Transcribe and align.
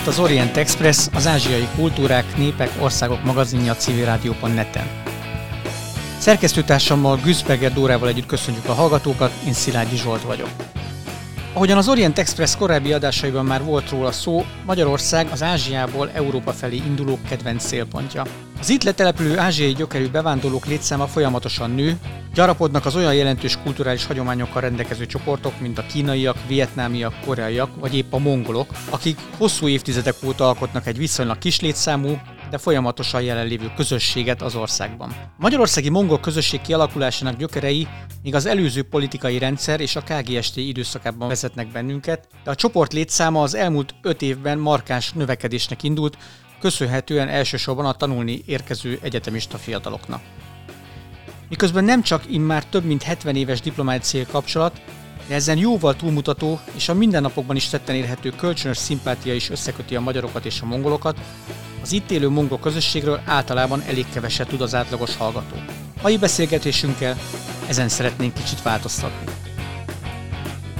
itt 0.00 0.06
az 0.06 0.18
Orient 0.18 0.56
Express, 0.56 1.06
az 1.14 1.26
ázsiai 1.26 1.68
kultúrák, 1.74 2.36
népek, 2.36 2.70
országok 2.78 3.24
magazinja 3.24 3.72
a 3.72 3.76
civilrádió.net-en. 3.76 4.86
Szerkesztőtársammal 6.18 7.16
Güszberger 7.16 7.72
Dórával 7.72 8.08
együtt 8.08 8.26
köszönjük 8.26 8.68
a 8.68 8.72
hallgatókat, 8.72 9.32
én 9.46 9.52
Szilágyi 9.52 9.96
Zsolt 9.96 10.22
vagyok. 10.22 10.48
Ahogyan 11.52 11.78
az 11.78 11.88
Orient 11.88 12.18
Express 12.18 12.56
korábbi 12.56 12.92
adásaiban 12.92 13.44
már 13.44 13.64
volt 13.64 13.90
róla 13.90 14.12
szó, 14.12 14.44
Magyarország 14.66 15.28
az 15.30 15.42
Ázsiából 15.42 16.10
Európa 16.10 16.52
felé 16.52 16.76
induló 16.76 17.18
kedvenc 17.28 17.64
célpontja. 17.64 18.24
Az 18.60 18.68
itt 18.68 18.82
letelepülő 18.82 19.38
ázsiai 19.38 19.72
gyökerű 19.72 20.08
bevándorlók 20.08 20.66
létszáma 20.66 21.06
folyamatosan 21.06 21.70
nő, 21.70 21.98
gyarapodnak 22.34 22.86
az 22.86 22.96
olyan 22.96 23.14
jelentős 23.14 23.58
kulturális 23.62 24.06
hagyományokkal 24.06 24.60
rendelkező 24.60 25.06
csoportok, 25.06 25.60
mint 25.60 25.78
a 25.78 25.86
kínaiak, 25.86 26.36
vietnámiak, 26.48 27.14
koreaiak 27.24 27.70
vagy 27.80 27.96
épp 27.96 28.12
a 28.12 28.18
mongolok, 28.18 28.70
akik 28.90 29.18
hosszú 29.38 29.68
évtizedek 29.68 30.14
óta 30.24 30.48
alkotnak 30.48 30.86
egy 30.86 30.98
viszonylag 30.98 31.38
kis 31.38 31.60
létszámú, 31.60 32.18
de 32.50 32.58
folyamatosan 32.58 33.22
jelenlévő 33.22 33.72
közösséget 33.76 34.42
az 34.42 34.54
országban. 34.54 35.14
Magyarországi 35.38 35.88
mongol 35.88 36.20
közösség 36.20 36.60
kialakulásának 36.60 37.36
gyökerei 37.36 37.88
még 38.22 38.34
az 38.34 38.46
előző 38.46 38.82
politikai 38.82 39.38
rendszer 39.38 39.80
és 39.80 39.96
a 39.96 40.02
KGST 40.02 40.56
időszakában 40.56 41.28
vezetnek 41.28 41.72
bennünket, 41.72 42.28
de 42.44 42.50
a 42.50 42.54
csoport 42.54 42.92
létszáma 42.92 43.42
az 43.42 43.54
elmúlt 43.54 43.94
öt 44.02 44.22
évben 44.22 44.58
markáns 44.58 45.12
növekedésnek 45.12 45.82
indult, 45.82 46.18
köszönhetően 46.60 47.28
elsősorban 47.28 47.86
a 47.86 47.92
tanulni 47.92 48.42
érkező 48.46 48.98
egyetemista 49.02 49.58
fiataloknak. 49.58 50.22
Miközben 51.48 51.84
nem 51.84 52.02
csak 52.02 52.22
immár 52.28 52.64
több 52.64 52.84
mint 52.84 53.02
70 53.02 53.36
éves 53.36 53.60
diplomáciai 53.60 54.26
kapcsolat, 54.30 54.80
de 55.30 55.36
ezen 55.36 55.58
jóval 55.58 55.96
túlmutató 55.96 56.60
és 56.74 56.88
a 56.88 56.94
mindennapokban 56.94 57.56
is 57.56 57.68
tetten 57.68 57.94
érhető 57.94 58.30
kölcsönös 58.30 58.76
szimpátia 58.76 59.34
is 59.34 59.50
összeköti 59.50 59.96
a 59.96 60.00
magyarokat 60.00 60.44
és 60.44 60.60
a 60.60 60.66
mongolokat, 60.66 61.18
az 61.82 61.92
itt 61.92 62.10
élő 62.10 62.28
mongol 62.28 62.58
közösségről 62.58 63.20
általában 63.24 63.82
elég 63.82 64.06
keveset 64.12 64.48
tud 64.48 64.60
az 64.60 64.74
átlagos 64.74 65.16
hallgató. 65.16 65.56
Mai 66.02 66.18
beszélgetésünkkel 66.18 67.18
ezen 67.68 67.88
szeretnénk 67.88 68.34
kicsit 68.34 68.62
változtatni. 68.62 69.32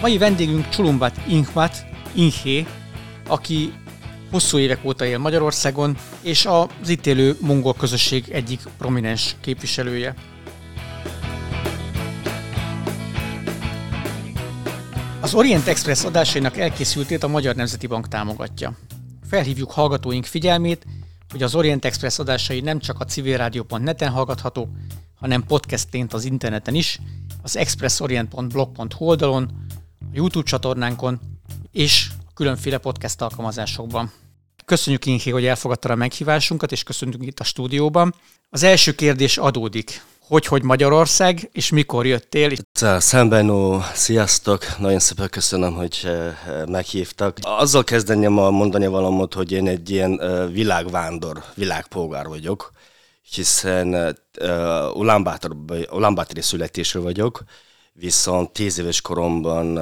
Mai 0.00 0.18
vendégünk 0.18 0.68
Csulumbat 0.68 1.16
Inkmat, 1.28 1.84
Inhé, 2.12 2.66
aki 3.26 3.72
hosszú 4.30 4.58
évek 4.58 4.84
óta 4.84 5.04
él 5.04 5.18
Magyarországon, 5.18 5.96
és 6.22 6.46
az 6.46 6.88
itt 6.88 7.06
élő 7.06 7.36
mongol 7.40 7.74
közösség 7.74 8.24
egyik 8.30 8.60
prominens 8.78 9.36
képviselője. 9.40 10.14
Az 15.22 15.34
Orient 15.34 15.66
Express 15.66 16.04
adásainak 16.04 16.56
elkészültét 16.56 17.22
a 17.22 17.28
Magyar 17.28 17.54
Nemzeti 17.54 17.86
Bank 17.86 18.08
támogatja. 18.08 18.76
Felhívjuk 19.28 19.70
hallgatóink 19.70 20.24
figyelmét, 20.24 20.86
hogy 21.28 21.42
az 21.42 21.54
Orient 21.54 21.84
Express 21.84 22.18
adásai 22.18 22.60
nem 22.60 22.78
csak 22.78 23.00
a 23.00 23.04
civilrádió.net-en 23.04 24.10
hallgathatók, 24.10 24.68
hanem 25.14 25.44
podcastként 25.44 26.12
az 26.12 26.24
interneten 26.24 26.74
is, 26.74 27.00
az 27.42 27.56
expressorient.blog.hu 27.56 29.04
oldalon, 29.04 29.50
a 30.00 30.04
YouTube 30.12 30.48
csatornánkon 30.48 31.20
és 31.72 32.08
a 32.28 32.32
különféle 32.34 32.78
podcast 32.78 33.20
alkalmazásokban. 33.20 34.12
Köszönjük 34.64 35.06
Inki, 35.06 35.30
hogy 35.30 35.44
elfogadta 35.44 35.88
a 35.88 35.94
meghívásunkat, 35.94 36.72
és 36.72 36.82
köszöntünk 36.82 37.27
itt 37.27 37.40
a 37.40 37.44
stúdióban. 37.44 38.14
Az 38.50 38.62
első 38.62 38.94
kérdés 38.94 39.38
adódik 39.38 40.02
hogy, 40.31 40.47
hogy 40.47 40.62
Magyarország, 40.62 41.48
és 41.53 41.70
mikor 41.70 42.06
jöttél? 42.06 42.51
Szembenó, 42.98 43.83
sziasztok! 43.95 44.79
Nagyon 44.79 44.98
szépen 44.98 45.29
köszönöm, 45.29 45.74
hogy 45.74 46.01
eh, 46.05 46.36
meghívtak. 46.67 47.39
Azzal 47.41 47.85
kezdeném 47.85 48.39
a 48.39 48.51
mondani 48.51 48.86
valamot, 48.86 49.35
hogy 49.35 49.52
én 49.52 49.69
egy 49.69 49.90
ilyen 49.90 50.20
eh, 50.20 50.51
világvándor, 50.51 51.42
világpolgár 51.55 52.27
vagyok, 52.27 52.70
hiszen 53.30 54.17
uh, 54.40 54.96
Ulánbátori 55.90 56.40
születésről 56.40 57.02
vagyok, 57.02 57.45
viszont 57.92 58.52
tíz 58.52 58.79
éves 58.79 59.01
koromban 59.01 59.79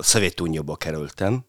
Szovjetunióba 0.00 0.76
kerültem, 0.76 1.44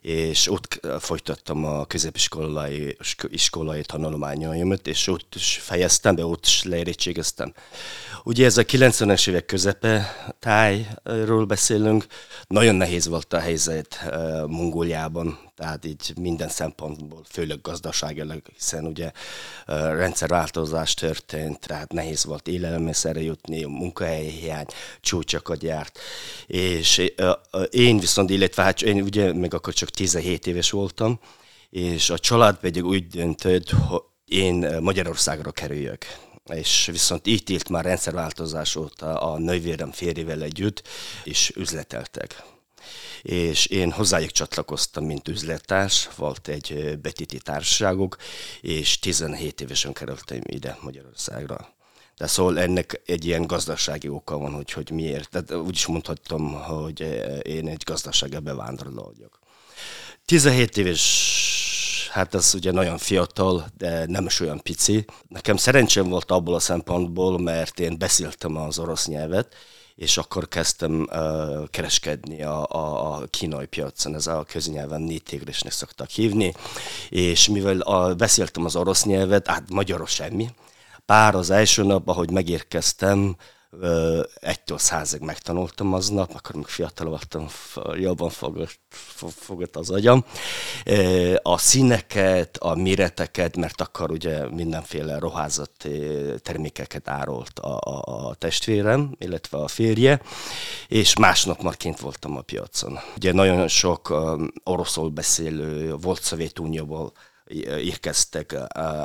és 0.00 0.50
ott 0.50 0.86
folytattam 1.00 1.64
a 1.64 1.84
középiskolai 1.84 2.96
iskolai 3.28 3.82
tanulmányaimat, 3.82 4.86
és 4.86 5.06
ott 5.06 5.34
is 5.34 5.60
fejeztem 5.62 6.14
be, 6.14 6.26
ott 6.26 6.46
is 6.46 6.62
leérettségeztem. 6.62 7.54
Ugye 8.24 8.44
ez 8.44 8.56
a 8.56 8.62
90-es 8.62 9.28
évek 9.28 9.46
közepe 9.46 10.16
tájról 10.38 11.44
beszélünk, 11.44 12.06
nagyon 12.46 12.74
nehéz 12.74 13.08
volt 13.08 13.32
a 13.32 13.38
helyzet 13.38 14.04
Mongóliában, 14.46 15.38
tehát 15.56 15.84
így 15.84 16.12
minden 16.20 16.48
szempontból, 16.48 17.22
főleg 17.30 17.60
gazdaságilag, 17.60 18.42
hiszen 18.56 18.84
ugye 18.84 19.10
rendszerváltozás 19.66 20.94
történt, 20.94 21.66
tehát 21.66 21.92
nehéz 21.92 22.24
volt 22.24 22.48
élelmiszerre 22.48 23.22
jutni, 23.22 23.64
munkahelyi 23.64 24.52
csúcsokat 25.00 25.62
járt, 25.62 25.98
és 26.46 27.10
én 27.70 27.98
viszont, 27.98 28.30
illetve 28.30 28.62
hát 28.62 28.82
én 28.82 29.02
ugye 29.02 29.32
meg 29.32 29.54
akkor 29.54 29.73
csak 29.74 29.90
17 29.90 30.46
éves 30.46 30.70
voltam, 30.70 31.20
és 31.70 32.10
a 32.10 32.18
család 32.18 32.56
pedig 32.56 32.84
úgy 32.84 33.06
döntött, 33.06 33.70
hogy 33.70 34.00
én 34.24 34.78
Magyarországra 34.80 35.50
kerüljök 35.50 36.04
és 36.52 36.88
viszont 36.92 37.26
így 37.26 37.50
élt 37.50 37.68
már 37.68 37.84
rendszerváltozás 37.84 38.76
óta 38.76 39.20
a 39.20 39.38
nővérem 39.38 39.92
férjével 39.92 40.42
együtt, 40.42 40.82
és 41.24 41.52
üzleteltek. 41.56 42.42
És 43.22 43.66
én 43.66 43.90
hozzájuk 43.90 44.30
csatlakoztam, 44.30 45.04
mint 45.04 45.28
üzlettárs, 45.28 46.08
volt 46.16 46.48
egy 46.48 46.98
betéti 47.02 47.38
társaságok, 47.38 48.16
és 48.60 48.98
17 48.98 49.60
évesen 49.60 49.92
kerültem 49.92 50.40
ide 50.42 50.78
Magyarországra. 50.80 51.72
De 52.16 52.26
szóval 52.26 52.58
ennek 52.58 53.00
egy 53.06 53.24
ilyen 53.24 53.46
gazdasági 53.46 54.08
oka 54.08 54.38
van, 54.38 54.52
hogy, 54.52 54.72
hogy 54.72 54.90
miért. 54.90 55.30
Tehát 55.30 55.54
úgy 55.54 55.74
is 55.74 55.86
mondhatom, 55.86 56.52
hogy 56.52 57.00
én 57.42 57.68
egy 57.68 57.82
gazdasági 57.84 58.38
bevándorló 58.38 59.02
vagyok. 59.02 59.38
17 60.26 60.76
éves, 60.76 62.08
hát 62.10 62.34
ez 62.34 62.52
ugye 62.54 62.72
nagyon 62.72 62.98
fiatal, 62.98 63.66
de 63.76 64.06
nem 64.06 64.26
is 64.26 64.40
olyan 64.40 64.60
pici. 64.62 65.04
Nekem 65.28 65.56
szerencsém 65.56 66.08
volt 66.08 66.30
abból 66.30 66.54
a 66.54 66.58
szempontból, 66.58 67.38
mert 67.38 67.80
én 67.80 67.98
beszéltem 67.98 68.56
az 68.56 68.78
orosz 68.78 69.06
nyelvet, 69.06 69.54
és 69.94 70.16
akkor 70.16 70.48
kezdtem 70.48 71.06
uh, 71.10 71.68
kereskedni 71.70 72.42
a, 72.42 72.66
a, 72.68 73.14
a 73.14 73.26
kínai 73.30 73.66
piacon, 73.66 74.14
ez 74.14 74.26
a 74.26 74.44
köznyelven 74.48 75.00
nétigrisnek 75.00 75.72
szoktak 75.72 76.08
hívni, 76.08 76.54
és 77.08 77.48
mivel 77.48 77.80
a, 77.80 78.14
beszéltem 78.14 78.64
az 78.64 78.76
orosz 78.76 79.04
nyelvet, 79.04 79.46
hát 79.46 79.70
magyarul 79.70 80.06
semmi, 80.06 80.48
pár 81.06 81.34
az 81.34 81.50
első 81.50 81.82
nap, 81.82 82.08
ahogy 82.08 82.30
megérkeztem, 82.30 83.36
egytől 84.34 84.78
százig 84.78 85.20
megtanultam 85.20 85.92
aznap, 85.92 86.32
akkor 86.34 86.54
még 86.54 86.66
fiatal 86.66 87.08
voltam, 87.08 87.46
jobban 87.94 88.30
fogott, 88.30 88.78
fogott 89.34 89.76
az 89.76 89.90
agyam. 89.90 90.24
A 91.42 91.58
színeket, 91.58 92.56
a 92.56 92.74
méreteket, 92.74 93.56
mert 93.56 93.80
akkor 93.80 94.10
ugye 94.10 94.48
mindenféle 94.48 95.18
roházott 95.18 95.88
termékeket 96.42 97.08
árolt 97.08 97.58
a, 97.58 97.78
a, 97.80 98.28
a 98.28 98.34
testvérem, 98.34 99.14
illetve 99.18 99.58
a 99.58 99.68
férje, 99.68 100.20
és 100.88 101.16
másnap 101.16 101.62
már 101.62 101.76
kint 101.76 102.00
voltam 102.00 102.36
a 102.36 102.40
piacon. 102.40 102.98
Ugye 103.16 103.32
nagyon 103.32 103.68
sok 103.68 104.14
oroszul 104.64 105.08
beszélő 105.08 105.94
volt 105.94 106.22
Szovjetunióból 106.22 107.12
érkeztek 107.64 108.56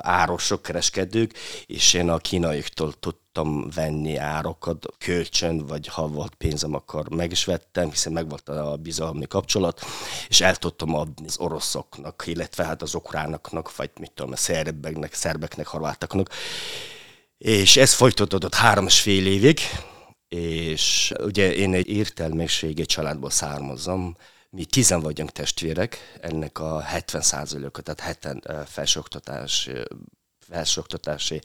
árosok, 0.01 0.61
kereskedők, 0.61 1.33
és 1.65 1.93
én 1.93 2.09
a 2.09 2.17
kínaiaktól 2.17 2.93
tudtam 3.31 3.69
venni 3.75 4.15
árokat, 4.15 4.85
kölcsön, 4.97 5.65
vagy 5.65 5.87
ha 5.87 6.07
volt 6.07 6.35
pénzem, 6.35 6.73
akkor 6.73 7.09
meg 7.09 7.31
is 7.31 7.45
vettem, 7.45 7.89
hiszen 7.89 8.11
meg 8.11 8.29
volt 8.29 8.49
a 8.49 8.77
bizalmi 8.77 9.27
kapcsolat, 9.27 9.81
és 10.27 10.41
el 10.41 10.55
tudtam 10.55 10.95
adni 10.95 11.25
az 11.25 11.37
oroszoknak, 11.39 12.23
illetve 12.25 12.65
hát 12.65 12.81
az 12.81 12.95
ukránoknak, 12.95 13.75
vagy 13.75 13.91
mit 13.99 14.11
tudom, 14.11 14.31
a 14.31 14.35
szerbeknek, 14.35 15.13
szerbeknek, 15.13 15.67
horvátaknak. 15.67 16.29
És 17.37 17.77
ez 17.77 17.93
folytatódott 17.93 18.53
három 18.53 18.85
és 18.85 19.01
fél 19.01 19.27
évig, 19.27 19.59
és 20.27 21.13
ugye 21.23 21.53
én 21.53 21.73
egy 21.73 21.89
értelmiségi 21.89 22.85
családból 22.85 23.29
származom, 23.29 24.15
mi 24.49 24.65
tizen 24.65 24.99
vagyunk 24.99 25.31
testvérek, 25.31 26.17
ennek 26.21 26.59
a 26.59 26.79
70 26.79 27.21
százaléka, 27.21 27.81
tehát 27.81 27.99
heten 27.99 28.65
felsőoktatás 28.67 29.69
felsőoktatási 30.51 31.41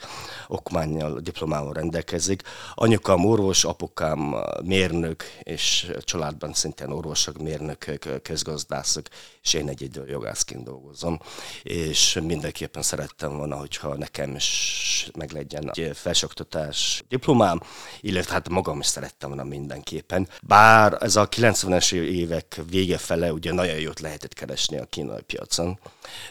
okmányjal, 0.46 1.20
diplomával 1.20 1.72
rendelkezik. 1.72 2.42
Anyukám 2.74 3.24
orvos, 3.24 3.64
apukám 3.64 4.34
mérnök, 4.62 5.24
és 5.42 5.92
családban 6.00 6.52
szintén 6.52 6.90
orvosok, 6.90 7.38
mérnökök, 7.38 8.22
közgazdászok, 8.22 9.06
és 9.42 9.54
én 9.54 9.68
egy 9.68 10.00
jogászként 10.06 10.64
dolgozom. 10.64 11.20
És 11.62 12.18
mindenképpen 12.22 12.82
szerettem 12.82 13.36
volna, 13.36 13.56
hogyha 13.56 13.96
nekem 13.96 14.34
is 14.34 15.10
meg 15.18 15.30
legyen 15.32 15.70
egy 15.74 15.96
felsőoktatás 15.96 17.04
diplomám, 17.08 17.60
illetve 18.00 18.32
hát 18.32 18.48
magam 18.48 18.80
is 18.80 18.86
szerettem 18.86 19.28
volna 19.28 19.44
mindenképpen. 19.44 20.28
Bár 20.42 20.96
ez 21.00 21.16
a 21.16 21.28
90-es 21.28 21.92
évek 21.92 22.60
vége 22.70 22.98
fele 22.98 23.32
ugye 23.32 23.52
nagyon 23.52 23.78
jót 23.78 24.00
lehetett 24.00 24.34
keresni 24.34 24.78
a 24.78 24.84
kínai 24.84 25.22
piacon, 25.22 25.78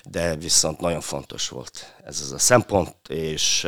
de 0.09 0.35
viszont 0.35 0.79
nagyon 0.79 1.01
fontos 1.01 1.49
volt 1.49 1.95
ez 2.03 2.21
az 2.21 2.31
a 2.31 2.37
szempont, 2.37 2.95
és 3.09 3.67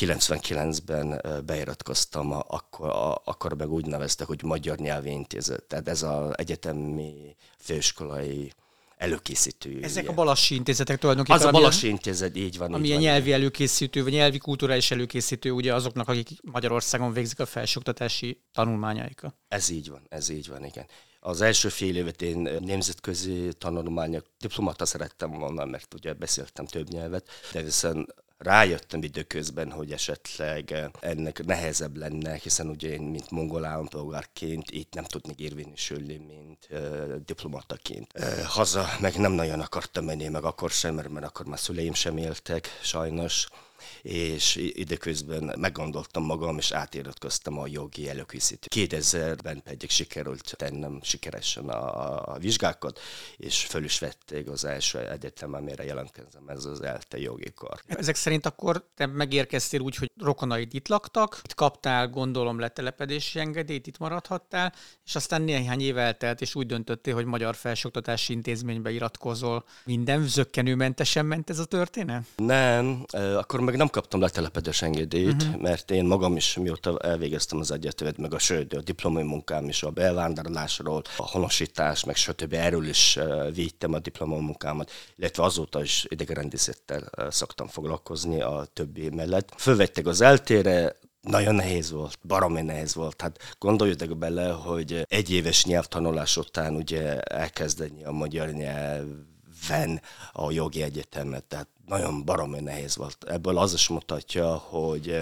99-ben 0.00 1.22
beiratkoztam, 1.46 2.32
akkor, 2.32 3.20
akkor 3.24 3.54
meg 3.56 3.70
úgy 3.70 3.86
neveztek, 3.86 4.26
hogy 4.26 4.42
Magyar 4.42 4.78
Nyelvi 4.78 5.10
Intézet, 5.10 5.62
tehát 5.62 5.88
ez 5.88 6.02
az 6.02 6.38
egyetemi 6.38 7.36
főiskolai 7.58 8.52
előkészítő. 9.00 9.78
Ezek 9.82 10.08
a 10.08 10.12
Balassi 10.12 10.54
intézetek 10.54 10.98
tulajdonképpen. 10.98 11.40
Az 11.40 11.46
a 11.46 11.50
Balassi 11.50 11.88
intézet, 11.88 12.36
így 12.36 12.58
van. 12.58 12.74
Ami 12.74 12.86
így 12.86 12.92
van. 12.92 13.00
nyelvi 13.00 13.32
előkészítő, 13.32 14.02
vagy 14.02 14.12
nyelvi 14.12 14.38
kulturális 14.38 14.90
előkészítő, 14.90 15.50
ugye 15.50 15.74
azoknak, 15.74 16.08
akik 16.08 16.28
Magyarországon 16.42 17.12
végzik 17.12 17.40
a 17.40 17.46
felsőoktatási 17.46 18.40
tanulmányaikat. 18.52 19.34
Ez 19.48 19.68
így 19.68 19.90
van, 19.90 20.06
ez 20.08 20.28
így 20.28 20.48
van, 20.48 20.64
igen. 20.64 20.86
Az 21.20 21.40
első 21.40 21.68
fél 21.68 21.96
évet 21.96 22.22
én 22.22 22.58
nemzetközi 22.60 23.48
tanulmányok, 23.58 24.26
diplomata 24.38 24.86
szerettem 24.86 25.30
volna, 25.30 25.64
mert 25.64 25.94
ugye 25.94 26.12
beszéltem 26.12 26.66
több 26.66 26.88
nyelvet, 26.88 27.28
de 27.52 27.62
viszont 27.62 28.14
rájöttem 28.40 29.02
időközben, 29.02 29.70
hogy 29.70 29.92
esetleg 29.92 30.90
ennek 31.00 31.44
nehezebb 31.44 31.96
lenne, 31.96 32.34
hiszen 32.34 32.68
ugye 32.68 32.88
én, 32.88 33.02
mint 33.02 33.30
mongol 33.30 33.64
állampolgárként 33.64 34.70
itt 34.70 34.94
nem 34.94 35.04
tudnék 35.04 35.38
érvényesülni, 35.38 36.16
mint 36.16 36.68
uh, 36.70 37.14
diplomataként. 37.24 38.12
Uh, 38.18 38.42
haza 38.42 38.86
meg 39.00 39.16
nem 39.16 39.32
nagyon 39.32 39.60
akartam 39.60 40.04
menni, 40.04 40.28
meg 40.28 40.44
akkor 40.44 40.70
sem, 40.70 40.94
mert, 40.94 41.08
mert 41.08 41.26
akkor 41.26 41.46
már 41.46 41.58
szüleim 41.58 41.94
sem 41.94 42.16
éltek, 42.16 42.78
sajnos 42.82 43.48
és 44.02 44.56
időközben 44.56 45.54
meggondoltam 45.58 46.24
magam, 46.24 46.58
és 46.58 46.72
átiratkoztam 46.72 47.58
a 47.58 47.66
jogi 47.66 48.08
előkészítő. 48.08 48.66
2000-ben 48.86 49.62
pedig 49.62 49.90
sikerült 49.90 50.54
tennem 50.56 50.98
sikeresen 51.02 51.68
a, 51.68 52.32
a 52.32 52.38
vizsgákat, 52.38 53.00
és 53.36 53.64
föl 53.64 53.84
is 53.84 53.98
vették 53.98 54.48
az 54.48 54.64
első 54.64 54.98
egyetem, 54.98 55.54
amire 55.54 55.84
jelentkezem, 55.84 56.48
ez 56.48 56.64
az 56.64 56.82
ELTE 56.82 57.18
jogi 57.18 57.52
kar. 57.54 57.80
Ezek 57.86 58.14
szerint 58.14 58.46
akkor 58.46 58.88
te 58.94 59.06
megérkeztél 59.06 59.80
úgy, 59.80 59.96
hogy 59.96 60.10
rokonaid 60.20 60.74
itt 60.74 60.88
laktak, 60.88 61.40
itt 61.44 61.54
kaptál 61.54 62.08
gondolom 62.08 62.58
letelepedési 62.58 63.38
engedélyt, 63.38 63.86
itt 63.86 63.98
maradhattál, 63.98 64.74
és 65.04 65.14
aztán 65.14 65.42
néhány 65.42 65.80
év 65.80 65.98
eltelt, 65.98 66.40
és 66.40 66.54
úgy 66.54 66.66
döntöttél, 66.66 67.14
hogy 67.14 67.24
Magyar 67.24 67.54
Felsőoktatási 67.54 68.32
Intézménybe 68.32 68.90
iratkozol. 68.90 69.64
Minden 69.84 70.26
zöggenőmentesen 70.26 71.26
ment 71.26 71.50
ez 71.50 71.58
a 71.58 71.64
történet? 71.64 72.24
Nem, 72.36 73.04
akkor 73.12 73.60
meg 73.70 73.78
nem 73.78 73.88
kaptam 73.88 74.20
letelepedés 74.20 74.82
engedélyt, 74.82 75.42
uh-huh. 75.42 75.60
mert 75.60 75.90
én 75.90 76.04
magam 76.04 76.36
is, 76.36 76.54
mióta 76.54 76.98
elvégeztem 76.98 77.58
az 77.58 77.70
egyetemet, 77.70 78.18
meg 78.18 78.34
a 78.34 78.38
sőt, 78.38 78.74
a 78.74 78.80
diplomai 78.80 79.22
munkám 79.22 79.68
is, 79.68 79.82
a 79.82 79.90
bevándorlásról, 79.90 81.02
a 81.16 81.26
honosítás, 81.26 82.04
meg 82.04 82.16
stb. 82.16 82.52
Erről 82.52 82.88
is 82.88 83.18
védtem 83.54 83.92
a 83.92 83.98
diplomai 83.98 84.40
munkámat, 84.40 84.90
illetve 85.16 85.42
azóta 85.42 85.82
is 85.82 86.06
idegrendészettel 86.08 87.10
szoktam 87.30 87.66
foglalkozni 87.66 88.40
a 88.40 88.66
többi 88.72 89.08
mellett. 89.08 89.52
Fölvettek 89.56 90.06
az 90.06 90.20
eltére, 90.20 90.96
nagyon 91.20 91.54
nehéz 91.54 91.90
volt, 91.90 92.18
baromi 92.22 92.62
nehéz 92.62 92.94
volt. 92.94 93.20
Hát 93.20 93.54
gondoljatok 93.58 94.18
bele, 94.18 94.50
hogy 94.50 95.04
egy 95.08 95.30
éves 95.30 95.64
nyelvtanulás 95.64 96.36
után 96.36 96.74
ugye 96.74 97.20
elkezdeni 97.20 98.04
a 98.04 98.12
magyar 98.12 98.48
nyelv 98.48 99.06
ven 99.68 100.02
a 100.32 100.50
jogi 100.50 100.82
egyetemet, 100.82 101.44
tehát 101.44 101.68
nagyon 101.86 102.24
baromi 102.24 102.60
nehéz 102.60 102.96
volt. 102.96 103.24
Ebből 103.26 103.58
az 103.58 103.72
is 103.72 103.88
mutatja, 103.88 104.54
hogy, 104.54 105.20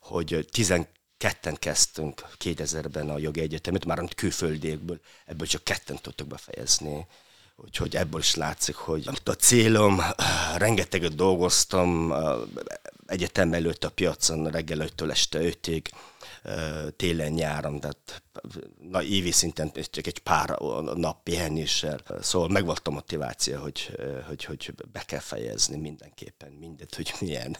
hogy 0.00 0.46
12 0.50 0.88
ketten 1.16 1.54
kezdtünk 1.54 2.26
2000-ben 2.44 3.10
a 3.10 3.18
jogi 3.18 3.40
egyetemet, 3.40 3.84
már 3.84 4.08
külföldiekből, 4.16 5.00
ebből 5.26 5.46
csak 5.46 5.64
ketten 5.64 5.98
tudtuk 6.00 6.26
befejezni. 6.26 7.06
Úgyhogy 7.56 7.96
ebből 7.96 8.20
is 8.20 8.34
látszik, 8.34 8.74
hogy 8.74 9.08
a 9.24 9.30
célom, 9.30 10.00
rengeteget 10.56 11.14
dolgoztam 11.14 12.14
egyetem 13.06 13.52
előtt 13.52 13.84
a 13.84 13.90
piacon 13.90 14.50
reggel 14.50 14.88
5-től 14.88 15.10
este 15.10 15.38
5-ig, 15.42 15.84
télen-nyáron, 16.96 17.80
tehát 17.80 18.22
na, 18.90 19.02
évi 19.02 19.30
szinten 19.30 19.72
csak 19.72 20.06
egy 20.06 20.18
pár 20.18 20.58
nap 20.94 21.22
pihenéssel. 21.22 22.00
Szóval 22.20 22.48
megvolt 22.48 22.88
a 22.88 22.90
motiváció, 22.90 23.60
hogy, 23.60 23.96
hogy, 24.26 24.44
hogy 24.44 24.74
be 24.92 25.02
kell 25.02 25.20
fejezni 25.20 25.76
mindenképpen 25.76 26.52
mindet, 26.52 26.94
hogy 26.94 27.12
milyen 27.20 27.56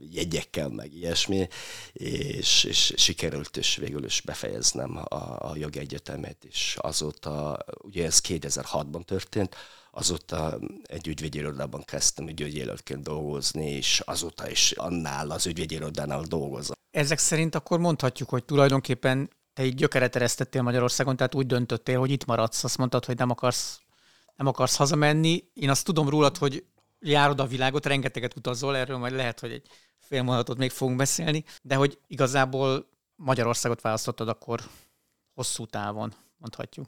jegyekkel, 0.00 0.68
meg 0.68 0.94
ilyesmi, 0.94 1.48
és, 1.92 2.64
és 2.64 2.92
sikerült 2.96 3.56
is 3.56 3.76
végül 3.76 4.04
is 4.04 4.20
befejeznem 4.20 4.96
a, 4.96 5.50
a 5.50 5.52
jogi 5.56 5.78
egyetemet, 5.78 6.44
és 6.44 6.76
azóta, 6.80 7.58
ugye 7.82 8.04
ez 8.04 8.20
2006-ban 8.28 9.04
történt, 9.04 9.56
azóta 9.90 10.58
egy 10.82 11.08
ügyvédjirodában 11.08 11.84
kezdtem 11.84 12.28
ügyvédjelöltként 12.28 13.02
dolgozni, 13.02 13.70
és 13.70 14.00
azóta 14.00 14.50
is 14.50 14.72
annál 14.72 15.30
az 15.30 15.46
ügyvédjirodánál 15.46 16.22
dolgozom. 16.22 16.76
Ezek 16.92 17.18
szerint 17.18 17.54
akkor 17.54 17.78
mondhatjuk, 17.78 18.28
hogy 18.28 18.44
tulajdonképpen 18.44 19.30
te 19.52 19.64
így 19.64 19.74
gyökeret 19.74 20.16
eresztettél 20.16 20.62
Magyarországon, 20.62 21.16
tehát 21.16 21.34
úgy 21.34 21.46
döntöttél, 21.46 21.98
hogy 21.98 22.10
itt 22.10 22.24
maradsz. 22.24 22.64
Azt 22.64 22.78
mondtad, 22.78 23.04
hogy 23.04 23.16
nem 23.16 23.30
akarsz, 23.30 23.80
nem 24.36 24.46
akarsz 24.46 24.76
hazamenni. 24.76 25.44
Én 25.54 25.70
azt 25.70 25.84
tudom 25.84 26.08
rólad, 26.08 26.36
hogy 26.36 26.64
járod 27.00 27.40
a 27.40 27.46
világot, 27.46 27.86
rengeteget 27.86 28.36
utazol, 28.36 28.76
erről 28.76 28.98
majd 28.98 29.12
lehet, 29.12 29.40
hogy 29.40 29.52
egy 29.52 29.66
fél 29.98 30.22
mondatot 30.22 30.58
még 30.58 30.70
fogunk 30.70 30.96
beszélni, 30.96 31.44
de 31.62 31.74
hogy 31.74 31.98
igazából 32.06 32.88
Magyarországot 33.16 33.80
választottad 33.80 34.28
akkor 34.28 34.60
hosszú 35.34 35.66
távon, 35.66 36.14
mondhatjuk. 36.36 36.86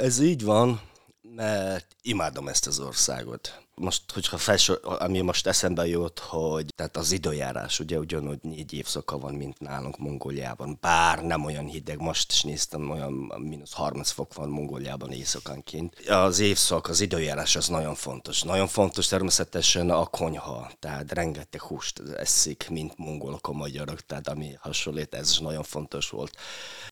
Ez 0.00 0.18
így 0.18 0.44
van, 0.44 0.80
mert 1.20 1.96
imádom 2.02 2.48
ezt 2.48 2.66
az 2.66 2.80
országot 2.80 3.67
most, 3.78 4.12
hogyha 4.12 4.38
felső, 4.38 4.72
ami 4.74 5.20
most 5.20 5.46
eszembe 5.46 5.86
jut, 5.86 6.18
hogy 6.18 6.74
tehát 6.76 6.96
az 6.96 7.12
időjárás 7.12 7.80
ugye 7.80 7.98
ugyanúgy 7.98 8.38
négy 8.42 8.72
évszaka 8.72 9.18
van, 9.18 9.34
mint 9.34 9.60
nálunk 9.60 9.98
Mongóliában, 9.98 10.78
bár 10.80 11.24
nem 11.24 11.44
olyan 11.44 11.66
hideg, 11.66 12.00
most 12.00 12.32
is 12.32 12.42
néztem, 12.42 12.90
olyan 12.90 13.12
mínusz 13.38 13.72
30 13.72 14.10
fok 14.10 14.34
van 14.34 14.48
Mongóliában 14.48 15.12
éjszakánként. 15.12 16.08
Az 16.08 16.38
évszak, 16.38 16.88
az 16.88 17.00
időjárás 17.00 17.56
az 17.56 17.68
nagyon 17.68 17.94
fontos. 17.94 18.42
Nagyon 18.42 18.66
fontos 18.66 19.06
természetesen 19.06 19.90
a 19.90 20.06
konyha, 20.06 20.70
tehát 20.78 21.12
rengeteg 21.12 21.60
húst 21.60 22.02
eszik, 22.16 22.66
mint 22.70 22.98
mongolok 22.98 23.48
a 23.48 23.52
magyarok, 23.52 24.00
tehát 24.00 24.28
ami 24.28 24.56
hasonlít, 24.60 25.14
ez 25.14 25.30
is 25.30 25.38
nagyon 25.38 25.62
fontos 25.62 26.10
volt 26.10 26.36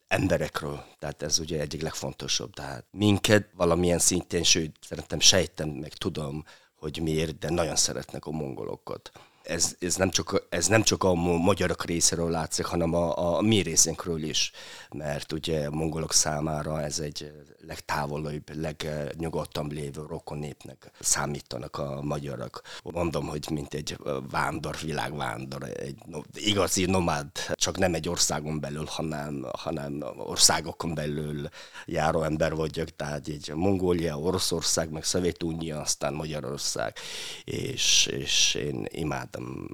emberekről, 0.09 0.85
tehát 0.99 1.23
ez 1.23 1.39
ugye 1.39 1.61
egyik 1.61 1.83
legfontosabb, 1.83 2.53
tehát 2.53 2.85
minket 2.91 3.49
valamilyen 3.57 3.99
szintén, 3.99 4.43
sőt, 4.43 4.77
szerintem 4.89 5.21
sejtem, 5.21 5.69
meg 5.69 5.93
tudom, 5.93 6.45
hogy 6.79 7.01
miért, 7.03 7.39
de 7.39 7.51
nagyon 7.51 7.77
szeretnek 7.77 8.27
a 8.27 8.31
mongolokat 8.31 9.11
ez, 9.47 9.75
ez, 9.79 9.97
nem 9.97 10.11
csak, 10.11 10.47
ez 10.49 10.67
nem 10.67 10.83
csak 10.83 11.05
a 11.05 11.15
magyarok 11.15 11.85
részéről 11.85 12.31
látszik, 12.31 12.65
hanem 12.65 12.95
a, 12.95 13.37
a 13.37 13.41
mi 13.41 13.61
részünkről 13.61 14.23
is, 14.23 14.53
mert 14.91 15.33
ugye 15.33 15.67
a 15.67 15.71
mongolok 15.71 16.13
számára 16.13 16.83
ez 16.83 16.99
egy 16.99 17.33
legtávolabb, 17.67 18.57
legnyugodtabb 18.57 19.73
lévő 19.73 20.03
rokon 20.09 20.39
népnek 20.39 20.91
számítanak 21.01 21.79
a 21.79 22.03
magyarok. 22.03 22.61
Mondom, 22.83 23.27
hogy 23.27 23.47
mint 23.51 23.75
egy 23.75 23.97
vándor, 24.31 24.77
világvándor, 24.83 25.63
egy 25.63 25.97
igazi 26.35 26.85
nomád, 26.85 27.27
csak 27.55 27.79
nem 27.79 27.95
egy 27.95 28.09
országon 28.09 28.61
belül, 28.61 28.85
hanem, 28.89 29.47
hanem 29.59 30.05
országokon 30.17 30.95
belül 30.95 31.49
járó 31.87 32.23
ember 32.23 32.55
vagyok, 32.55 32.89
tehát 32.89 33.29
egy 33.29 33.53
Mongólia, 33.55 34.19
Oroszország, 34.19 34.91
meg 34.91 35.05
Szovjetunió, 35.05 35.79
aztán 35.79 36.15
Magyarország, 36.15 36.97
és, 37.45 38.07
és 38.07 38.55
én 38.55 38.87
imád 38.89 39.36
szeretem, 39.37 39.69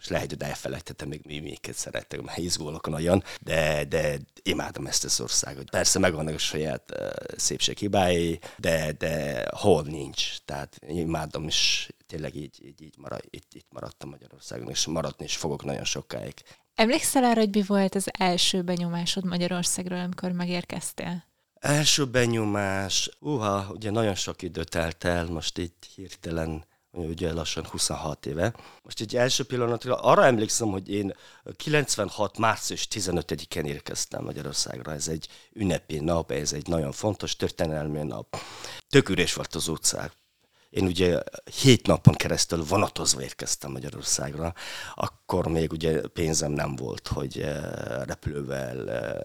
és 0.00 0.08
lehet, 0.08 0.30
hogy 0.30 0.42
elfelejtettem 0.42 1.08
még 1.08 1.20
mi 1.24 1.38
miket 1.38 1.74
szeretek, 1.74 2.22
mert 2.22 2.38
izgulok 2.38 2.88
nagyon, 2.88 3.22
de, 3.40 3.84
de 3.84 4.18
imádom 4.42 4.86
ezt 4.86 5.04
az 5.04 5.20
országot. 5.20 5.70
Persze 5.70 5.98
megvannak 5.98 6.34
a 6.34 6.38
saját 6.38 6.92
uh, 6.92 7.08
szépség 7.36 7.78
hibái, 7.78 8.38
de, 8.56 8.92
de 8.92 9.44
hol 9.54 9.82
nincs. 9.82 10.38
Tehát 10.44 10.78
imádom, 10.88 11.46
és 11.46 11.88
tényleg 12.06 12.34
így, 12.34 12.64
így, 12.64 12.82
így, 12.82 12.94
marad, 12.98 13.20
itt, 13.30 13.54
itt 13.54 13.66
maradtam 13.70 14.08
Magyarországon, 14.08 14.68
és 14.68 14.86
maradni 14.86 15.24
is 15.24 15.36
fogok 15.36 15.64
nagyon 15.64 15.84
sokáig. 15.84 16.34
Emlékszel 16.74 17.24
arra, 17.24 17.40
hogy 17.40 17.54
mi 17.54 17.62
volt 17.62 17.94
az 17.94 18.08
első 18.18 18.62
benyomásod 18.62 19.24
Magyarországról, 19.24 19.98
amikor 19.98 20.32
megérkeztél? 20.32 21.24
Első 21.60 22.06
benyomás, 22.06 23.10
uha, 23.20 23.66
ugye 23.70 23.90
nagyon 23.90 24.14
sok 24.14 24.42
idő 24.42 24.64
telt 24.64 25.04
el, 25.04 25.26
most 25.26 25.58
itt 25.58 25.86
hirtelen 25.94 26.64
ugye 27.04 27.32
lassan 27.32 27.66
26 27.66 28.26
éve. 28.26 28.54
Most 28.82 29.00
egy 29.00 29.16
első 29.16 29.44
pillanatra 29.44 29.96
arra 29.96 30.24
emlékszem, 30.24 30.68
hogy 30.68 30.88
én 30.88 31.14
96. 31.56 32.38
március 32.38 32.88
15-én 32.90 33.64
érkeztem 33.64 34.24
Magyarországra. 34.24 34.92
Ez 34.92 35.08
egy 35.08 35.28
ünnepi 35.52 35.98
nap, 35.98 36.30
ez 36.30 36.52
egy 36.52 36.66
nagyon 36.66 36.92
fontos 36.92 37.36
történelmi 37.36 38.02
nap. 38.02 38.36
Tök 38.88 39.08
üres 39.08 39.34
volt 39.34 39.54
az 39.54 39.68
utcák. 39.68 40.12
Én 40.70 40.84
ugye 40.84 41.22
hét 41.62 41.86
napon 41.86 42.14
keresztül 42.14 42.64
vonatozva 42.64 43.22
érkeztem 43.22 43.70
Magyarországra, 43.70 44.54
akkor 44.94 45.46
még 45.46 45.72
ugye 45.72 46.00
pénzem 46.00 46.52
nem 46.52 46.76
volt, 46.76 47.08
hogy 47.08 47.40
eh, 47.40 47.62
repülővel 48.04 48.90
eh, 48.90 49.20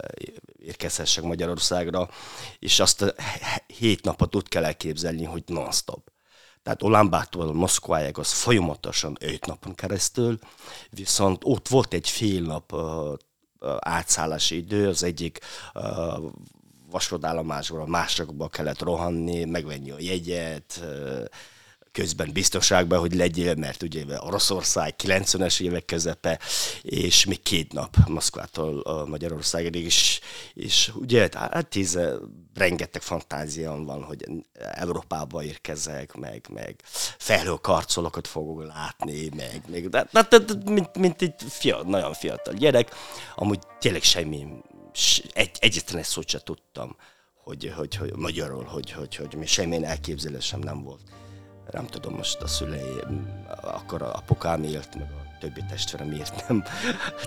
érkezhessek 0.57 1.23
Magyarországra, 1.23 2.09
és 2.59 2.79
azt 2.79 3.01
a 3.01 3.13
hét 3.67 4.03
napot 4.03 4.35
úgy 4.35 4.47
kell 4.47 4.65
elképzelni, 4.65 5.23
hogy 5.23 5.43
non-stop. 5.45 6.10
Tehát 6.63 6.83
Olambától 6.83 7.53
Moszkváig 7.53 8.17
az 8.17 8.31
folyamatosan 8.31 9.17
öt 9.19 9.45
napon 9.45 9.75
keresztül, 9.75 10.39
viszont 10.89 11.41
ott 11.43 11.67
volt 11.67 11.93
egy 11.93 12.09
fél 12.09 12.41
nap 12.41 12.73
uh, 12.73 13.17
átszállási 13.79 14.55
idő, 14.55 14.87
az 14.87 15.03
egyik 15.03 15.39
uh, 15.73 15.83
vasútállomásról 16.91 17.81
a 17.81 17.85
másikba 17.85 18.47
kellett 18.47 18.81
rohanni, 18.81 19.45
megvenni 19.45 19.91
a 19.91 19.99
jegyet, 19.99 20.79
uh, 20.83 21.25
közben 21.91 22.31
biztonságban, 22.33 22.99
hogy 22.99 23.15
legyél, 23.15 23.55
mert 23.55 23.83
ugye 23.83 24.05
Oroszország 24.19 24.95
90-es 25.03 25.61
évek 25.61 25.85
közepe, 25.85 26.39
és 26.81 27.25
még 27.25 27.41
két 27.41 27.73
nap 27.73 27.97
Moszkvától 28.07 28.79
a 28.79 29.05
Magyarországig, 29.05 29.75
és, 29.75 30.19
és 30.53 30.91
ugye 30.95 31.29
hát 31.33 31.67
tíz, 31.67 31.99
rengeteg 32.53 33.01
fantáziám 33.01 33.85
van, 33.85 34.03
hogy 34.03 34.25
Európába 34.53 35.43
érkezek, 35.43 36.15
meg, 36.15 36.45
meg 36.49 36.75
felhőkarcolokat 37.17 38.27
fogok 38.27 38.65
látni, 38.65 39.29
meg, 39.35 39.61
meg 39.67 39.89
de, 39.89 40.07
de, 40.11 40.21
de, 40.29 40.37
de 40.37 40.71
mint, 40.71 40.97
mint 40.97 41.21
egy 41.21 41.33
fiatal, 41.49 41.89
nagyon 41.89 42.13
fiatal 42.13 42.53
gyerek, 42.53 42.95
amúgy 43.35 43.59
tényleg 43.79 44.03
semmi, 44.03 44.47
egy, 45.33 45.57
egyetlen 45.59 46.03
szót 46.03 46.29
sem 46.29 46.41
tudtam, 46.43 46.95
hogy, 47.43 47.73
hogy, 47.75 47.95
hogy 47.95 48.15
magyarul, 48.15 48.63
hogy, 48.63 48.91
hogy, 48.91 49.15
hogy, 49.15 49.33
hogy 49.33 49.47
semmilyen 49.47 49.85
elképzelésem 49.85 50.59
nem 50.59 50.83
volt 50.83 51.01
nem 51.71 51.85
tudom 51.85 52.13
most 52.13 52.41
a 52.41 52.47
szülei, 52.47 53.03
akkor 53.61 54.01
a 54.01 54.13
apukám 54.13 54.63
élt, 54.63 54.95
meg 54.95 55.07
a 55.11 55.21
többi 55.39 55.61
testvérem 55.69 56.07
miért 56.07 56.47
nem 56.47 56.63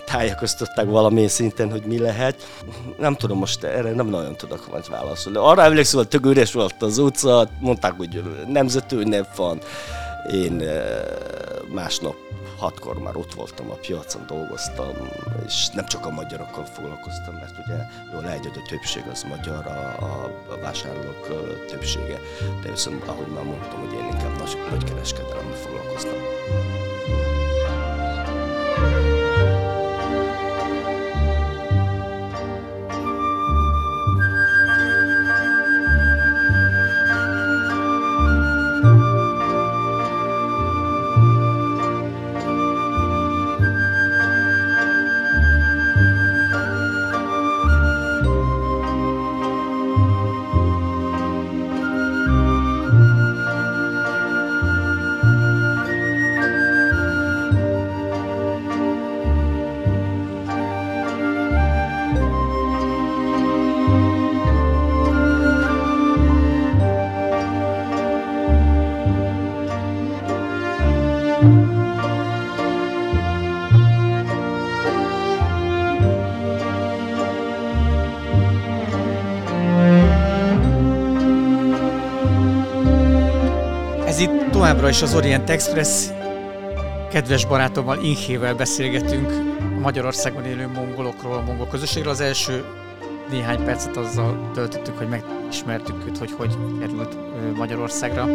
tájékoztatták 0.05 0.85
valamilyen 0.85 1.29
szinten, 1.29 1.71
hogy 1.71 1.83
mi 1.83 1.99
lehet. 1.99 2.43
Nem 2.99 3.15
tudom, 3.15 3.37
most 3.37 3.63
erre 3.63 3.91
nem 3.91 4.07
nagyon 4.07 4.35
tudok 4.35 4.71
majd 4.71 4.89
válaszolni. 4.89 5.37
Arra 5.37 5.63
emlékszem, 5.63 5.99
hogy 5.99 6.07
tök 6.07 6.25
üres 6.25 6.53
volt 6.53 6.81
az 6.81 6.97
utca, 6.97 7.49
mondták, 7.59 7.93
hogy 7.93 8.23
nemzetünnep 8.47 9.35
van. 9.35 9.59
Én 10.31 10.61
eh, 10.61 11.01
másnap 11.73 12.15
hatkor 12.57 12.99
már 12.99 13.15
ott 13.15 13.33
voltam 13.33 13.71
a 13.71 13.73
piacon, 13.73 14.25
dolgoztam, 14.27 14.93
és 15.45 15.69
nem 15.69 15.85
csak 15.85 16.05
a 16.05 16.09
magyarokkal 16.09 16.65
foglalkoztam, 16.65 17.33
mert 17.33 17.57
ugye 17.65 17.77
jól 18.13 18.21
hogy 18.21 18.51
a 18.55 18.67
többség 18.67 19.03
az 19.11 19.23
magyar, 19.23 19.65
a, 19.65 19.95
a, 19.99 20.43
a 20.49 20.57
vásárlók 20.61 21.27
többsége, 21.67 22.19
de 22.61 22.69
viszont 22.69 23.03
ahogy 23.03 23.27
már 23.27 23.43
mondtam, 23.43 23.79
hogy 23.79 23.93
én 23.93 24.05
inkább 24.05 24.37
nagy, 24.37 24.57
nagy 24.69 24.83
kereskedelemmel 24.83 25.55
foglalkoztam. 25.55 26.74
Is 84.95 85.01
az 85.01 85.15
Orient 85.15 85.49
Express. 85.49 86.07
Kedves 87.09 87.45
barátommal, 87.45 88.03
Inhével 88.03 88.55
beszélgetünk 88.55 89.29
a 89.77 89.79
Magyarországon 89.79 90.45
élő 90.45 90.67
mongolokról, 90.67 91.33
a 91.33 91.41
mongol 91.41 91.67
közösségről. 91.67 92.11
Az 92.11 92.19
első 92.19 92.65
néhány 93.29 93.63
percet 93.63 93.97
azzal 93.97 94.51
töltöttük, 94.53 94.97
hogy 94.97 95.07
megismertük 95.07 96.05
őt, 96.07 96.17
hogy 96.17 96.31
hogy 96.31 96.57
került 96.79 97.17
Magyarországra. 97.55 98.27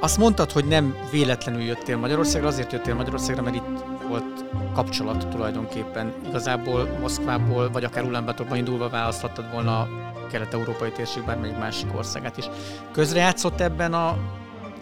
Azt 0.00 0.18
mondtad, 0.18 0.52
hogy 0.52 0.64
nem 0.64 0.96
véletlenül 1.10 1.62
jöttél 1.62 1.96
Magyarországra, 1.96 2.48
azért 2.48 2.72
jöttél 2.72 2.94
Magyarországra, 2.94 3.42
mert 3.42 3.56
itt 3.56 3.84
volt 4.08 4.44
kapcsolat 4.74 5.28
tulajdonképpen. 5.28 6.12
Igazából 6.28 6.88
Moszkvából, 7.00 7.70
vagy 7.70 7.84
akár 7.84 8.04
Ulánbátorban 8.04 8.58
indulva 8.58 8.88
választhattad 8.88 9.52
volna 9.52 9.88
kelet-európai 10.30 10.90
térség 10.90 11.24
bármelyik 11.24 11.58
másik 11.58 11.96
országát 11.96 12.36
is. 12.36 12.44
Közrejátszott 12.92 13.60
ebben 13.60 13.92
a 13.92 14.16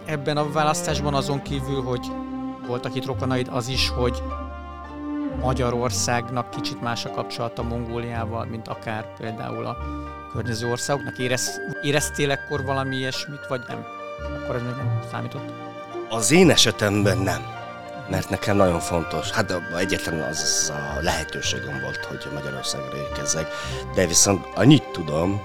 ebben 0.05 0.37
a 0.37 0.51
választásban 0.51 1.13
azon 1.13 1.41
kívül, 1.41 1.81
hogy 1.81 2.11
voltak 2.67 2.95
itt 2.95 3.05
rokonaid, 3.05 3.47
az 3.51 3.67
is, 3.67 3.89
hogy 3.89 4.23
Magyarországnak 5.41 6.49
kicsit 6.49 6.81
más 6.81 7.05
a 7.05 7.11
kapcsolata 7.11 7.63
Mongóliával, 7.63 8.45
mint 8.45 8.67
akár 8.67 9.13
például 9.17 9.65
a 9.65 9.77
környező 10.31 10.69
országoknak. 10.69 11.17
Érez, 11.17 11.59
éreztél 11.81 12.31
ekkor 12.31 12.63
valami 12.65 12.95
ilyesmit, 12.95 13.47
vagy 13.47 13.61
nem? 13.67 13.85
Akkor 14.43 14.55
ez 14.55 14.61
még 14.61 14.75
nem 14.75 14.99
számított? 15.11 15.51
Az 16.09 16.31
én 16.31 16.49
esetemben 16.49 17.17
nem, 17.17 17.41
mert 18.09 18.29
nekem 18.29 18.55
nagyon 18.55 18.79
fontos. 18.79 19.31
Hát 19.31 19.61
egyetlen 19.77 20.21
az 20.21 20.73
a 20.75 21.01
lehetőségem 21.01 21.79
volt, 21.81 22.05
hogy 22.05 22.27
Magyarországra 22.33 22.97
érkezzek, 22.97 23.47
de 23.95 24.07
viszont 24.07 24.45
annyit 24.55 24.83
tudom, 24.91 25.41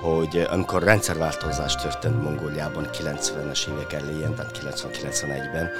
hogy 0.00 0.46
amikor 0.50 0.82
rendszerváltozás 0.82 1.76
történt 1.76 2.22
Mongóliában 2.22 2.88
90-es 2.92 3.68
évek 3.68 3.92
elején, 3.92 4.34
tehát 4.34 4.58
90-91-ben, 4.64 5.70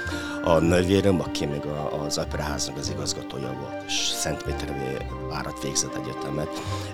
a 0.45 0.59
nővérem, 0.59 1.21
aki 1.21 1.47
még 1.47 1.62
az 2.07 2.19
operaháznak 2.19 2.77
az 2.77 2.91
igazgatója 2.91 3.53
volt, 3.53 3.83
és 3.87 3.93
Szentpétervé 3.93 4.97
várat 5.29 5.62
végzett 5.62 5.95
egyetemet, 5.95 6.49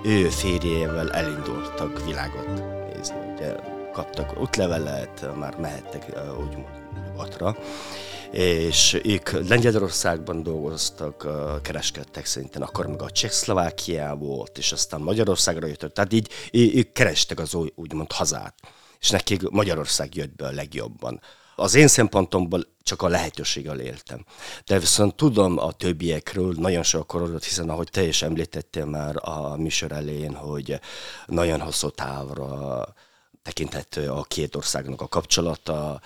ő 0.04 0.28
férjével 0.28 1.12
elindultak 1.12 2.04
világot 2.04 2.46
nézni. 2.94 3.16
Ugye 3.34 3.54
kaptak 3.92 4.40
útlevelet, 4.40 5.26
már 5.38 5.56
mehettek 5.56 6.06
úgymond 6.38 6.66
nyugatra, 7.06 7.56
és 8.30 9.00
ők 9.04 9.30
Lengyelországban 9.48 10.42
dolgoztak, 10.42 11.26
kereskedtek 11.62 12.26
szerintem, 12.26 12.62
akkor 12.62 12.86
meg 12.86 13.02
a 13.02 13.10
Csehszlovákia 13.10 14.14
volt, 14.14 14.58
és 14.58 14.72
aztán 14.72 15.00
Magyarországra 15.00 15.66
jöttek, 15.66 15.92
tehát 15.92 16.12
így 16.12 16.30
ők 16.52 16.92
kerestek 16.92 17.40
az 17.40 17.54
úgymond 17.74 18.12
hazát, 18.12 18.54
és 19.00 19.10
nekik 19.10 19.48
Magyarország 19.48 20.14
jött 20.14 20.36
be 20.36 20.46
a 20.46 20.52
legjobban. 20.52 21.20
Az 21.56 21.74
én 21.74 21.88
szempontomból 21.88 22.66
csak 22.82 23.02
a 23.02 23.08
lehetőséggel 23.08 23.80
éltem. 23.80 24.24
De 24.66 24.78
viszont 24.78 25.14
tudom 25.14 25.58
a 25.58 25.72
többiekről 25.72 26.54
nagyon 26.58 26.82
sok 26.82 27.06
korodot, 27.06 27.44
hiszen 27.44 27.68
ahogy 27.68 27.88
te 27.90 28.02
is 28.02 28.22
említettél 28.22 28.84
már 28.84 29.14
a 29.20 29.56
műsor 29.56 29.92
elején, 29.92 30.34
hogy 30.34 30.80
nagyon 31.26 31.60
hosszú 31.60 31.88
távra 31.88 32.84
tekinthető 33.42 34.10
a 34.10 34.22
két 34.22 34.56
országnak 34.56 35.00
a 35.00 35.08
kapcsolata, 35.08 36.00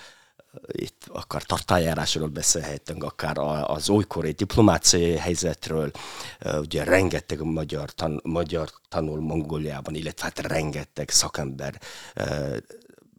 itt 0.71 1.05
akár 1.07 1.43
tartályárásról 1.43 2.27
beszélhetünk, 2.27 3.03
akár 3.03 3.37
az 3.63 3.89
olykori 3.89 4.31
diplomáciai 4.31 5.15
helyzetről, 5.15 5.91
ugye 6.59 6.83
rengeteg 6.83 7.41
magyar, 7.41 7.91
tan, 7.91 8.19
magyar 8.23 8.69
tanul 8.89 9.19
Mongóliában, 9.19 9.95
illetve 9.95 10.23
hát 10.23 10.39
rengeteg 10.39 11.09
szakember 11.09 11.81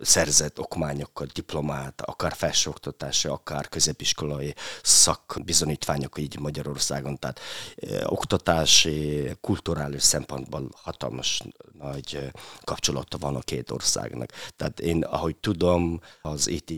szerzett 0.02 0.59
okmányokkal, 0.59 1.26
diplomát, 1.32 2.00
akár 2.00 2.32
felsőoktatási, 2.32 3.28
akár 3.28 3.68
középiskolai 3.68 4.54
szakbizonyítványok 4.82 6.18
így 6.18 6.38
Magyarországon. 6.38 7.18
Tehát 7.18 7.40
eh, 7.76 8.12
oktatási, 8.12 9.30
kulturális 9.40 10.02
szempontból 10.02 10.68
hatalmas 10.75 11.42
nagy 11.78 12.30
kapcsolata 12.64 13.18
van 13.18 13.37
a 13.37 13.40
két 13.40 13.71
országnak. 13.71 14.32
Tehát 14.56 14.80
én, 14.80 15.02
ahogy 15.02 15.37
tudom, 15.37 16.00
az 16.23 16.47
itt 16.49 16.68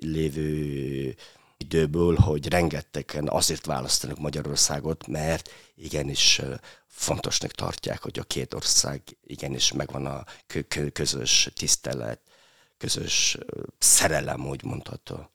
lévő 0.00 1.14
időből, 1.56 2.16
hogy 2.16 2.48
rengetegen 2.48 3.28
azért 3.28 3.66
választanak 3.66 4.18
Magyarországot, 4.18 5.06
mert 5.06 5.50
igenis 5.74 6.40
fontosnak 6.86 7.50
tartják, 7.50 8.02
hogy 8.02 8.18
a 8.18 8.22
két 8.22 8.54
ország 8.54 9.02
igenis 9.26 9.72
megvan 9.72 10.06
a 10.06 10.24
közös 10.92 11.50
tisztelet, 11.54 12.20
közös 12.82 13.38
szerelem, 13.78 14.46
úgy 14.46 14.64
mondható. 14.64 15.30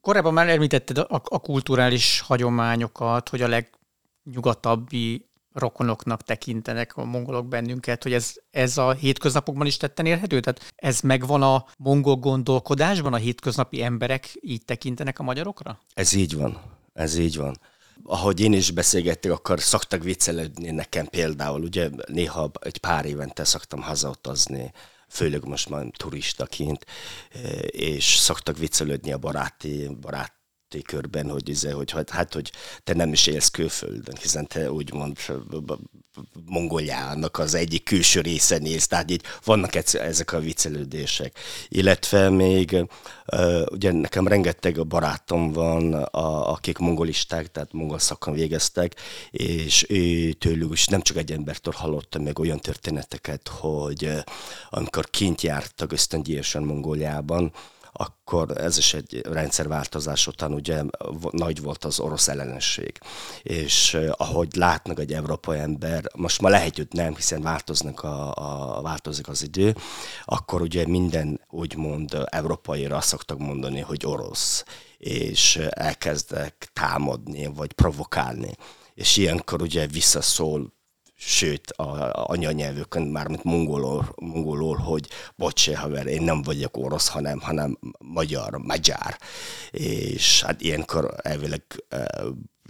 Korábban 0.00 0.32
már 0.32 0.48
említetted 0.48 0.98
a, 0.98 1.22
a 1.24 1.38
kulturális 1.38 2.20
hagyományokat, 2.20 3.28
hogy 3.28 3.42
a 3.42 3.48
legnyugatabbi 3.48 5.28
rokonoknak 5.52 6.22
tekintenek 6.22 6.96
a 6.96 7.04
mongolok 7.04 7.48
bennünket, 7.48 8.02
hogy 8.02 8.12
ez, 8.12 8.32
ez 8.50 8.78
a 8.78 8.92
hétköznapokban 8.92 9.66
is 9.66 9.76
tetten 9.76 10.06
érhető? 10.06 10.40
Tehát 10.40 10.72
ez 10.76 11.00
megvan 11.00 11.42
a 11.42 11.64
mongol 11.78 12.16
gondolkodásban, 12.16 13.12
a 13.12 13.16
hétköznapi 13.16 13.82
emberek 13.82 14.38
így 14.40 14.64
tekintenek 14.64 15.18
a 15.18 15.22
magyarokra? 15.22 15.78
Ez 15.94 16.12
így 16.12 16.36
van, 16.36 16.60
ez 16.92 17.16
így 17.18 17.36
van 17.36 17.56
ahogy 18.04 18.40
én 18.40 18.52
is 18.52 18.70
beszélgettek, 18.70 19.32
akkor 19.32 19.60
szoktak 19.60 20.02
viccelődni 20.02 20.70
nekem 20.70 21.06
például, 21.06 21.62
ugye 21.62 21.90
néha 22.06 22.50
egy 22.60 22.78
pár 22.78 23.04
évente 23.04 23.44
szoktam 23.44 23.82
hazautazni, 23.82 24.72
főleg 25.08 25.44
most 25.44 25.68
már 25.68 25.86
turistaként, 25.96 26.86
és 27.66 28.04
szoktak 28.04 28.58
viccelődni 28.58 29.12
a 29.12 29.18
baráti, 29.18 29.88
barát 30.00 30.35
körben, 30.82 31.30
hogy, 31.30 31.48
izé, 31.48 31.70
hogy 31.70 31.94
hát, 32.10 32.34
hogy 32.34 32.52
te 32.84 32.94
nem 32.94 33.12
is 33.12 33.26
élsz 33.26 33.48
külföldön, 33.48 34.16
hiszen 34.20 34.46
te 34.46 34.72
úgymond 34.72 35.16
Mongoliának 36.44 37.38
az 37.38 37.54
egyik 37.54 37.84
külső 37.84 38.20
részen 38.20 38.64
élsz, 38.64 38.86
tehát 38.86 39.10
így 39.10 39.22
vannak 39.44 39.74
ezek 39.94 40.32
a 40.32 40.40
viccelődések. 40.40 41.38
Illetve 41.68 42.30
még 42.30 42.76
ugye 43.70 43.92
nekem 43.92 44.28
rengeteg 44.28 44.86
barátom 44.86 45.52
van, 45.52 45.92
a, 45.94 46.52
akik 46.52 46.78
mongolisták, 46.78 47.50
tehát 47.50 47.72
mongol 47.72 47.98
szakon 47.98 48.34
végeztek, 48.34 48.94
és 49.30 49.86
ő 49.88 50.32
tőlük 50.32 50.72
is 50.72 50.86
nem 50.86 51.00
csak 51.00 51.16
egy 51.16 51.32
embertől 51.32 51.74
hallottam 51.76 52.22
meg 52.22 52.38
olyan 52.38 52.60
történeteket, 52.60 53.48
hogy 53.48 54.10
amikor 54.70 55.10
kint 55.10 55.42
jártak 55.42 55.92
ösztöndíjasan 55.92 56.62
Mongóliában, 56.62 57.52
akkor 57.96 58.60
ez 58.60 58.78
is 58.78 58.94
egy 58.94 59.20
rendszerváltozás 59.30 60.26
után 60.26 60.52
ugye 60.52 60.82
nagy 61.30 61.62
volt 61.62 61.84
az 61.84 62.00
orosz 62.00 62.28
ellenesség. 62.28 62.98
És 63.42 63.98
ahogy 64.10 64.56
látnak 64.56 64.98
egy 64.98 65.12
európai 65.12 65.58
ember, 65.58 66.04
most 66.14 66.40
ma 66.40 66.48
lehet, 66.48 66.76
hogy 66.76 66.88
nem, 66.90 67.14
hiszen 67.14 67.42
változnak 67.42 68.02
a, 68.02 68.34
a, 68.76 68.82
változik 68.82 69.28
az 69.28 69.42
idő, 69.42 69.74
akkor 70.24 70.60
ugye 70.60 70.86
minden 70.86 71.40
úgymond 71.50 72.16
európaira 72.24 73.00
szoktak 73.00 73.38
mondani, 73.38 73.80
hogy 73.80 74.06
orosz, 74.06 74.64
és 74.98 75.56
elkezdek 75.70 76.70
támadni, 76.72 77.46
vagy 77.46 77.72
provokálni. 77.72 78.50
És 78.94 79.16
ilyenkor 79.16 79.62
ugye 79.62 79.86
visszaszól 79.86 80.75
sőt 81.16 81.70
a 81.70 82.10
anyanyelvükön, 82.28 83.02
mármint 83.02 83.44
mongolul, 83.44 84.14
mongolul 84.16 84.76
hogy 84.76 85.08
bocsé, 85.36 85.72
haver, 85.72 86.06
én 86.06 86.22
nem 86.22 86.42
vagyok 86.42 86.76
orosz, 86.76 87.08
hanem, 87.08 87.40
hanem 87.40 87.78
magyar, 87.98 88.58
magyar. 88.58 89.16
És 89.70 90.42
hát 90.42 90.60
ilyenkor 90.60 91.14
elvileg 91.22 91.62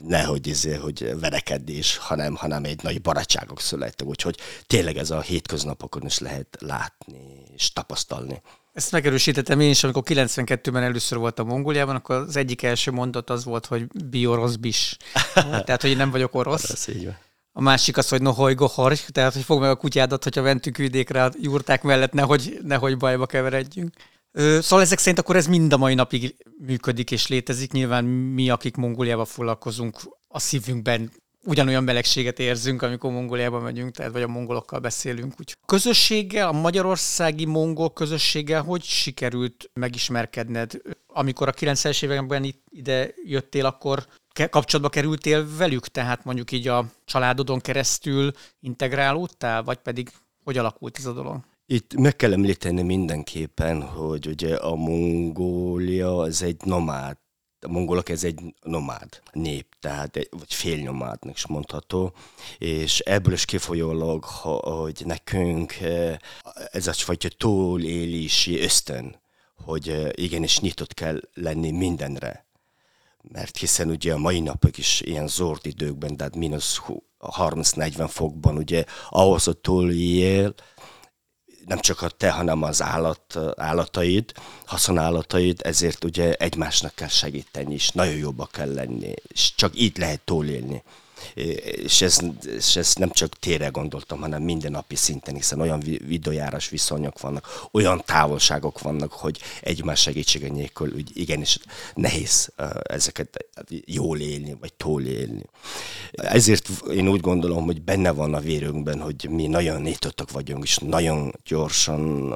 nehogy 0.03 0.47
izé, 0.47 0.75
hogy 0.75 1.19
verekedés, 1.21 1.97
hanem, 1.97 2.35
hanem 2.35 2.65
egy 2.65 2.83
nagy 2.83 3.01
barátságok 3.01 3.61
születtek, 3.61 4.07
úgyhogy 4.07 4.39
tényleg 4.67 4.97
ez 4.97 5.11
a 5.11 5.21
hétköznapokon 5.21 6.05
is 6.05 6.19
lehet 6.19 6.57
látni 6.61 7.45
és 7.55 7.73
tapasztalni. 7.73 8.43
Ezt 8.73 8.93
megerősítettem 8.93 9.61
én 9.61 9.71
is, 9.71 9.85
amikor 9.85 10.03
92-ben 10.07 10.83
először 10.83 11.19
voltam 11.19 11.47
Mongóliában, 11.47 11.95
akkor 11.95 12.17
az 12.17 12.37
egyik 12.37 12.63
első 12.63 12.91
mondat 12.91 13.31
az 13.31 13.45
volt, 13.45 13.67
hogy 13.67 13.87
bi 14.05 14.27
orosz 14.27 14.55
bis. 14.55 14.97
Tehát, 15.65 15.81
hogy 15.81 15.91
én 15.91 15.97
nem 15.97 16.11
vagyok 16.11 16.35
orosz. 16.35 16.71
Ez 16.71 16.89
így 16.89 17.05
van. 17.05 17.19
A 17.59 17.61
másik 17.61 17.97
az, 17.97 18.09
hogy 18.09 18.23
nohoj 18.23 18.55
gohor, 18.55 18.99
tehát 18.99 19.33
hogy 19.33 19.43
fog 19.43 19.61
meg 19.61 19.71
a 19.71 19.77
kutyádat, 19.77 20.25
hogyha 20.25 20.43
mentünk 20.43 20.77
vidékre 20.77 21.25
a 21.25 21.33
jurták 21.41 21.83
mellett, 21.83 22.13
nehogy, 22.13 22.59
nehogy 22.63 22.97
bajba 22.97 23.27
keveredjünk. 23.27 23.95
Szóval 24.33 24.81
ezek 24.81 24.99
szerint 24.99 25.19
akkor 25.19 25.37
ez 25.37 25.47
mind 25.47 25.73
a 25.73 25.77
mai 25.77 25.95
napig 25.95 26.37
működik 26.67 27.11
és 27.11 27.27
létezik. 27.27 27.73
Nyilván 27.73 28.05
mi, 28.05 28.51
akik 28.51 28.77
Mongóliába 28.77 29.25
foglalkozunk, 29.25 30.01
a 30.29 30.39
szívünkben 30.39 31.13
ugyanolyan 31.45 31.85
melegséget 31.85 32.39
érzünk, 32.39 32.83
amikor 32.83 33.11
Mongóliába 33.11 33.61
megyünk, 33.61 33.95
tehát 33.95 34.13
vagy 34.13 34.23
a 34.23 34.29
mongolokkal 34.29 34.79
beszélünk. 34.79 35.35
Úgy. 35.41 35.57
A 35.61 35.67
közösséggel, 35.67 36.49
a 36.49 36.53
magyarországi 36.53 37.45
mongol 37.45 37.93
közösséggel 37.93 38.63
hogy 38.63 38.83
sikerült 38.83 39.71
megismerkedned? 39.73 40.73
Amikor 41.07 41.49
a 41.49 41.53
90-es 41.53 42.03
években 42.03 42.55
ide 42.71 43.15
jöttél, 43.25 43.65
akkor 43.67 44.07
kapcsolatba 44.51 44.89
kerültél 44.89 45.57
velük, 45.57 45.89
tehát 45.89 46.25
mondjuk 46.25 46.53
így 46.53 46.69
a 46.69 46.85
családodon 47.05 47.61
keresztül 47.61 48.33
integrálódtál, 48.61 49.63
vagy 49.63 49.79
pedig 49.79 50.11
hogy 50.45 50.59
alakult 50.59 50.99
ez 50.99 51.07
a 51.07 51.13
dolog? 51.13 51.41
Itt 51.67 51.95
meg 51.95 52.17
kell 52.17 52.33
említeni 52.33 52.83
mindenképpen, 52.83 53.83
hogy 53.83 54.27
ugye 54.27 54.57
a 54.57 54.75
Mongólia 54.75 56.17
az 56.17 56.43
egy 56.43 56.61
nomád, 56.65 57.17
a 57.61 57.69
mongolok 57.69 58.09
ez 58.09 58.25
egy 58.25 58.41
nomád 58.63 59.21
nép, 59.33 59.67
tehát 59.81 60.17
egy, 60.17 60.29
vagy 60.31 60.55
félnomádnak 60.55 61.37
is 61.37 61.47
mondható, 61.47 62.13
és 62.59 62.99
ebből 62.99 63.33
is 63.33 63.45
kifolyólag, 63.45 64.25
hogy 64.25 65.03
nekünk 65.05 65.73
eh, 65.73 66.17
ez 66.71 66.87
a 66.87 66.93
fajta 66.93 67.29
túlélési 67.29 68.61
ösztön, 68.61 69.21
hogy 69.65 69.89
eh, 69.89 70.09
igenis 70.13 70.61
nyitott 70.61 70.95
kell 70.95 71.21
lenni 71.35 71.71
mindenre 71.71 72.46
mert 73.33 73.57
hiszen 73.57 73.91
ugye 73.91 74.13
a 74.13 74.19
mai 74.19 74.41
napok 74.41 74.79
is 74.79 75.01
ilyen 75.01 75.29
zord 75.29 75.67
időkben, 75.67 76.17
tehát 76.17 76.37
mínusz 76.37 76.81
30-40 77.21 78.07
fokban, 78.09 78.57
ugye 78.57 78.85
ahhoz, 79.09 79.45
hogy 79.45 79.57
túléljél, 79.59 80.55
nem 81.65 81.79
csak 81.79 82.03
a 82.03 82.09
te, 82.09 82.31
hanem 82.31 82.63
az 82.63 82.83
állat, 82.83 83.39
állataid, 83.57 84.33
haszonállataid, 84.65 85.61
ezért 85.65 86.05
ugye 86.05 86.35
egymásnak 86.35 86.95
kell 86.95 87.09
segíteni, 87.09 87.75
és 87.75 87.91
nagyon 87.91 88.17
jobbak 88.17 88.51
kell 88.53 88.73
lenni, 88.73 89.15
és 89.27 89.55
csak 89.55 89.81
így 89.81 89.99
lehet 89.99 90.21
túlélni 90.21 90.83
és 91.35 92.03
ez, 92.03 92.19
és 92.57 92.77
ez 92.77 92.95
nem 92.95 93.11
csak 93.11 93.39
tére 93.39 93.69
gondoltam, 93.69 94.21
hanem 94.21 94.43
mindennapi 94.43 94.97
szinten, 94.97 95.35
hiszen 95.35 95.61
olyan 95.61 95.81
videójárás 96.07 96.69
viszonyok 96.69 97.21
vannak, 97.21 97.69
olyan 97.73 98.03
távolságok 98.05 98.81
vannak, 98.81 99.13
hogy 99.13 99.41
egymás 99.61 100.01
segítsége 100.01 100.49
nélkül 100.49 100.93
úgy 100.95 101.11
igenis 101.15 101.59
nehéz 101.95 102.53
ezeket 102.83 103.47
jól 103.85 104.21
élni, 104.21 104.57
vagy 104.61 104.73
túlélni. 104.75 105.43
Ezért 106.13 106.69
én 106.93 107.09
úgy 107.09 107.21
gondolom, 107.21 107.65
hogy 107.65 107.83
benne 107.83 108.11
van 108.11 108.35
a 108.35 108.41
vérünkben, 108.41 109.01
hogy 109.01 109.27
mi 109.31 109.47
nagyon 109.47 109.81
nyitottak 109.81 110.31
vagyunk, 110.31 110.65
és 110.65 110.79
nagyon 110.79 111.35
gyorsan 111.45 112.35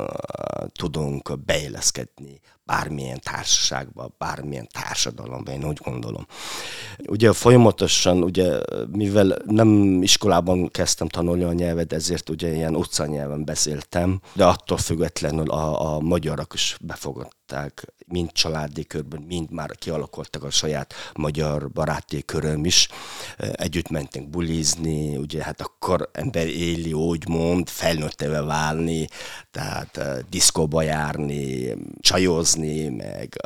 tudunk 0.73 1.39
beéleszkedni 1.45 2.41
bármilyen 2.65 3.21
társaságba, 3.21 4.15
bármilyen 4.19 4.69
társadalomba, 4.73 5.53
én 5.53 5.65
úgy 5.65 5.79
gondolom. 5.85 6.27
Ugye 7.07 7.33
folyamatosan, 7.33 8.23
ugye, 8.23 8.59
mivel 8.91 9.37
nem 9.47 10.03
iskolában 10.03 10.69
kezdtem 10.69 11.09
tanulni 11.09 11.43
a 11.43 11.53
nyelvet, 11.53 11.93
ezért 11.93 12.31
ugye 12.31 12.55
ilyen 12.55 12.77
utcanyelven 12.77 13.45
beszéltem, 13.45 14.21
de 14.33 14.45
attól 14.45 14.79
függetlenül 14.79 15.51
a, 15.51 15.95
a 15.95 16.01
magyarok 16.01 16.55
is 16.55 16.77
befogadták, 16.81 17.93
mind 18.07 18.33
családi 18.33 18.85
körben, 18.85 19.23
mind 19.23 19.51
már 19.51 19.71
kialakultak 19.79 20.43
a 20.43 20.51
saját 20.51 20.95
magyar 21.15 21.71
baráti 21.71 22.23
köröm 22.23 22.65
is. 22.65 22.89
Együtt 23.37 23.89
mentünk 23.89 24.29
bulizni, 24.29 25.17
ugye 25.17 25.43
hát 25.43 25.61
akkor 25.61 26.09
ember 26.13 26.47
éli, 26.47 26.93
úgymond, 26.93 27.69
felnőttevel 27.69 28.45
válni, 28.45 29.09
tehát 29.51 30.01
diszkóba 30.31 30.83
járni, 30.83 31.75
csajozni, 32.01 32.89
meg 32.89 33.37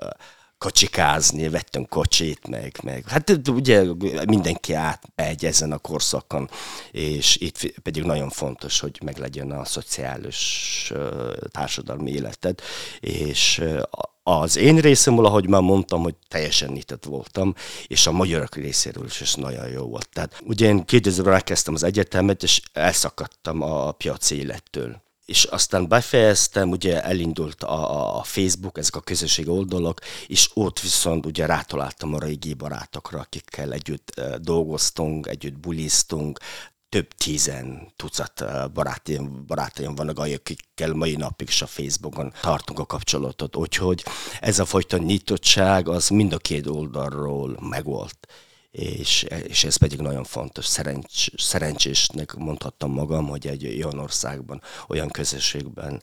kocsikázni, 0.64 1.48
vettünk 1.48 1.88
kocsit, 1.88 2.48
meg, 2.48 2.78
meg 2.82 3.08
hát 3.08 3.40
ugye 3.48 3.84
mindenki 4.26 4.72
átmegy 4.72 5.44
ezen 5.44 5.72
a 5.72 5.78
korszakon, 5.78 6.50
és 6.90 7.36
itt 7.36 7.80
pedig 7.80 8.02
nagyon 8.02 8.30
fontos, 8.30 8.80
hogy 8.80 8.98
meglegyen 9.04 9.50
a 9.50 9.64
szociális 9.64 10.92
társadalmi 11.50 12.10
életed, 12.10 12.60
és 13.00 13.64
az 14.22 14.56
én 14.56 14.76
részemről, 14.76 15.26
ahogy 15.26 15.48
már 15.48 15.60
mondtam, 15.60 16.02
hogy 16.02 16.14
teljesen 16.28 16.72
nyitott 16.72 17.04
voltam, 17.04 17.54
és 17.86 18.06
a 18.06 18.12
magyarok 18.12 18.54
részéről 18.54 19.04
is, 19.04 19.20
is 19.20 19.34
nagyon 19.34 19.68
jó 19.68 19.82
volt. 19.82 20.08
Tehát 20.12 20.42
ugye 20.44 20.66
én 20.66 20.84
2000-ben 20.86 21.32
elkezdtem 21.32 21.74
az 21.74 21.82
egyetemet, 21.82 22.42
és 22.42 22.60
elszakadtam 22.72 23.62
a 23.62 23.92
piaci 23.92 24.38
élettől 24.38 25.02
és 25.24 25.44
aztán 25.44 25.88
befejeztem, 25.88 26.70
ugye 26.70 27.02
elindult 27.02 27.62
a, 27.62 28.18
a 28.18 28.22
Facebook, 28.22 28.78
ezek 28.78 28.96
a 28.96 29.00
közösségi 29.00 29.48
oldalak, 29.48 30.00
és 30.26 30.50
ott 30.54 30.80
viszont 30.80 31.26
ugye 31.26 31.46
rátaláltam 31.46 32.14
a 32.14 32.18
régi 32.18 32.54
barátokra, 32.54 33.20
akikkel 33.20 33.72
együtt 33.72 34.20
dolgoztunk, 34.40 35.26
együtt 35.26 35.58
buliztunk, 35.58 36.38
több 36.88 37.12
tízen 37.12 37.92
tucat 37.96 38.44
barátaim, 38.72 39.44
barátaim 39.46 39.94
vannak, 39.94 40.18
akikkel 40.18 40.92
mai 40.92 41.16
napig 41.16 41.48
is 41.48 41.62
a 41.62 41.66
Facebookon 41.66 42.32
tartunk 42.40 42.78
a 42.78 42.86
kapcsolatot. 42.86 43.56
Úgyhogy 43.56 44.04
ez 44.40 44.58
a 44.58 44.64
fajta 44.64 44.96
nyitottság 44.96 45.88
az 45.88 46.08
mind 46.08 46.32
a 46.32 46.38
két 46.38 46.66
oldalról 46.66 47.58
megvolt 47.60 48.28
és, 48.74 49.22
és 49.22 49.64
ez 49.64 49.76
pedig 49.76 50.00
nagyon 50.00 50.24
fontos. 50.24 50.66
Szerencs, 50.66 51.36
szerencsésnek 51.36 52.34
mondhattam 52.34 52.92
magam, 52.92 53.28
hogy 53.28 53.46
egy 53.46 53.66
olyan 53.66 53.98
országban, 53.98 54.62
olyan 54.88 55.08
közösségben 55.10 56.02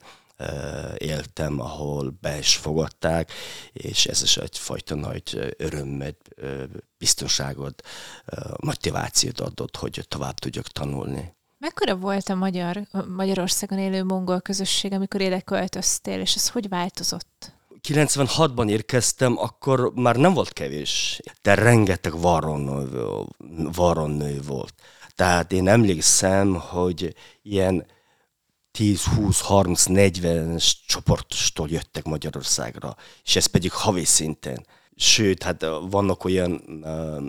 éltem, 0.96 1.60
ahol 1.60 2.14
be 2.20 2.38
is 2.38 2.56
fogadták, 2.56 3.32
és 3.72 4.06
ez 4.06 4.22
is 4.22 4.36
egyfajta 4.36 4.94
nagy 4.94 5.54
örömmet, 5.56 6.16
biztonságot, 6.98 7.82
motivációt 8.60 9.40
adott, 9.40 9.76
hogy 9.76 10.04
tovább 10.08 10.38
tudjak 10.38 10.68
tanulni. 10.68 11.34
Mekkora 11.58 11.96
volt 11.96 12.28
a 12.28 12.34
magyar, 12.34 12.86
Magyarországon 13.16 13.78
élő 13.78 14.04
mongol 14.04 14.40
közösség, 14.40 14.92
amikor 14.92 15.20
ide 15.20 15.40
költöztél, 15.40 16.20
és 16.20 16.34
ez 16.34 16.48
hogy 16.48 16.68
változott? 16.68 17.52
96-ban 17.88 18.70
érkeztem, 18.70 19.38
akkor 19.38 19.92
már 19.94 20.16
nem 20.16 20.34
volt 20.34 20.52
kevés, 20.52 21.20
de 21.42 21.54
rengeteg 21.54 22.20
varronnő, 22.20 22.88
varronnő 23.72 24.40
volt. 24.46 24.74
Tehát 25.14 25.52
én 25.52 25.68
emlékszem, 25.68 26.54
hogy 26.54 27.14
ilyen 27.42 27.86
10, 28.70 29.04
20, 29.04 29.40
30, 29.40 29.84
40 29.84 30.58
csoportostól 30.86 31.68
jöttek 31.68 32.04
Magyarországra, 32.04 32.96
és 33.24 33.36
ez 33.36 33.46
pedig 33.46 33.72
havi 33.72 34.04
szinten. 34.04 34.66
Sőt, 34.96 35.42
hát 35.42 35.66
vannak 35.90 36.24
olyan 36.24 36.52
uh, 36.82 37.22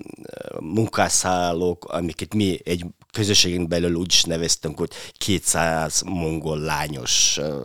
munkásszállók, 0.60 1.86
amiket 1.86 2.34
mi 2.34 2.60
egy 2.64 2.86
közösségén 3.12 3.68
belül 3.68 3.96
úgy 3.96 4.12
is 4.12 4.24
neveztünk, 4.24 4.78
hogy 4.78 4.92
200 5.18 6.02
mongol 6.02 6.60
lányos 6.60 7.38
uh, 7.38 7.64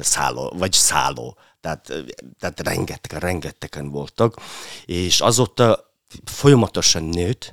szálló, 0.00 0.52
vagy 0.56 0.72
szálló. 0.72 1.36
Tehát, 1.66 1.92
tehát 2.38 2.60
rengeteg, 2.60 3.20
rengetegen 3.20 3.90
voltak, 3.90 4.36
és 4.84 5.20
azóta 5.20 5.92
folyamatosan 6.24 7.02
nőtt, 7.02 7.52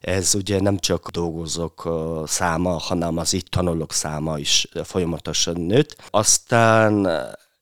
ez 0.00 0.34
ugye 0.34 0.60
nem 0.60 0.78
csak 0.78 1.10
dolgozók 1.10 1.88
száma, 2.26 2.70
hanem 2.70 3.18
az 3.18 3.32
itt 3.32 3.46
tanulók 3.48 3.92
száma 3.92 4.38
is 4.38 4.68
folyamatosan 4.84 5.60
nőtt. 5.60 5.96
Aztán 6.10 7.08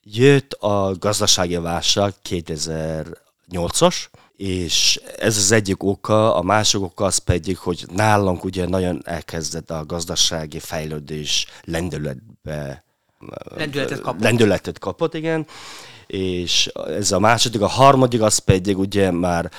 jött 0.03 0.53
a 0.53 0.95
gazdasági 0.99 1.57
válság 1.57 2.15
2008-as, 2.29 3.97
és 4.37 5.01
ez 5.19 5.37
az 5.37 5.51
egyik 5.51 5.83
oka, 5.83 6.35
a 6.35 6.43
másik 6.43 6.81
oka 6.81 7.05
az 7.05 7.19
pedig, 7.19 7.59
hogy 7.59 7.85
nálunk 7.93 8.45
ugye 8.45 8.67
nagyon 8.67 9.03
elkezdett 9.05 9.71
a 9.71 9.87
gazdasági 9.87 10.59
fejlődés 10.59 11.47
lendületbe 11.65 12.85
Lendületet 13.57 14.01
kapott. 14.01 14.23
Lendületet 14.23 14.79
kapott, 14.79 15.15
igen 15.15 15.47
és 16.11 16.67
ez 16.87 17.13
a 17.13 17.19
második, 17.19 17.61
a 17.61 17.67
harmadik 17.67 18.23
az 18.23 18.39
pedig 18.39 18.79
ugye 18.79 19.11
már 19.11 19.51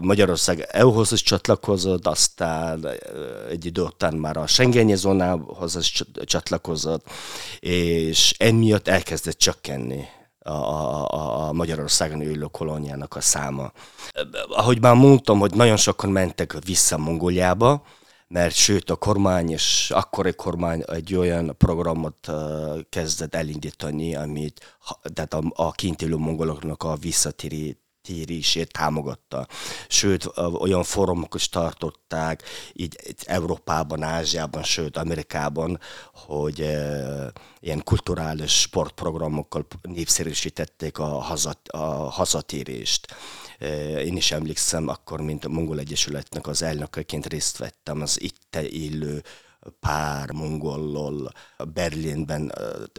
Magyarország 0.00 0.66
EU-hoz 0.70 1.12
is 1.12 1.22
csatlakozott, 1.22 2.06
aztán 2.06 2.88
egy 3.50 3.64
idő 3.64 3.82
után 3.82 4.14
már 4.14 4.36
a 4.36 4.46
Schengeni 4.46 4.94
zónához 4.94 5.76
is 5.76 6.04
csatlakozott, 6.24 7.06
és 7.60 8.34
emiatt 8.38 8.88
elkezdett 8.88 9.38
csökkenni 9.38 10.04
a, 10.38 10.50
a, 10.50 11.46
a 11.48 11.52
Magyarországon 11.52 12.22
élő 12.22 12.46
kolóniának 12.50 13.16
a 13.16 13.20
száma. 13.20 13.72
Ahogy 14.48 14.80
már 14.80 14.94
mondtam, 14.94 15.38
hogy 15.38 15.54
nagyon 15.54 15.76
sokan 15.76 16.10
mentek 16.10 16.54
vissza 16.64 16.98
Mongóliába, 16.98 17.82
mert 18.28 18.54
sőt 18.54 18.90
a 18.90 18.96
kormány 18.96 19.50
és 19.50 19.90
akkori 19.90 20.34
kormány 20.34 20.82
egy 20.86 21.14
olyan 21.14 21.54
programot 21.56 22.30
kezdett 22.88 23.34
elindítani, 23.34 24.14
amit 24.14 24.78
tehát 25.14 25.34
a, 25.34 25.42
a 25.54 25.72
kint 25.72 26.02
élő 26.02 26.16
mongoloknak 26.16 26.82
a 26.82 26.96
visszatérését 26.96 28.72
támogatta. 28.72 29.46
Sőt, 29.88 30.30
olyan 30.36 30.82
fórumok 30.82 31.34
is 31.34 31.48
tartották, 31.48 32.42
így, 32.72 32.98
így 33.08 33.22
Európában, 33.26 34.02
Ázsiában, 34.02 34.62
sőt 34.62 34.96
Amerikában, 34.96 35.78
hogy 36.12 36.60
uh, 36.60 37.26
ilyen 37.60 37.82
kulturális 37.84 38.60
sportprogramokkal 38.60 39.66
népszerűsítették 39.82 40.98
a, 40.98 41.06
hazat, 41.06 41.68
a 41.68 42.10
hazatérést. 42.10 43.06
Én 43.98 44.16
is 44.16 44.30
emlékszem, 44.30 44.88
akkor, 44.88 45.20
mint 45.20 45.44
a 45.44 45.48
Mongol 45.48 45.78
Egyesületnek 45.78 46.46
az 46.46 46.62
elnökeként 46.62 47.26
részt 47.26 47.56
vettem 47.56 48.00
az 48.00 48.20
itt 48.20 48.56
élő 48.56 49.22
pár 49.80 50.30
mongollal 50.30 51.32
Berlinben 51.72 52.52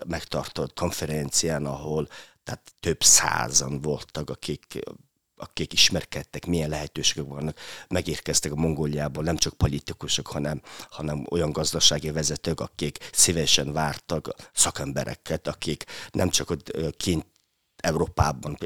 megtartott 0.08 0.80
konferencián, 0.80 1.65
ahol 1.65 2.08
tehát 2.43 2.74
több 2.80 3.04
százan 3.04 3.82
voltak, 3.82 4.30
akik 4.30 4.80
akik 5.41 5.74
ismerkedtek, 5.74 6.45
milyen 6.45 6.69
lehetőségek 6.69 7.30
vannak, 7.30 7.60
megérkeztek 7.88 8.52
a 8.52 8.56
Mongóliából, 8.56 9.24
nem 9.24 9.38
csak 9.38 9.54
politikusok, 9.54 10.28
hanem, 10.28 10.62
hanem 10.89 11.26
olyan 11.30 11.52
gazdasági 11.52 12.12
vezetők, 12.12 12.60
akik 12.60 13.10
szívesen 13.12 13.74
vártak 13.74 14.30
szakembereket, 14.54 15.48
akik 15.48 15.86
nem 16.12 16.30
csak 16.30 16.54
kint 16.98 17.26
Európában 17.76 18.58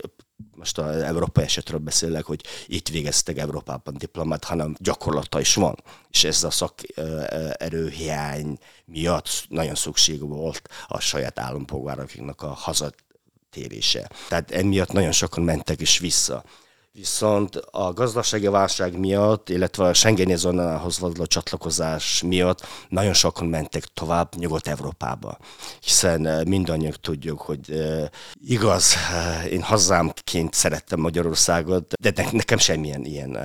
most 0.56 0.78
az 0.78 1.02
európai 1.02 1.44
esetről 1.44 1.80
beszélek, 1.80 2.26
hogy 2.26 2.44
itt 2.68 2.90
végeztek 2.90 3.38
Európában 3.38 3.98
diplomát, 3.98 4.44
hanem 4.44 4.76
gyakorlata 4.80 5.40
is 5.40 5.56
van. 5.56 5.76
És 6.10 6.24
ez 6.24 6.44
a 6.44 6.50
szakerőhiány 6.50 8.58
miatt 8.86 9.46
nagyon 9.50 9.76
szükség 9.76 10.28
volt 10.28 10.70
a 10.88 11.00
saját 11.00 11.40
állampolgároknak 11.40 12.42
a 12.42 12.48
hazatérése. 12.48 14.10
Tehát 14.30 14.52
emiatt 14.52 14.92
nagyon 14.92 15.12
sokan 15.12 15.44
mentek 15.44 15.82
is 15.82 15.98
vissza. 15.98 16.44
Viszont 16.96 17.56
a 17.56 17.94
gazdasági 17.94 18.48
válság 18.48 19.00
miatt, 19.00 19.50
illetve 19.50 19.84
a 19.84 19.94
Schengeni 19.94 20.36
zónához 20.36 21.00
való 21.00 21.26
csatlakozás 21.26 22.22
miatt 22.22 22.66
nagyon 22.90 23.14
sokan 23.14 23.48
mentek 23.48 23.84
tovább 23.84 24.36
Nyugat-Európába. 24.36 25.38
Hiszen 25.82 26.26
eh, 26.26 26.44
mindannyian 26.44 26.94
tudjuk, 27.02 27.42
hogy 27.42 27.70
uh, 27.70 28.06
igaz, 28.34 28.94
uh, 28.94 29.52
én 29.52 29.62
hazámként 29.62 30.54
szerettem 30.54 31.00
Magyarországot, 31.00 31.94
de 31.94 32.28
nekem 32.32 32.58
semmilyen 32.58 33.06
ilyen 33.06 33.38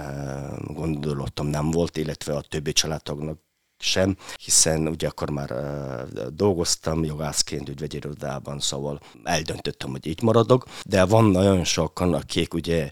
gondolatom 0.66 1.46
nem 1.46 1.70
volt, 1.70 1.96
illetve 1.96 2.36
a 2.36 2.42
többi 2.48 2.72
családoknak 2.72 3.38
sem, 3.78 4.16
hiszen 4.42 4.88
ugye 4.88 5.08
akkor 5.08 5.30
már 5.30 5.50
uh, 5.52 6.26
dolgoztam 6.26 7.04
jogászként 7.04 7.68
ügyvegyirodában, 7.68 8.60
szóval 8.60 9.00
eldöntöttem, 9.24 9.90
hogy 9.90 10.06
így 10.06 10.22
maradok, 10.22 10.64
de 10.84 11.04
van 11.04 11.24
nagyon 11.24 11.64
sokan, 11.64 12.14
akik 12.14 12.54
ugye 12.54 12.90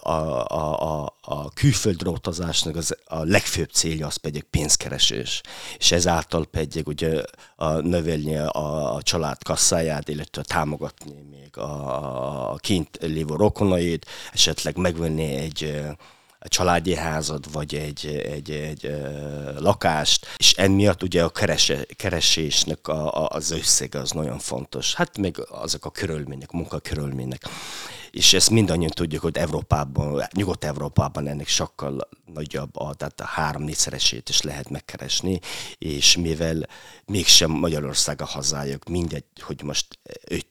a, 0.00 0.10
a, 0.10 1.02
a, 1.02 1.16
a 1.20 1.50
külföldre 1.50 2.10
utazásnak 2.10 2.76
az, 2.76 2.96
a 3.04 3.24
legfőbb 3.24 3.70
célja 3.70 4.06
az 4.06 4.16
pedig 4.16 4.42
pénzkeresés, 4.42 5.40
és 5.78 5.92
ezáltal 5.92 6.46
pedig 6.46 6.86
ugye 6.86 7.22
a 7.56 7.70
növelni 7.70 8.36
a, 8.36 8.94
a 8.94 9.02
család 9.02 9.42
kasszáját, 9.42 10.08
illetve 10.08 10.42
támogatni 10.42 11.22
még 11.30 11.56
a, 11.56 12.52
a 12.52 12.56
kint 12.56 12.98
lévő 13.00 13.34
rokonait, 13.34 14.06
esetleg 14.32 14.76
megvenni 14.76 15.34
egy 15.34 15.84
családi 16.48 16.94
házad, 16.94 17.52
vagy 17.52 17.74
egy, 17.74 18.06
egy, 18.06 18.50
egy, 18.50 18.84
egy 18.84 18.96
lakást, 19.58 20.26
és 20.36 20.52
emiatt 20.52 21.02
ugye 21.02 21.24
a 21.24 21.28
kerese, 21.28 21.84
keresésnek 21.96 22.88
a, 22.88 23.22
a, 23.22 23.28
az 23.28 23.50
összeg 23.50 23.94
az 23.94 24.10
nagyon 24.10 24.38
fontos. 24.38 24.94
Hát 24.94 25.18
még 25.18 25.36
azok 25.48 25.84
a 25.84 25.90
körülmények, 25.90 26.50
munkakörülmények 26.50 27.42
és 28.16 28.32
ezt 28.32 28.50
mindannyian 28.50 28.90
tudjuk, 28.90 29.22
hogy 29.22 29.36
Európában, 29.36 30.22
Nyugat-Európában 30.32 31.28
ennek 31.28 31.48
sokkal 31.48 32.08
nagyobb, 32.34 32.76
a, 32.76 32.94
tehát 32.94 33.20
a 33.20 33.24
három-négyszeresét 33.24 34.28
is 34.28 34.42
lehet 34.42 34.68
megkeresni, 34.68 35.40
és 35.78 36.16
mivel 36.16 36.68
mégsem 37.04 37.50
Magyarország 37.50 38.20
a 38.20 38.24
hazájuk, 38.24 38.88
mindegy, 38.88 39.24
hogy 39.40 39.62
most 39.62 39.98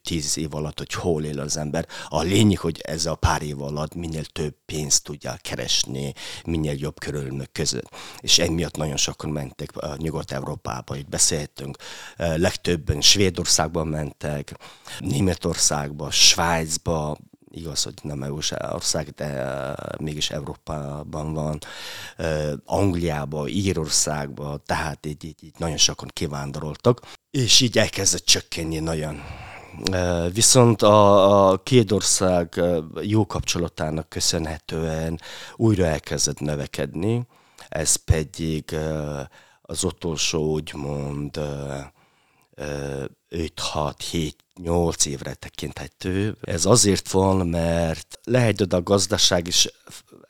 5-10 0.03 0.37
év 0.37 0.55
alatt, 0.55 0.77
hogy 0.77 0.93
hol 0.93 1.23
él 1.23 1.39
az 1.39 1.57
ember, 1.57 1.87
a 2.07 2.21
lényeg, 2.21 2.57
hogy 2.57 2.79
ez 2.83 3.05
a 3.05 3.15
pár 3.15 3.41
év 3.41 3.61
alatt 3.61 3.95
minél 3.95 4.25
több 4.25 4.55
pénzt 4.65 5.03
tudja 5.03 5.37
keresni, 5.41 6.13
minél 6.45 6.75
jobb 6.77 6.99
körülmények 6.99 7.51
között. 7.51 7.89
És 8.19 8.39
emiatt 8.39 8.77
nagyon 8.77 8.97
sokan 8.97 9.29
mentek 9.29 9.71
Nyugat-Európába, 9.97 10.95
itt 10.95 11.09
beszéltünk, 11.09 11.77
legtöbben 12.17 13.01
Svédországban 13.01 13.87
mentek, 13.87 14.57
Németországba, 14.99 16.11
Svájcba, 16.11 17.17
igaz, 17.55 17.83
hogy 17.83 17.93
nem 18.01 18.23
EU-s 18.23 18.53
ország, 18.71 19.09
de 19.09 19.25
eh, 19.25 19.73
mégis 19.99 20.29
Európában 20.29 21.33
van, 21.33 21.59
eh, 22.17 22.51
Angliába, 22.65 23.47
Írországba, 23.47 24.57
tehát 24.65 25.05
így, 25.05 25.23
így, 25.23 25.43
így 25.43 25.53
nagyon 25.57 25.77
sokan 25.77 26.09
kivándoroltak. 26.13 27.01
és 27.31 27.59
így 27.59 27.77
elkezdett 27.77 28.25
csökkenni 28.25 28.79
nagyon. 28.79 29.21
Viszont 30.33 30.81
a, 30.81 31.49
a 31.49 31.57
két 31.63 31.91
ország 31.91 32.61
jó 33.01 33.25
kapcsolatának 33.25 34.09
köszönhetően 34.09 35.19
újra 35.55 35.85
elkezdett 35.85 36.39
növekedni, 36.39 37.27
ez 37.69 37.95
pedig 37.95 38.75
az 39.61 39.83
utolsó 39.83 40.51
úgymond 40.51 41.39
5-6-7-8 42.57 45.05
évre 45.05 45.33
tekinthető. 45.33 46.37
Ez 46.41 46.65
azért 46.65 47.11
van, 47.11 47.47
mert 47.47 48.19
lehet, 48.23 48.59
hogy 48.59 48.73
a 48.73 48.83
gazdaság 48.83 49.47
is 49.47 49.69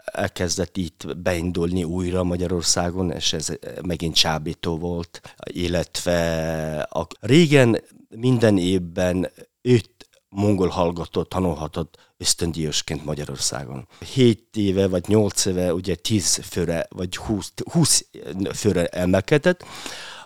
elkezdett 0.05 0.77
itt 0.77 1.17
beindulni 1.17 1.83
újra 1.83 2.23
Magyarországon, 2.23 3.11
és 3.11 3.33
ez 3.33 3.47
megint 3.81 4.15
csábító 4.15 4.77
volt, 4.77 5.21
illetve 5.43 6.81
a, 6.81 7.07
régen 7.19 7.81
minden 8.09 8.57
évben 8.57 9.31
öt 9.61 9.93
mongol 10.29 10.67
hallgató 10.67 11.23
tanulhatott 11.23 12.13
ösztöndíjasként 12.17 13.05
Magyarországon. 13.05 13.87
7 14.13 14.49
éve 14.53 14.87
vagy 14.87 15.07
8 15.07 15.45
éve 15.45 15.73
ugye 15.73 15.95
10 15.95 16.39
főre 16.43 16.87
vagy 16.89 17.17
20, 17.17 17.53
20 17.71 18.05
főre 18.53 18.85
emelkedett, 18.85 19.63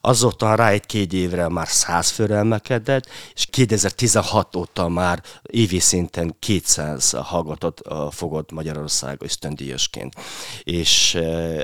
azóta 0.02 0.56
rá 0.56 0.70
egy-két 0.70 1.14
évre 1.14 1.48
már 1.48 1.68
100 1.68 2.10
főre 2.10 2.36
emelkedett, 2.36 3.08
és 3.34 3.46
2016 3.46 4.56
óta 4.56 4.88
már 4.88 5.24
évi 5.42 5.80
szinten 5.80 6.36
200 6.40 7.12
hallgatót 7.12 7.82
fogott 8.12 8.52
Magyarország 8.52 9.18
ösztöndíjasként. 9.22 10.16
És 10.64 11.20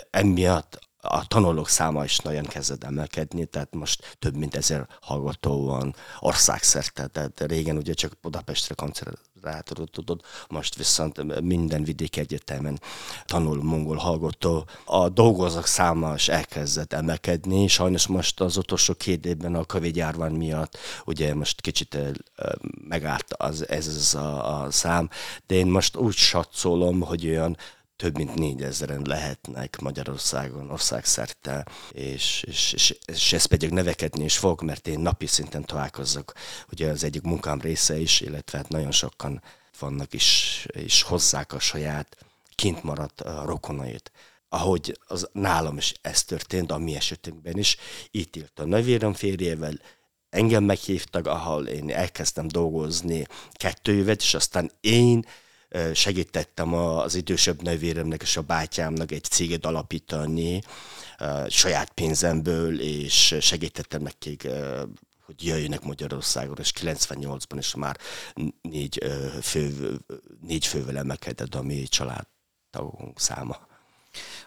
emiatt 0.10 0.80
a 1.08 1.26
tanulók 1.28 1.70
száma 1.70 2.04
is 2.04 2.18
nagyon 2.18 2.46
kezdett 2.46 2.84
emelkedni, 2.84 3.46
tehát 3.46 3.74
most 3.74 4.16
több 4.20 4.36
mint 4.36 4.56
ezer 4.56 4.88
hallgató 5.02 5.66
van 5.66 5.96
országszerte, 6.20 7.08
tehát 7.08 7.42
régen 7.42 7.78
ugye 7.78 7.94
csak 7.94 8.18
Budapestre 8.22 8.76
koncentrálódott, 8.76 10.26
most 10.48 10.76
viszont 10.76 11.42
minden 11.42 11.84
vidék 11.84 12.18
egyetemen 12.18 12.80
tanul 13.26 13.64
mongol 13.64 13.96
hallgató. 13.96 14.66
A 14.86 15.10
dolgozók 15.10 15.66
száma 15.66 16.14
is 16.14 16.30
elkezdett 16.30 16.94
emelkedni, 16.94 17.68
sajnos 17.68 18.08
most 18.08 18.42
az 18.42 18.58
utolsó 18.58 18.94
két 18.94 19.26
évben 19.26 19.56
a 19.56 19.64
Covid 19.64 19.96
járvány 19.96 20.34
miatt 20.34 20.78
ugye 21.06 21.36
most 21.36 21.62
kicsit 21.62 21.98
megállt 22.88 23.34
az, 23.34 23.70
ez 23.70 23.88
az 23.88 24.16
a, 24.16 24.62
a 24.62 24.72
szám, 24.72 25.10
de 25.48 25.56
én 25.56 25.68
most 25.68 25.96
úgy 25.96 26.16
satszolom, 26.16 27.02
hogy 27.02 27.28
olyan 27.28 27.58
több 27.96 28.18
mint 28.18 28.36
négyezeren 28.36 29.02
lehetnek 29.06 29.80
Magyarországon, 29.80 30.72
országszerte, 30.72 31.66
és, 31.92 32.44
és, 32.48 32.74
és, 32.74 32.96
és 33.06 33.34
ez 33.34 33.46
pedig 33.46 33.70
növekedni 33.70 34.24
is 34.24 34.38
fog, 34.38 34.62
mert 34.62 34.88
én 34.88 35.00
napi 35.00 35.26
szinten 35.26 35.66
találkozok, 35.66 36.34
ugye 36.72 36.90
az 36.90 37.04
egyik 37.04 37.22
munkám 37.22 37.62
része 37.62 37.98
is, 37.98 38.22
illetve 38.22 38.58
hát 38.58 38.70
nagyon 38.70 38.92
sokan 38.92 39.42
vannak 39.80 40.14
is, 40.14 40.66
és 40.72 41.02
hozzák 41.02 41.54
a 41.54 41.60
saját 41.60 42.18
kint 42.56 42.84
maradt 42.84 43.22
a 43.22 43.46
rokonait. 43.46 44.12
Ahogy 44.50 45.00
az 45.08 45.30
nálam 45.32 45.78
is 45.78 45.94
ez 46.02 46.24
történt, 46.24 46.72
a 46.72 46.78
mi 46.78 46.96
esetünkben 46.96 47.58
is, 47.58 47.78
itt 48.12 48.36
írt 48.36 48.60
a 48.60 48.66
nővérem 48.66 49.14
férjével, 49.14 49.80
engem 50.30 50.64
meghívtak, 50.64 51.28
ahol 51.28 51.68
én 51.68 51.90
elkezdtem 51.90 52.48
dolgozni 52.48 53.28
kettő 53.52 53.94
évet, 53.94 54.22
és 54.22 54.34
aztán 54.34 54.72
én 54.80 55.26
segítettem 55.94 56.74
az 56.74 57.16
idősebb 57.16 57.62
nővéremnek 57.62 58.22
és 58.22 58.38
a 58.38 58.42
bátyámnak 58.42 59.12
egy 59.12 59.24
céget 59.24 59.66
alapítani 59.66 60.62
saját 61.48 61.92
pénzemből, 61.92 62.82
és 62.82 63.36
segítettem 63.40 64.02
nekik 64.02 64.48
hogy 65.26 65.46
jöjjenek 65.46 65.82
Magyarországon, 65.82 66.56
és 66.60 66.72
98-ban 66.82 67.56
is 67.58 67.76
már 67.76 67.98
négy, 68.62 69.04
fő, 69.42 69.98
négy 70.42 70.66
fővel 70.66 70.98
emelkedett 70.98 71.56
a 71.56 71.62
mi 71.62 71.84
családtagunk 71.84 73.20
száma. 73.20 73.68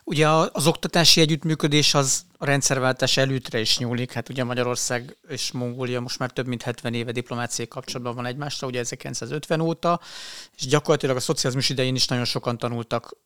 Ugye 0.09 0.29
az 0.29 0.66
oktatási 0.66 1.21
együttműködés 1.21 1.94
az 1.94 2.25
a 2.38 2.44
rendszerváltás 2.44 3.16
előttre 3.16 3.61
is 3.61 3.79
nyúlik. 3.79 4.12
Hát 4.12 4.29
ugye 4.29 4.44
Magyarország 4.44 5.16
és 5.29 5.53
Mongólia 5.53 6.01
most 6.01 6.18
már 6.18 6.31
több 6.31 6.47
mint 6.47 6.62
70 6.62 6.94
éve 6.94 7.12
diplomáciai 7.12 7.68
kapcsolatban 7.68 8.14
van 8.14 8.27
egymásra, 8.27 8.66
ugye 8.66 8.79
1950 8.79 9.61
óta, 9.61 10.01
és 10.57 10.66
gyakorlatilag 10.66 11.16
a 11.16 11.21
szocializmus 11.21 11.68
idején 11.68 11.94
is 11.94 12.07
nagyon 12.07 12.25
sokan 12.25 12.59
tanultak 12.59 13.16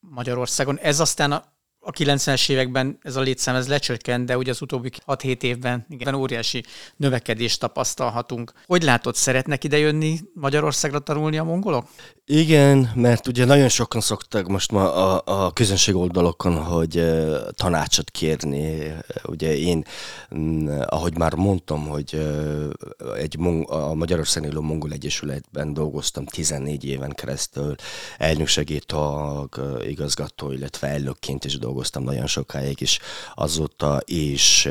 Magyarországon. 0.00 0.78
Ez 0.78 1.00
aztán 1.00 1.32
a 1.32 1.44
a 1.82 1.90
90-es 1.90 2.50
években 2.50 2.98
ez 3.02 3.16
a 3.16 3.20
létszám 3.20 3.54
ez 3.54 3.68
lecsökkent, 3.68 4.26
de 4.26 4.36
ugye 4.36 4.50
az 4.50 4.62
utóbbi 4.62 4.90
6-7 5.06 5.42
évben 5.42 5.86
igen, 5.88 6.14
óriási 6.14 6.64
növekedést 6.96 7.60
tapasztalhatunk. 7.60 8.52
Hogy 8.66 8.82
látod, 8.82 9.14
szeretnek 9.14 9.64
idejönni 9.64 10.20
Magyarországra 10.34 10.98
tanulni 10.98 11.38
a 11.38 11.44
mongolok? 11.44 11.88
Igen, 12.24 12.90
mert 12.94 13.26
ugye 13.26 13.44
nagyon 13.44 13.68
sokan 13.68 14.00
szoktak 14.00 14.48
most 14.48 14.72
ma 14.72 14.94
a, 14.94 15.22
a 15.24 15.52
közönség 15.52 15.94
oldalokon, 15.94 16.56
hogy 16.56 16.96
uh, 16.96 17.36
tanácsot 17.50 18.10
kérni. 18.10 18.92
Ugye 19.24 19.56
én, 19.56 19.84
uh, 20.30 20.82
ahogy 20.86 21.18
már 21.18 21.34
mondtam, 21.34 21.86
hogy 21.86 22.14
uh, 22.14 23.16
egy 23.16 23.38
mong- 23.38 23.70
a 23.70 23.94
Magyarországon 23.94 24.50
élő 24.50 24.60
Mongol 24.60 24.92
Egyesületben 24.92 25.74
dolgoztam 25.74 26.24
14 26.24 26.84
éven 26.84 27.10
keresztül, 27.10 27.74
elnöksegítag, 28.18 29.48
uh, 29.58 29.88
igazgató, 29.88 30.52
illetve 30.52 30.88
elnökként 30.88 31.44
is 31.44 31.52
dolgoztam 31.52 31.68
nagyon 31.92 32.26
sokáig, 32.26 32.80
és 32.80 32.98
azóta 33.34 34.00
is 34.04 34.68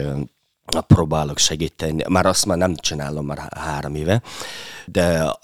próbálok 0.87 1.37
segíteni, 1.37 2.03
már 2.09 2.25
azt 2.25 2.45
már 2.45 2.57
nem 2.57 2.75
csinálom 2.75 3.25
már 3.25 3.47
három 3.55 3.95
éve, 3.95 4.21
de 4.85 5.35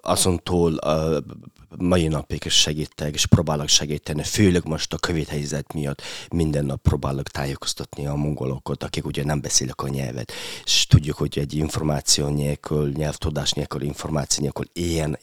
azon 0.00 0.40
túl 0.42 0.78
mai 1.78 2.08
napig 2.08 2.44
is 2.44 2.54
segítek, 2.60 3.14
és 3.14 3.26
próbálok 3.26 3.68
segíteni, 3.68 4.22
főleg 4.22 4.66
most 4.66 4.92
a 4.92 4.98
Covid 5.06 5.28
helyzet 5.28 5.72
miatt 5.72 6.02
minden 6.30 6.64
nap 6.64 6.82
próbálok 6.82 7.28
tájékoztatni 7.28 8.06
a 8.06 8.14
mongolokat, 8.14 8.82
akik 8.82 9.06
ugye 9.06 9.24
nem 9.24 9.40
beszélnek 9.40 9.82
a 9.82 9.88
nyelvet, 9.88 10.32
és 10.64 10.86
tudjuk, 10.86 11.16
hogy 11.16 11.38
egy 11.38 11.54
információ 11.54 12.28
nélkül, 12.28 12.92
nyelvtudás 12.92 13.52
nélkül, 13.52 13.82
információ 13.82 14.42
nélkül 14.42 14.66
ilyen 14.72 15.18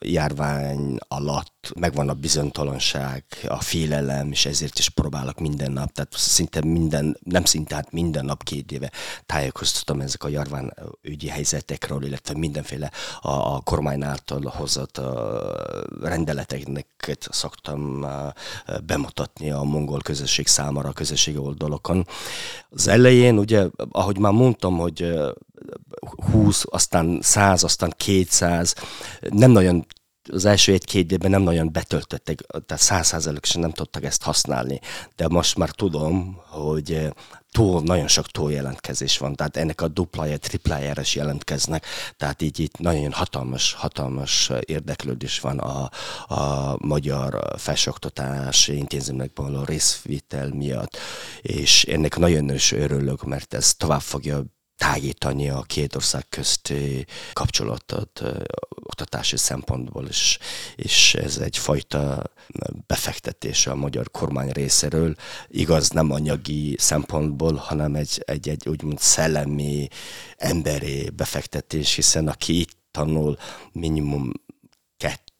járvány 0.00 0.98
alatt 1.08 1.53
megvan 1.74 2.08
a 2.08 2.14
bizonytalanság, 2.14 3.24
a 3.48 3.60
félelem, 3.60 4.30
és 4.30 4.46
ezért 4.46 4.78
is 4.78 4.88
próbálok 4.88 5.38
minden 5.38 5.72
nap, 5.72 5.92
tehát 5.92 6.12
szinte 6.16 6.64
minden, 6.64 7.18
nem 7.22 7.44
szinte, 7.44 7.74
hát 7.74 7.92
minden 7.92 8.24
nap 8.24 8.42
két 8.42 8.72
éve 8.72 8.90
tájékoztatom 9.26 10.00
ezek 10.00 10.24
a 10.24 10.28
járványügyi 10.28 11.28
helyzetekről, 11.28 12.04
illetve 12.04 12.38
mindenféle 12.38 12.90
a, 13.20 13.30
a 13.30 13.60
kormány 13.60 14.02
által 14.02 14.52
hozott 14.56 15.00
rendeleteknek 16.02 16.86
szoktam 17.30 18.06
bemutatni 18.86 19.50
a 19.50 19.62
mongol 19.62 20.00
közösség 20.00 20.46
számára 20.46 20.88
a 20.88 20.92
közösségi 20.92 21.38
oldalokon. 21.38 22.06
Az 22.70 22.88
elején, 22.88 23.38
ugye, 23.38 23.66
ahogy 23.90 24.18
már 24.18 24.32
mondtam, 24.32 24.76
hogy 24.76 25.14
20, 26.30 26.64
aztán 26.70 27.18
100, 27.22 27.64
aztán 27.64 27.92
200, 27.96 28.74
nem 29.20 29.50
nagyon 29.50 29.86
az 30.32 30.44
első 30.44 30.72
egy-két 30.72 31.12
évben 31.12 31.30
nem 31.30 31.42
nagyon 31.42 31.72
betöltöttek, 31.72 32.40
tehát 32.66 32.82
százszázalékosan 32.82 33.60
nem 33.60 33.72
tudtak 33.72 34.04
ezt 34.04 34.22
használni, 34.22 34.80
de 35.16 35.28
most 35.28 35.56
már 35.56 35.70
tudom, 35.70 36.40
hogy 36.46 37.12
túl, 37.50 37.82
nagyon 37.82 38.08
sok 38.08 38.26
túl 38.26 38.52
jelentkezés 38.52 39.18
van, 39.18 39.34
tehát 39.34 39.56
ennek 39.56 39.80
a 39.80 39.88
duplája, 39.88 40.38
triplájára 40.38 41.00
is 41.00 41.14
jelentkeznek, 41.14 41.86
tehát 42.16 42.42
így 42.42 42.58
itt 42.58 42.78
nagyon 42.78 43.12
hatalmas, 43.12 43.72
hatalmas 43.72 44.50
érdeklődés 44.60 45.40
van 45.40 45.58
a, 45.58 45.90
a 46.34 46.76
magyar 46.78 47.54
felsőoktatási 47.56 48.76
intézményekben 48.76 49.54
a 49.54 49.64
részvétel 49.64 50.48
miatt, 50.48 50.96
és 51.40 51.84
ennek 51.84 52.16
nagyon 52.16 52.50
is 52.54 52.72
örülök, 52.72 53.24
mert 53.24 53.54
ez 53.54 53.74
tovább 53.74 54.00
fogja 54.00 54.44
tágítani 54.84 55.48
a 55.48 55.62
két 55.62 55.96
ország 55.96 56.28
közti 56.28 57.06
kapcsolatot 57.32 58.22
oktatási 58.68 59.36
szempontból 59.36 60.06
is, 60.08 60.38
és 60.76 61.14
ez 61.14 61.36
egyfajta 61.36 62.22
befektetése 62.86 63.70
a 63.70 63.74
magyar 63.74 64.10
kormány 64.10 64.50
részéről, 64.50 65.14
igaz 65.48 65.88
nem 65.88 66.10
anyagi 66.10 66.76
szempontból, 66.78 67.54
hanem 67.54 67.94
egy, 67.94 68.22
egy, 68.24 68.48
egy 68.48 68.68
úgymond 68.68 68.98
szellemi, 68.98 69.88
emberi 70.36 71.10
befektetés, 71.10 71.94
hiszen 71.94 72.28
aki 72.28 72.60
itt 72.60 72.76
tanul 72.90 73.36
minimum 73.72 74.32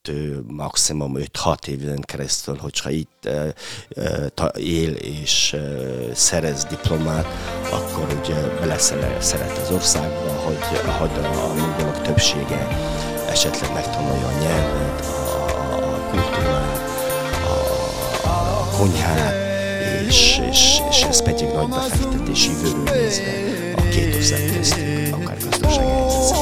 kettő, 0.05 0.45
maximum 0.47 1.15
5-6 1.17 1.67
éven 1.67 2.01
keresztül, 2.01 2.57
hogyha 2.57 2.91
itt 2.91 3.27
uh, 3.27 3.49
uh, 4.41 4.65
él 4.67 4.93
és 4.93 5.53
uh, 5.57 6.13
szerez 6.13 6.65
diplomát, 6.65 7.27
akkor 7.71 8.19
ugye 8.21 8.35
beleszeret 8.61 9.59
az 9.59 9.71
országba, 9.71 10.33
hogy, 10.45 10.79
ahogy 10.87 11.11
a, 11.23 11.45
a 11.45 11.55
mongolok 11.55 12.03
többsége 12.03 12.69
esetleg 13.29 13.73
megtanulja 13.73 14.27
a 14.27 14.39
nyelvet, 14.43 15.01
a, 15.01 15.75
a 15.75 16.11
kultúrát, 16.11 16.81
a, 17.45 18.29
a 18.29 18.77
konyhát, 18.79 19.35
és, 20.07 20.41
és, 20.51 20.79
és 20.91 21.03
ez 21.03 21.23
pedig 21.23 21.49
nagy 21.49 21.69
befektetés 21.69 22.47
jövőről 22.47 22.83
nézve 22.83 23.45
két 23.91 24.15
ország 24.15 24.53
közt, 24.57 24.79
akár 25.11 25.37
gazdasági 25.39 26.05
is 26.07 26.35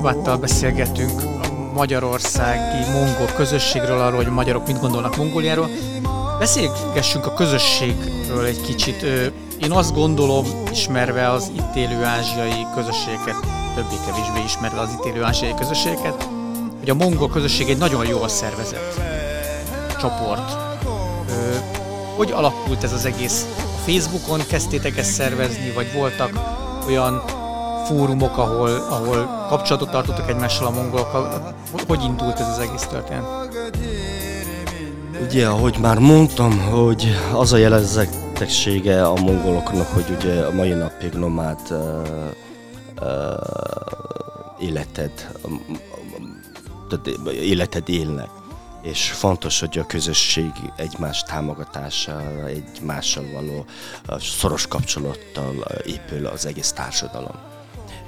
Inhvattal 0.00 0.36
beszélgetünk 0.36 1.22
a 1.22 1.72
magyarországi 1.74 2.90
mongol 2.90 3.26
közösségről, 3.36 4.00
arról, 4.00 4.16
hogy 4.16 4.26
a 4.26 4.30
magyarok 4.30 4.66
mit 4.66 4.80
gondolnak 4.80 5.16
Mongóliáról. 5.16 5.68
Beszélgessünk 6.38 7.26
a 7.26 7.32
közösségről 7.32 8.44
egy 8.44 8.60
kicsit. 8.60 9.02
Én 9.62 9.70
azt 9.70 9.94
gondolom, 9.94 10.46
ismerve 10.70 11.30
az 11.30 11.50
itt 11.56 11.74
élő 11.74 12.04
ázsiai 12.04 12.66
közösségeket, 12.74 13.36
többé-kevésbé 13.74 14.42
ismerve 14.44 14.80
az 14.80 14.88
itt 14.98 15.04
élő 15.04 15.22
ázsiai 15.22 15.54
közösségeket, 15.54 16.28
hogy 16.78 16.90
a 16.90 16.94
mongol 16.94 17.28
közösség 17.28 17.68
egy 17.68 17.78
nagyon 17.78 18.06
jól 18.06 18.28
szervezett 18.28 19.00
csoport. 19.98 20.56
Hogy 22.16 22.30
alakult 22.30 22.84
ez 22.84 22.92
az 22.92 23.04
egész? 23.04 23.46
Facebookon 23.86 24.40
kezdtétek 24.48 24.96
ezt 24.96 25.12
szervezni, 25.12 25.72
vagy 25.74 25.92
voltak 25.92 26.30
olyan 26.86 27.22
fórumok, 27.90 28.38
ahol, 28.38 28.70
ahol 28.70 29.46
kapcsolatot 29.48 29.90
tartottak 29.90 30.28
egymással 30.28 30.66
a 30.66 30.70
mongolokkal. 30.70 31.54
Hogy 31.86 32.02
indult 32.02 32.38
ez 32.38 32.48
az 32.48 32.58
egész 32.58 32.86
történet? 32.86 33.24
Ugye, 35.22 35.46
ahogy 35.46 35.76
már 35.80 35.98
mondtam, 35.98 36.60
hogy 36.60 37.08
az 37.32 37.52
a 37.52 37.56
jellegzetessége 37.56 39.06
a 39.06 39.14
mongoloknak, 39.14 39.86
hogy 39.86 40.04
ugye 40.18 40.44
a 40.44 40.52
mai 40.52 40.72
napig 40.72 41.12
nomád 41.12 41.60
életed, 44.58 45.30
uh, 47.24 47.34
életed 47.34 47.88
élnek. 47.88 48.28
És 48.82 49.10
fontos, 49.10 49.60
hogy 49.60 49.78
a 49.78 49.86
közösség 49.86 50.52
egymás 50.76 51.22
támogatása, 51.22 52.46
egymással 52.46 53.24
való 53.32 53.64
szoros 54.18 54.66
kapcsolattal 54.66 55.54
épül 55.84 56.26
az 56.26 56.46
egész 56.46 56.72
társadalom 56.72 57.49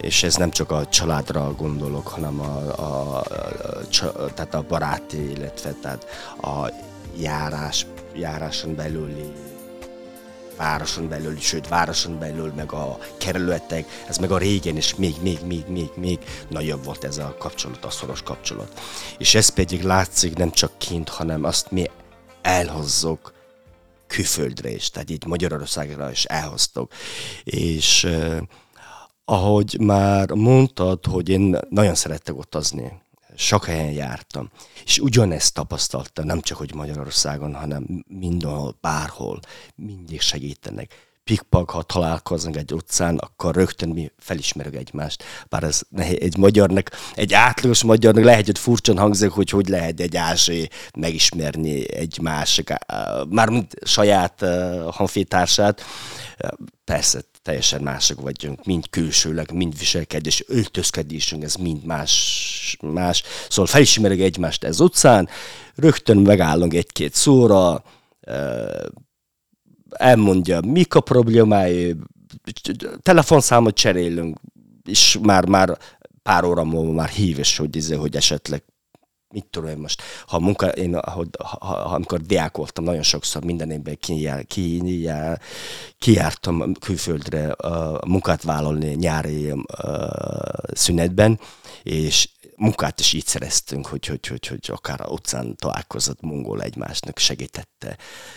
és 0.03 0.23
ez 0.23 0.35
nem 0.35 0.51
csak 0.51 0.71
a 0.71 0.87
családra 0.87 1.55
gondolok, 1.55 2.09
hanem 2.09 2.41
a, 2.41 2.79
a, 2.79 3.17
a, 3.17 4.35
tehát 4.35 4.55
a 4.55 4.65
baráti, 4.69 5.31
illetve 5.31 5.75
tehát 5.83 6.07
a 6.41 6.73
járás, 7.17 7.87
járáson 8.15 8.75
belüli 8.75 9.33
városon 10.57 11.09
belül, 11.09 11.39
sőt 11.41 11.69
városon 11.69 12.19
belül, 12.19 12.53
meg 12.57 12.73
a 12.73 12.99
kerületek, 13.19 14.05
ez 14.09 14.19
meg 14.19 14.31
a 14.31 14.39
régen 14.39 14.77
is 14.77 14.95
még, 14.95 15.15
még, 15.23 15.39
még, 15.45 15.65
még, 15.67 15.91
még 15.97 16.19
nagyobb 16.49 16.85
volt 16.85 17.05
ez 17.05 17.19
a 17.19 17.37
kapcsolat, 17.39 17.85
a 17.85 17.91
szoros 17.91 18.23
kapcsolat. 18.23 18.81
És 19.19 19.35
ez 19.35 19.49
pedig 19.49 19.83
látszik 19.83 20.37
nem 20.37 20.51
csak 20.51 20.79
kint, 20.79 21.09
hanem 21.09 21.45
azt 21.45 21.71
mi 21.71 21.91
elhozzuk 22.43 23.33
külföldre 24.07 24.71
is, 24.71 24.91
tehát 24.91 25.11
így 25.11 25.27
Magyarországra 25.27 26.11
is 26.11 26.25
elhoztuk. 26.25 26.93
És 27.45 28.09
ahogy 29.25 29.77
már 29.81 30.31
mondtad, 30.31 31.07
hogy 31.07 31.29
én 31.29 31.59
nagyon 31.69 31.95
szerettek 31.95 32.39
utazni, 32.39 33.01
sok 33.37 33.65
helyen 33.65 33.93
jártam, 33.93 34.51
és 34.85 34.99
ugyanezt 34.99 35.55
tapasztaltam, 35.55 36.27
nem 36.27 36.41
csak 36.41 36.59
hogy 36.59 36.75
Magyarországon, 36.75 37.55
hanem 37.55 38.05
mindenhol, 38.09 38.77
bárhol, 38.81 39.41
mindig 39.75 40.21
segítenek. 40.21 41.11
Pikpak, 41.25 41.71
ha 41.71 41.83
találkozunk 41.83 42.57
egy 42.57 42.73
utcán, 42.73 43.17
akkor 43.17 43.55
rögtön 43.55 43.89
mi 43.89 44.11
felismerjük 44.19 44.75
egymást. 44.75 45.25
Bár 45.49 45.63
ez 45.63 45.81
egy 45.97 46.37
magyarnak, 46.37 46.91
egy 47.15 47.33
átlagos 47.33 47.83
magyarnak 47.83 48.25
lehet, 48.25 48.47
hogy 48.47 48.59
furcsan 48.59 48.99
hangzik, 48.99 49.31
hogy 49.31 49.51
hogy 49.51 49.69
lehet 49.69 50.01
egy 50.01 50.17
ázsé 50.17 50.69
megismerni 50.99 51.95
egy 51.95 52.19
másik, 52.23 52.73
mármint 53.29 53.75
saját 53.85 54.43
uh. 54.43 55.71
Persze, 56.85 57.21
teljesen 57.43 57.83
mások 57.83 58.21
vagyunk, 58.21 58.65
mind 58.65 58.91
külsőleg, 58.91 59.53
mind 59.53 59.79
viselkedés, 59.79 60.45
öltözkedésünk, 60.47 61.43
ez 61.43 61.55
mind 61.55 61.85
más, 61.85 62.77
más. 62.81 63.23
Szóval 63.49 63.67
felismerjük 63.67 64.21
egymást 64.21 64.65
ez 64.65 64.81
utcán, 64.81 65.29
rögtön 65.75 66.17
megállunk 66.17 66.75
egy-két 66.75 67.15
szóra, 67.15 67.85
elmondja, 69.91 70.61
mik 70.61 70.95
a 70.95 71.01
problémái, 71.01 71.97
telefonszámot 73.03 73.75
cserélünk, 73.75 74.39
és 74.85 75.19
már, 75.23 75.47
már 75.49 75.79
pár 76.23 76.45
óra 76.45 76.65
múlva 76.65 76.93
már 76.93 77.09
hív, 77.09 77.39
és 77.39 77.57
hogy, 77.57 77.77
izé, 77.77 77.95
hogy 77.95 78.17
esetleg 78.17 78.63
mit 79.33 79.47
tudom 79.51 79.69
én 79.69 79.77
most, 79.77 80.03
ha 80.27 80.39
munka, 80.39 80.69
én, 80.69 80.95
ha, 80.95 81.25
ha, 81.39 81.67
ha, 81.67 81.75
amikor 81.75 82.21
diák 82.21 82.57
voltam, 82.57 82.85
nagyon 82.85 83.03
sokszor 83.03 83.45
minden 83.45 83.71
évben 83.71 83.97
kijár, 84.01 84.47
kijár, 84.47 85.41
kijártam 85.99 86.75
külföldre 86.75 87.53
a 87.53 88.07
munkát 88.07 88.43
vállalni 88.43 88.95
nyári 88.95 89.51
uh, 89.51 89.59
szünetben, 90.73 91.41
és 91.83 92.29
munkát 92.63 93.01
is 93.01 93.13
így 93.13 93.27
szereztünk, 93.27 93.87
hogy, 93.87 94.07
hogy, 94.07 94.27
hogy, 94.27 94.47
hogy 94.47 94.59
akár 94.67 95.01
a 95.01 95.09
utcán 95.09 95.57
találkozott 95.57 96.21
mongol 96.21 96.63
egymásnak 96.63 97.19
segítette. 97.19 97.97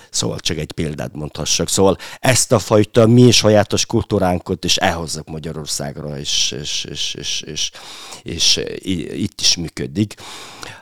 Szóval 0.10 0.40
csak 0.40 0.58
egy 0.58 0.72
példát 0.72 1.14
mondhassak. 1.14 1.70
Szóval 1.70 1.98
ezt 2.20 2.52
a 2.52 2.60
fajta 2.60 3.08
mi 3.08 3.32
sajátos 3.32 3.86
kultúránkot 3.86 4.64
is 4.64 4.76
elhozzak 4.76 5.28
Magyarországra, 5.28 6.18
és, 6.20 6.56
és, 6.60 6.86
és, 6.90 7.14
és, 7.14 7.42
és, 7.42 7.72
és, 8.24 8.56
és 8.56 8.58
itt 9.12 9.42
is 9.42 9.56
működik. 9.56 10.16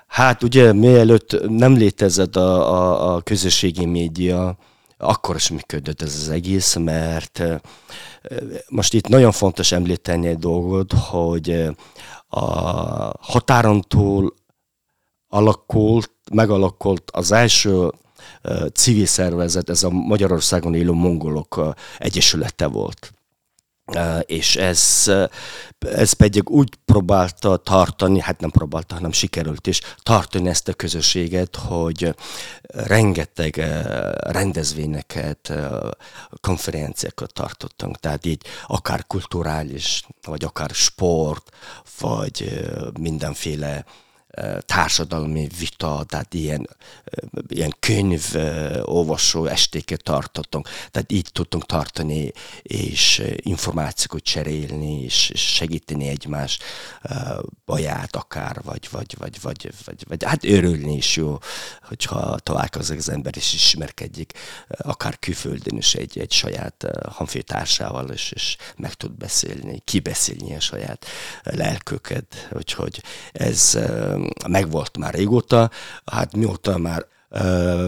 Hát 0.07 0.43
ugye 0.43 0.73
mielőtt 0.73 1.49
nem 1.49 1.73
létezett 1.73 2.35
a, 2.35 2.73
a, 2.73 3.15
a 3.15 3.21
közösségi 3.21 3.85
média, 3.85 4.57
akkor 5.03 5.35
is 5.35 5.49
működött 5.49 6.01
ez 6.01 6.15
az 6.15 6.29
egész, 6.29 6.75
mert 6.75 7.43
most 8.69 8.93
itt 8.93 9.07
nagyon 9.07 9.31
fontos 9.31 9.71
említeni 9.71 10.27
egy 10.27 10.37
dolgot, 10.37 10.93
hogy 10.93 11.69
a 12.33 13.13
határon 13.19 13.81
túl 13.81 14.33
alakult, 15.27 16.11
megalakult 16.31 17.11
az 17.11 17.31
első 17.31 17.91
civil 18.73 19.05
szervezet, 19.05 19.69
ez 19.69 19.83
a 19.83 19.89
Magyarországon 19.89 20.75
élő 20.75 20.91
mongolok 20.91 21.73
egyesülete 21.97 22.67
volt 22.67 23.13
és 24.21 24.55
ez, 24.55 25.11
ez 25.79 26.13
pedig 26.13 26.49
úgy 26.49 26.75
próbálta 26.85 27.57
tartani, 27.57 28.19
hát 28.19 28.39
nem 28.39 28.49
próbálta, 28.49 28.95
hanem 28.95 29.11
sikerült 29.11 29.67
is 29.67 29.81
tartani 30.03 30.49
ezt 30.49 30.67
a 30.67 30.73
közösséget, 30.73 31.55
hogy 31.55 32.15
rengeteg 32.67 33.55
rendezvényeket, 34.17 35.53
konferenciákat 36.41 37.33
tartottunk, 37.33 37.99
tehát 37.99 38.25
így 38.25 38.41
akár 38.67 39.05
kulturális, 39.07 40.03
vagy 40.25 40.43
akár 40.43 40.69
sport, 40.69 41.49
vagy 41.99 42.61
mindenféle 42.99 43.85
társadalmi 44.59 45.47
vita, 45.59 46.05
tehát 46.07 46.33
ilyen, 46.33 46.69
ilyen 47.47 47.75
könyv 47.79 48.23
olvasó 48.81 49.45
estéket 49.45 50.03
tartottunk. 50.03 50.69
Tehát 50.91 51.11
így 51.11 51.29
tudtunk 51.31 51.65
tartani, 51.65 52.31
és 52.61 53.23
információkat 53.35 54.23
cserélni, 54.23 55.03
és 55.03 55.31
segíteni 55.35 56.07
egymás 56.07 56.59
baját 57.65 58.15
akár, 58.15 58.61
vagy, 58.63 58.87
vagy, 58.91 59.15
vagy, 59.17 59.41
vagy, 59.41 59.71
vagy, 59.85 60.05
vagy 60.07 60.23
hát 60.23 60.43
örülni 60.43 60.95
is 60.95 61.15
jó, 61.15 61.37
hogyha 61.81 62.39
találkozik 62.39 62.97
az 62.97 63.09
ember, 63.09 63.33
és 63.35 63.53
ismerkedjék, 63.53 64.33
akár 64.67 65.19
külföldön 65.19 65.77
is 65.77 65.95
egy, 65.95 66.19
egy 66.19 66.31
saját 66.31 66.85
honfőtársával, 67.05 68.09
és, 68.09 68.31
és 68.31 68.57
meg 68.77 68.93
tud 68.93 69.11
beszélni, 69.11 69.81
kibeszélni 69.83 70.55
a 70.55 70.59
saját 70.59 71.05
lelköket, 71.43 72.47
úgyhogy 72.51 73.03
ez 73.31 73.77
megvolt 74.47 74.97
már 74.97 75.13
régóta, 75.13 75.69
hát 76.05 76.35
mióta 76.35 76.77
már 76.77 77.05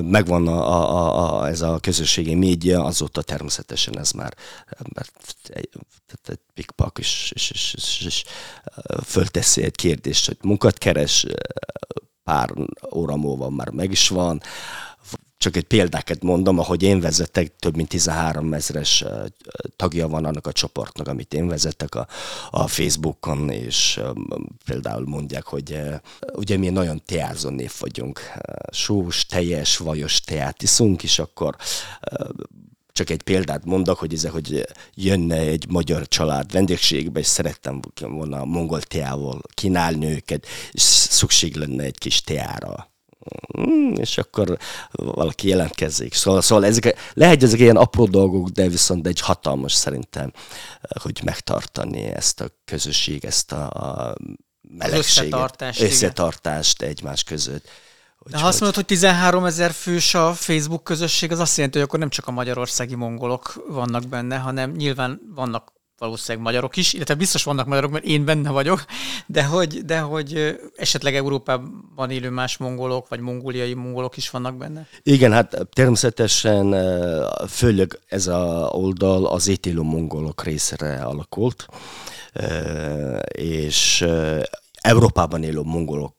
megvan 0.02 0.48
a, 0.48 0.70
a, 0.72 1.42
a, 1.42 1.48
ez 1.48 1.62
a 1.62 1.80
közösségi 1.80 2.34
média, 2.36 2.84
azóta 2.84 3.22
természetesen 3.22 4.00
ez 4.00 4.12
már 4.12 4.34
mert 4.94 5.36
egy, 5.48 5.70
egy 6.26 6.40
pikpak 6.54 6.98
is, 6.98 7.32
is, 7.36 7.52
is, 7.52 7.74
is, 7.78 8.02
is 8.06 8.24
fölteszi 9.04 9.64
egy 9.64 9.76
kérdést, 9.76 10.28
hogy 10.28 10.38
munkat 10.42 10.78
keres, 10.78 11.26
pár 12.24 12.54
óra 12.94 13.16
múlva 13.16 13.50
már 13.50 13.70
meg 13.70 13.92
is 13.92 14.08
van, 14.08 14.42
csak 15.38 15.56
egy 15.56 15.64
példákat 15.64 16.24
mondom, 16.24 16.60
ahogy 16.60 16.84
én 16.84 17.00
vezetek, 17.00 17.56
több 17.56 17.76
mint 17.76 17.90
13 17.90 18.54
ezeres 18.54 19.06
tagja 19.76 20.08
van 20.08 20.26
annak 20.26 20.48
a 20.48 20.52
csoportnak, 20.52 21.08
amit 21.08 21.34
én 21.34 21.48
vezetek 21.48 21.96
a, 21.96 22.08
a 22.50 22.68
Facebookon, 22.68 23.50
és 23.50 24.00
például 24.66 25.06
mondják, 25.06 25.46
hogy 25.46 25.80
ugye 26.34 26.58
mi 26.58 26.70
nagyon 26.70 27.02
teázó 27.06 27.50
név 27.50 27.72
vagyunk, 27.80 28.20
sós, 28.72 29.26
teljes, 29.26 29.78
vajos 29.78 30.22
teát 30.22 30.64
iszunk, 30.64 31.04
és 31.04 31.20
akkor 31.20 31.56
csak 32.92 33.10
egy 33.10 33.22
példát 33.22 33.66
mondok, 33.66 33.98
hogy 33.98 34.14
ez, 34.14 34.26
hogy 34.26 34.66
jönne 34.94 35.38
egy 35.38 35.66
magyar 35.70 36.08
család 36.08 36.52
vendégségbe, 36.52 37.20
és 37.20 37.26
szerettem 37.26 37.80
volna 38.00 38.40
a 38.40 38.46
mongol 38.46 38.82
teával 38.82 39.42
kínálni 39.54 40.06
őket, 40.06 40.46
és 40.72 40.82
szükség 40.82 41.56
lenne 41.56 41.84
egy 41.84 41.98
kis 41.98 42.22
teára 42.22 42.95
és 43.96 44.18
akkor 44.18 44.58
valaki 44.92 45.48
jelentkezik. 45.48 46.14
Szóval, 46.14 46.42
szóval 46.42 46.66
ezek, 46.66 47.14
lehet, 47.14 47.44
ezek 47.44 47.60
ilyen 47.60 47.76
apró 47.76 48.06
dolgok, 48.06 48.48
de 48.50 48.68
viszont 48.68 49.08
egy 49.08 49.20
hatalmas 49.20 49.74
szerintem, 49.74 50.32
hogy 51.02 51.22
megtartani 51.24 52.04
ezt 52.04 52.42
a 52.42 52.48
közösség, 52.66 53.26
ezt 53.26 53.52
a, 53.52 53.70
a 53.70 54.16
melegséget, 54.62 55.06
összetartást, 55.06 55.82
összetartást 55.82 56.82
egymás 56.82 57.24
között. 57.24 57.68
De 58.30 58.38
ha 58.38 58.48
azt 58.48 58.60
mondod, 58.60 58.76
hogy 58.76 58.86
13 58.86 59.46
ezer 59.46 59.72
fős 59.72 60.16
a 60.16 60.34
Facebook 60.34 60.84
közösség, 60.84 61.32
az 61.32 61.40
azt 61.40 61.56
jelenti, 61.56 61.78
hogy 61.78 61.88
akkor 61.88 62.00
nem 62.00 62.10
csak 62.10 62.28
a 62.28 62.32
magyarországi 62.32 62.96
mongolok 62.96 63.66
vannak 63.68 64.08
benne, 64.08 64.38
hanem 64.38 64.72
nyilván 64.72 65.22
vannak 65.36 65.74
valószínűleg 65.98 66.46
magyarok 66.46 66.78
is, 66.78 66.94
illetve 66.94 67.14
biztos 67.14 67.44
vannak 67.44 67.68
magyarok, 67.68 67.92
mert 67.92 68.06
én 68.06 68.26
benne 68.26 68.50
vagyok, 68.50 68.86
de 69.26 69.44
hogy, 69.44 69.86
de 69.86 70.00
hogy 70.00 70.60
esetleg 70.76 71.16
Európában 71.16 72.10
élő 72.10 72.30
más 72.30 72.58
mongolok, 72.58 73.08
vagy 73.08 73.20
mongóliai 73.20 73.74
mongolok 73.74 74.18
is 74.18 74.30
vannak 74.30 74.58
benne? 74.58 74.88
Igen, 75.04 75.32
hát 75.32 75.68
természetesen 75.74 76.76
főleg 77.48 78.00
ez 78.08 78.28
a 78.28 78.70
oldal 78.72 79.26
az 79.26 79.48
étélő 79.48 79.82
mongolok 79.82 80.44
részre 80.44 81.04
alakult, 81.04 81.68
és 83.32 84.06
Európában 84.82 85.44
élő 85.44 85.62
mongolok 85.62 86.16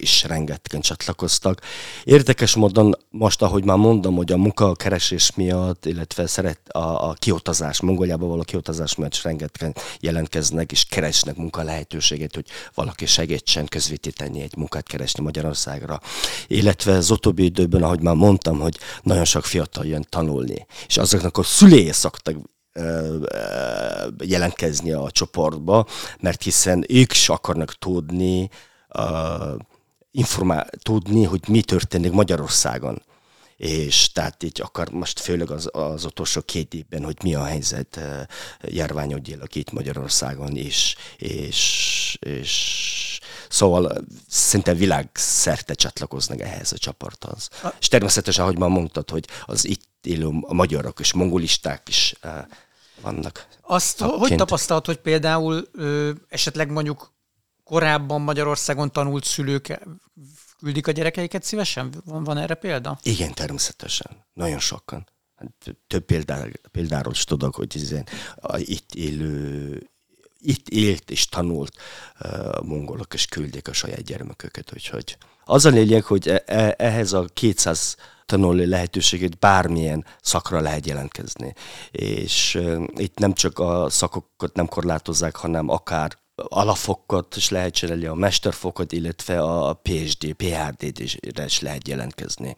is 0.00 0.24
rengetegen 0.24 0.80
csatlakoztak. 0.80 1.60
Érdekes 2.04 2.54
módon 2.54 2.96
most, 3.10 3.42
ahogy 3.42 3.64
már 3.64 3.76
mondom, 3.76 4.16
hogy 4.16 4.32
a 4.32 4.36
munkakeresés 4.36 5.34
miatt, 5.34 5.86
illetve 5.86 6.26
szeret 6.26 6.68
a, 6.68 7.08
a 7.08 7.12
kiutazás, 7.12 7.80
Mongoliába 7.80 8.26
való 8.26 8.42
kiutazás 8.42 8.94
miatt 8.94 9.12
is 9.12 9.24
rengetegen 9.24 9.74
jelentkeznek 10.00 10.72
és 10.72 10.84
keresnek 10.84 11.36
munka 11.36 11.62
lehetőséget, 11.62 12.34
hogy 12.34 12.46
valaki 12.74 13.06
segítsen 13.06 13.66
közvetíteni 13.66 14.40
egy 14.40 14.56
munkát 14.56 14.86
keresni 14.86 15.22
Magyarországra. 15.22 16.00
Illetve 16.46 16.92
az 16.92 17.10
utóbbi 17.10 17.44
időben, 17.44 17.82
ahogy 17.82 18.00
már 18.00 18.14
mondtam, 18.14 18.58
hogy 18.60 18.78
nagyon 19.02 19.24
sok 19.24 19.44
fiatal 19.44 19.86
jön 19.86 20.06
tanulni, 20.08 20.66
és 20.86 20.96
azoknak 20.96 21.38
a 21.38 21.42
szülei 21.42 21.92
szoktak 21.92 22.36
jelentkezni 24.18 24.92
a 24.92 25.10
csoportba, 25.10 25.86
mert 26.20 26.42
hiszen 26.42 26.84
ők 26.88 27.12
is 27.12 27.28
akarnak 27.28 27.78
tudni, 27.78 28.48
informál, 30.10 30.68
tudni, 30.82 31.24
hogy 31.24 31.48
mi 31.48 31.62
történik 31.62 32.12
Magyarországon. 32.12 33.02
És 33.56 34.12
tehát 34.12 34.42
így 34.42 34.60
akar 34.60 34.88
most 34.88 35.20
főleg 35.20 35.50
az, 35.50 35.68
az 35.72 36.04
utolsó 36.04 36.40
két 36.40 36.74
évben, 36.74 37.04
hogy 37.04 37.16
mi 37.22 37.34
a 37.34 37.44
helyzet 37.44 37.96
uh, 37.96 38.20
járványodjilag 38.60 39.56
itt 39.56 39.72
Magyarországon 39.72 40.56
is, 40.56 40.96
és, 41.16 42.18
és 42.20 43.20
szóval 43.48 44.04
szinte 44.28 44.74
világszerte 44.74 45.74
csatlakoznak 45.74 46.40
ehhez 46.40 46.72
a 46.72 46.78
csoporthoz. 46.78 47.48
A... 47.62 47.68
És 47.80 47.88
természetesen, 47.88 48.44
ahogy 48.44 48.58
már 48.58 48.68
mondtad, 48.68 49.10
hogy 49.10 49.24
az 49.44 49.64
itt 49.64 49.88
élő 50.02 50.28
magyarok 50.46 51.00
és 51.00 51.12
mongolisták 51.12 51.88
is 51.88 52.14
uh, 52.24 52.30
vannak. 53.02 53.46
Azt 53.60 53.96
tagként. 53.96 54.20
hogy 54.20 54.36
tapasztalt, 54.36 54.86
hogy 54.86 54.98
például 54.98 55.68
ö, 55.72 56.10
esetleg 56.28 56.70
mondjuk 56.70 57.12
korábban 57.70 58.20
Magyarországon 58.20 58.92
tanult 58.92 59.24
szülők 59.24 59.80
küldik 60.58 60.86
a 60.86 60.90
gyerekeiket 60.90 61.42
szívesen? 61.42 61.94
Van, 62.04 62.24
van 62.24 62.38
erre 62.38 62.54
példa? 62.54 62.98
Igen, 63.02 63.34
természetesen. 63.34 64.24
Nagyon 64.32 64.58
sokan. 64.58 65.08
Hát 65.36 65.76
több 65.86 66.04
példá, 66.04 66.44
példáról 66.70 67.12
is 67.12 67.24
tudok, 67.24 67.54
hogy 67.54 67.72
ezen, 67.74 68.06
a, 68.36 68.58
itt 68.58 68.94
élő 68.94 69.90
itt 70.42 70.68
élt 70.68 71.10
és 71.10 71.26
tanult 71.26 71.72
uh, 72.20 72.62
mongolok, 72.62 73.14
és 73.14 73.26
küldik 73.26 73.68
a 73.68 73.72
saját 73.72 74.02
gyermeküket. 74.02 74.72
Úgyhogy 74.72 75.16
az 75.44 75.64
a 75.64 75.70
lényeg, 75.70 76.04
hogy 76.04 76.28
e, 76.28 76.42
e, 76.46 76.74
ehhez 76.78 77.12
a 77.12 77.24
200 77.34 77.96
tanulni 78.26 78.66
lehetőséget 78.66 79.38
bármilyen 79.38 80.04
szakra 80.20 80.60
lehet 80.60 80.86
jelentkezni. 80.86 81.54
És 81.90 82.54
uh, 82.54 82.84
itt 82.96 83.18
nem 83.18 83.32
csak 83.32 83.58
a 83.58 83.90
szakokat 83.90 84.54
nem 84.54 84.66
korlátozzák, 84.66 85.36
hanem 85.36 85.68
akár 85.68 86.18
alapfokat 86.48 87.36
is 87.36 87.48
lehet 87.48 87.74
csinálni, 87.74 88.06
a 88.06 88.14
mesterfokot, 88.14 88.92
illetve 88.92 89.42
a 89.42 89.72
PhD, 89.72 90.32
PhD-re 90.32 91.44
is 91.44 91.60
lehet 91.60 91.88
jelentkezni. 91.88 92.56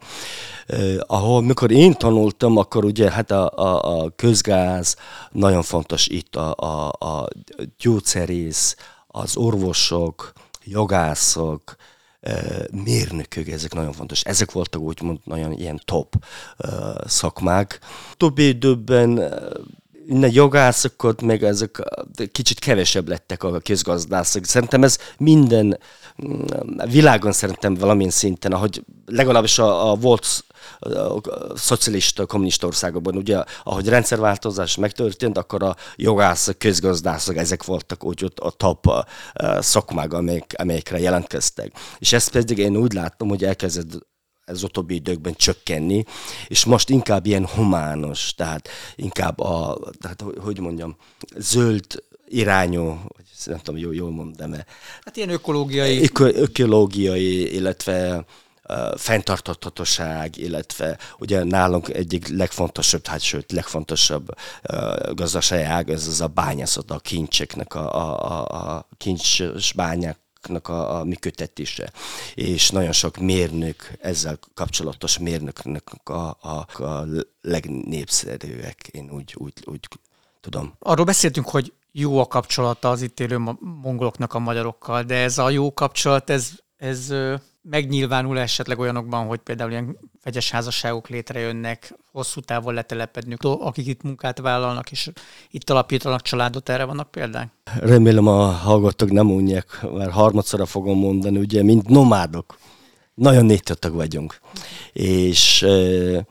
Uh, 0.69 0.95
ahol 1.07 1.41
mikor 1.41 1.71
én 1.71 1.93
tanultam, 1.93 2.57
akkor 2.57 2.85
ugye 2.85 3.11
hát 3.11 3.31
a, 3.31 3.49
a, 3.55 4.01
a 4.01 4.09
közgáz 4.15 4.95
nagyon 5.31 5.61
fontos 5.61 6.07
itt, 6.07 6.35
a, 6.35 6.55
a, 6.55 7.05
a 7.07 7.27
gyógyszerész, 7.77 8.75
az 9.07 9.37
orvosok, 9.37 10.31
jogászok, 10.63 11.75
mérnökök, 12.71 13.47
ezek 13.47 13.73
nagyon 13.73 13.91
fontos. 13.91 14.21
Ezek 14.21 14.51
voltak 14.51 14.81
úgymond 14.81 15.19
nagyon 15.23 15.51
ilyen 15.51 15.81
top 15.85 16.25
szakmák. 17.05 17.79
Többi 18.17 18.47
időben 18.47 19.33
innen 20.07 20.31
jogászokat, 20.33 21.21
meg 21.21 21.43
ezek 21.43 21.81
kicsit 22.31 22.59
kevesebb 22.59 23.07
lettek 23.07 23.43
a 23.43 23.59
közgazdászok. 23.59 24.45
Szerintem 24.45 24.83
ez 24.83 24.97
minden 25.17 25.79
mm, 26.27 26.43
világon 26.89 27.31
szerintem 27.31 27.73
valamilyen 27.73 28.11
szinten, 28.11 28.51
ahogy 28.51 28.83
legalábbis 29.05 29.59
a, 29.59 29.91
a 29.91 29.95
volt 29.95 30.43
szocialista, 31.55 32.25
kommunista 32.25 32.67
országokban, 32.67 33.15
ugye, 33.15 33.43
ahogy 33.63 33.87
rendszerváltozás 33.87 34.75
megtörtént, 34.75 35.37
akkor 35.37 35.63
a 35.63 35.75
jogászok, 35.95 36.57
közgazdászok, 36.57 37.35
ezek 37.35 37.63
voltak 37.63 38.03
úgy 38.03 38.23
ott 38.23 38.39
a 38.39 38.49
top 38.49 39.07
szakmák, 39.59 40.13
amelyek, 40.13 40.55
amelyekre 40.57 40.99
jelentkeztek. 40.99 41.71
És 41.99 42.13
ezt 42.13 42.31
pedig 42.31 42.57
én 42.57 42.75
úgy 42.75 42.93
láttam, 42.93 43.29
hogy 43.29 43.43
elkezdett 43.43 44.11
ez 44.45 44.63
utóbbi 44.63 44.95
időkben 44.95 45.35
csökkenni, 45.35 46.03
és 46.47 46.65
most 46.65 46.89
inkább 46.89 47.25
ilyen 47.25 47.47
humános, 47.47 48.33
tehát 48.35 48.69
inkább 48.95 49.39
a, 49.39 49.79
tehát 49.99 50.23
hogy 50.37 50.59
mondjam, 50.59 50.95
zöld 51.37 52.03
irányú, 52.27 53.01
nem 53.45 53.57
tudom, 53.57 53.79
jól, 53.79 53.95
jól 53.95 54.11
mondom-e. 54.11 54.65
Hát 55.05 55.17
ilyen 55.17 55.29
ökológiai. 55.29 56.03
Öko, 56.03 56.25
ökológiai, 56.25 57.53
illetve 57.53 58.25
fenntarthatóság, 58.95 60.37
illetve 60.37 60.97
ugye 61.17 61.43
nálunk 61.43 61.89
egyik 61.89 62.27
legfontosabb, 62.27 63.07
hát 63.07 63.21
sőt 63.21 63.51
legfontosabb 63.51 64.27
uh, 64.71 65.13
gazdasági 65.13 65.63
ág, 65.63 65.89
ez 65.89 66.07
az 66.07 66.21
a 66.21 66.27
bányászat, 66.27 66.91
a 66.91 66.99
kincseknek, 66.99 67.75
a, 67.75 67.93
a, 68.25 68.45
a 68.47 68.87
kincses 68.97 69.73
bányák 69.73 70.22
a, 70.49 70.99
a 70.99 71.03
működtetése, 71.03 71.91
és 72.35 72.69
nagyon 72.69 72.91
sok 72.91 73.17
mérnök, 73.17 73.91
ezzel 73.99 74.39
kapcsolatos 74.53 75.17
mérnöknek 75.17 75.89
a, 76.03 76.37
a, 76.41 76.83
a 76.83 77.05
legnépszerűek, 77.41 78.87
én 78.91 79.09
úgy, 79.11 79.35
úgy, 79.37 79.53
úgy 79.65 79.87
tudom. 80.41 80.73
Arról 80.79 81.05
beszéltünk, 81.05 81.49
hogy 81.49 81.73
jó 81.91 82.19
a 82.19 82.25
kapcsolata 82.25 82.89
az 82.89 83.01
itt 83.01 83.19
élő 83.19 83.37
mongoloknak 83.59 84.33
a 84.33 84.39
magyarokkal, 84.39 85.03
de 85.03 85.15
ez 85.15 85.37
a 85.37 85.49
jó 85.49 85.73
kapcsolat, 85.73 86.29
ez, 86.29 86.49
ez 86.77 87.13
megnyilvánul 87.63 88.39
esetleg 88.39 88.79
olyanokban, 88.79 89.27
hogy 89.27 89.39
például 89.39 89.71
ilyen 89.71 89.97
vegyes 90.23 90.51
házasságok 90.51 91.07
létrejönnek, 91.07 91.93
hosszú 92.11 92.41
távon 92.41 92.73
letelepednünk, 92.73 93.43
akik 93.43 93.87
itt 93.87 94.03
munkát 94.03 94.39
vállalnak, 94.39 94.91
és 94.91 95.11
itt 95.49 95.69
alapítanak 95.69 96.21
családot, 96.21 96.69
erre 96.69 96.83
vannak 96.83 97.11
példák? 97.11 97.47
Remélem 97.79 98.27
a 98.27 98.45
hallgatók 98.45 99.11
nem 99.11 99.25
mondják, 99.25 99.85
mert 99.93 100.11
harmadszorra 100.11 100.65
fogom 100.65 100.97
mondani, 100.97 101.37
ugye, 101.37 101.63
mint 101.63 101.87
nomádok. 101.87 102.57
Nagyon 103.13 103.45
négytatag 103.45 103.93
vagyunk. 103.93 104.39
És 104.93 105.61
eh, 105.61 106.21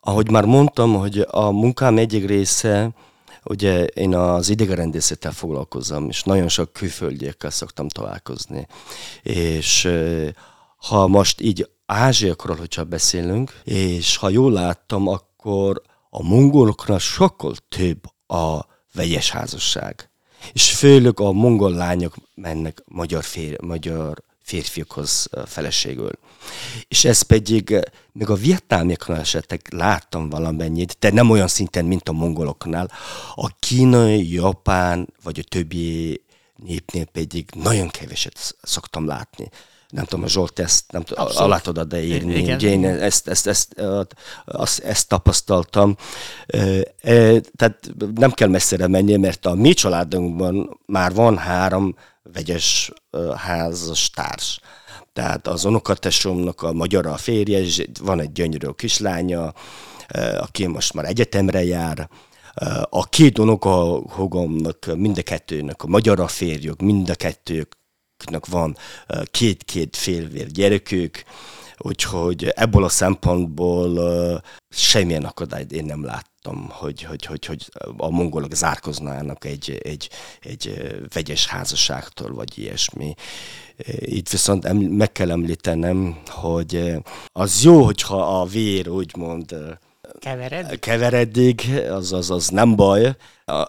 ahogy 0.00 0.30
már 0.30 0.44
mondtam, 0.44 0.94
hogy 0.94 1.26
a 1.30 1.50
munkám 1.50 1.98
egyik 1.98 2.26
része, 2.26 2.90
ugye 3.44 3.84
én 3.84 4.14
az 4.14 4.48
idegenrendészettel 4.48 5.32
foglalkozom, 5.32 6.08
és 6.08 6.22
nagyon 6.22 6.48
sok 6.48 6.72
külföldiekkel 6.72 7.50
szoktam 7.50 7.88
találkozni. 7.88 8.66
És 9.22 9.84
eh, 9.84 10.28
ha 10.80 11.06
most 11.06 11.40
így 11.40 11.70
ázsiakról, 11.86 12.56
hogyha 12.56 12.84
beszélünk, 12.84 13.60
és 13.64 14.16
ha 14.16 14.28
jól 14.28 14.52
láttam, 14.52 15.08
akkor 15.08 15.82
a 16.10 16.22
mongoloknál 16.22 16.98
sokkal 16.98 17.54
több 17.68 18.04
a 18.26 18.66
vegyes 18.94 19.30
házasság. 19.30 20.10
És 20.52 20.70
főleg 20.70 21.20
a 21.20 21.32
mongol 21.32 21.72
lányok 21.72 22.14
mennek 22.34 22.82
magyar, 22.86 23.24
fér, 23.24 23.60
magyar 23.62 24.22
férfiakhoz 24.42 25.28
feleségül. 25.46 26.10
És 26.88 27.04
ez 27.04 27.22
pedig, 27.22 27.78
még 28.12 28.28
a 28.28 28.34
vietnámiaknál 28.34 29.18
esetleg 29.18 29.60
láttam 29.70 30.28
valamennyit, 30.28 30.96
de 30.98 31.10
nem 31.12 31.30
olyan 31.30 31.48
szinten, 31.48 31.84
mint 31.84 32.08
a 32.08 32.12
mongoloknál. 32.12 32.90
A 33.34 33.48
kínai, 33.58 34.32
japán, 34.32 35.14
vagy 35.22 35.38
a 35.38 35.48
többi 35.48 36.20
népnél 36.56 37.04
pedig 37.04 37.50
nagyon 37.54 37.88
keveset 37.88 38.56
szoktam 38.62 39.06
látni 39.06 39.48
nem 39.90 40.04
tudom, 40.04 40.24
a 40.24 40.28
Zsolt 40.28 40.58
ezt 40.58 40.92
nem 40.92 41.02
tudom, 41.02 41.26
alá 41.34 41.58
tudod 41.58 41.88
de 41.88 42.02
írni. 42.02 42.34
Igen. 42.34 42.60
Én 42.60 42.84
ezt, 42.84 43.28
ezt, 43.28 43.46
ezt, 43.46 43.74
ezt, 44.46 44.78
ezt 44.78 45.08
tapasztaltam. 45.08 45.96
Tehát 47.56 47.90
nem 48.14 48.30
kell 48.30 48.48
messzire 48.48 48.86
menni, 48.86 49.16
mert 49.16 49.46
a 49.46 49.54
mi 49.54 49.72
családunkban 49.72 50.80
már 50.86 51.14
van 51.14 51.38
három 51.38 51.94
vegyes 52.22 52.92
házas 53.36 54.10
társ. 54.10 54.60
Tehát 55.12 55.46
az 55.46 55.64
unokatesomnak 55.64 56.62
a 56.62 56.72
magyar 56.72 57.06
a 57.06 57.16
férje, 57.16 57.58
és 57.58 57.86
van 58.02 58.20
egy 58.20 58.32
gyönyörű 58.32 58.68
kislánya, 58.68 59.54
aki 60.38 60.66
most 60.66 60.92
már 60.92 61.04
egyetemre 61.04 61.64
jár, 61.64 62.08
a 62.90 63.04
két 63.08 63.38
unokahogomnak, 63.38 64.96
mind 64.96 65.18
a 65.18 65.22
kettőnek, 65.22 65.82
a 65.82 65.86
magyar 65.86 66.20
a 66.20 66.28
férjük, 66.28 66.80
mind 66.80 67.10
a 67.10 67.14
kettők 67.14 67.78
van 68.48 68.76
két-két 69.30 69.96
félvér 69.96 70.46
gyerekük, 70.46 71.24
úgyhogy 71.78 72.48
ebből 72.54 72.84
a 72.84 72.88
szempontból 72.88 74.42
semmilyen 74.68 75.24
akadályt 75.24 75.72
én 75.72 75.84
nem 75.84 76.04
láttam, 76.04 76.68
hogy, 76.68 77.02
hogy, 77.02 77.24
hogy, 77.24 77.46
hogy 77.46 77.68
a 77.96 78.10
mongolok 78.10 78.54
zárkoznának 78.54 79.44
egy, 79.44 79.80
egy, 79.82 80.10
egy 80.40 80.92
vegyes 81.12 81.46
házasságtól, 81.46 82.34
vagy 82.34 82.58
ilyesmi. 82.58 83.14
Itt 83.98 84.28
viszont 84.28 84.72
meg 84.96 85.12
kell 85.12 85.30
említenem, 85.30 86.16
hogy 86.26 86.94
az 87.26 87.62
jó, 87.62 87.84
hogyha 87.84 88.40
a 88.40 88.44
vér 88.44 88.88
úgymond 88.88 89.54
Kevered? 90.18 90.78
keveredik, 90.78 91.68
az, 91.90 92.12
az, 92.12 92.30
az 92.30 92.48
nem 92.48 92.76
baj, 92.76 93.16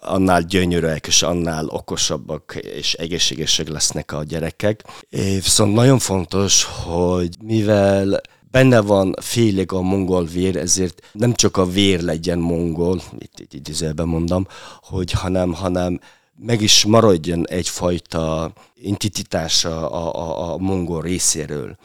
annál 0.01 0.41
gyönyörűek 0.41 1.07
és 1.07 1.21
annál 1.23 1.65
okosabbak 1.67 2.55
és 2.55 2.93
egészségesek 2.93 3.67
lesznek 3.67 4.11
a 4.11 4.23
gyerekek. 4.23 4.83
Viszont 5.09 5.73
nagyon 5.73 5.99
fontos, 5.99 6.63
hogy 6.63 7.29
mivel 7.43 8.21
benne 8.51 8.79
van 8.79 9.15
félig 9.21 9.71
a 9.71 9.81
mongol 9.81 10.25
vér, 10.25 10.55
ezért 10.57 11.09
nem 11.11 11.33
csak 11.33 11.57
a 11.57 11.65
vér 11.65 12.01
legyen 12.01 12.39
mongol, 12.39 13.01
itt, 13.19 13.39
itt 13.39 13.53
idézőben 13.53 14.07
mondom, 14.07 14.47
hogy 14.81 15.11
hanem, 15.11 15.53
hanem 15.53 15.99
meg 16.35 16.61
is 16.61 16.85
maradjon 16.85 17.47
egyfajta 17.47 18.53
intititása 18.75 19.89
a, 19.89 20.15
a, 20.15 20.53
a 20.53 20.57
mongol 20.57 21.01
részéről. 21.01 21.77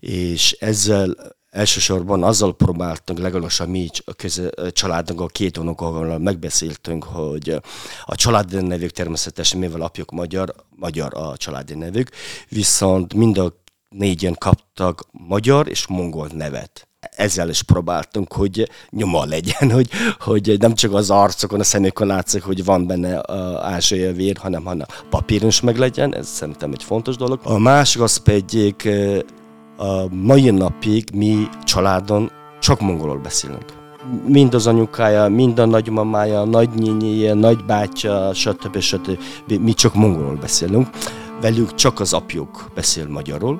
És 0.00 0.52
ezzel 0.52 1.36
elsősorban 1.50 2.22
azzal 2.22 2.56
próbáltunk, 2.56 3.18
legalábbis 3.18 3.60
a 3.60 3.66
mi 3.66 3.88
köze, 4.16 4.50
családunk, 4.70 5.32
két 5.32 5.58
unokával 5.58 6.18
megbeszéltünk, 6.18 7.04
hogy 7.04 7.60
a 8.04 8.14
családi 8.14 8.60
nevük 8.60 8.90
természetesen, 8.90 9.58
mivel 9.58 9.80
apjuk 9.80 10.10
magyar, 10.10 10.54
magyar 10.70 11.14
a 11.14 11.36
családi 11.36 11.74
nevük, 11.74 12.10
viszont 12.48 13.14
mind 13.14 13.38
a 13.38 13.52
négyen 13.88 14.34
kaptak 14.38 15.06
magyar 15.10 15.68
és 15.68 15.86
mongol 15.86 16.28
nevet 16.32 16.88
ezzel 17.16 17.48
is 17.48 17.62
próbáltunk, 17.62 18.32
hogy 18.32 18.70
nyoma 18.90 19.24
legyen, 19.24 19.70
hogy, 19.76 19.88
hogy 20.18 20.56
nem 20.58 20.74
csak 20.74 20.94
az 20.94 21.10
arcokon, 21.10 21.60
a 21.60 21.64
szemükön 21.64 22.06
látszik, 22.06 22.42
hogy 22.42 22.64
van 22.64 22.86
benne 22.86 23.32
ázsiai 23.62 24.12
vér, 24.12 24.36
hanem, 24.36 24.64
hanem 24.64 24.86
papíron 25.10 25.48
is 25.48 25.60
meg 25.60 25.76
legyen, 25.76 26.14
ez 26.14 26.28
szerintem 26.28 26.72
egy 26.72 26.82
fontos 26.82 27.16
dolog. 27.16 27.40
A 27.42 27.58
másik 27.58 28.02
az 28.02 28.16
pedig 28.16 28.74
a 29.78 30.08
mai 30.10 30.50
napig 30.50 31.04
mi 31.14 31.48
családon 31.64 32.30
csak 32.60 32.80
mongolul 32.80 33.18
beszélünk. 33.18 33.64
Mind 34.26 34.54
az 34.54 34.66
anyukája, 34.66 35.28
mind 35.28 35.58
a 35.58 35.66
nagymamája, 35.66 36.44
nagynyényéje, 36.44 37.34
nagybátyja, 37.34 38.34
stb. 38.34 38.78
stb. 38.78 39.52
Mi 39.60 39.72
csak 39.72 39.94
mongolul 39.94 40.36
beszélünk. 40.36 40.88
Velük 41.40 41.74
csak 41.74 42.00
az 42.00 42.12
apjuk 42.12 42.70
beszél 42.74 43.08
magyarul. 43.08 43.58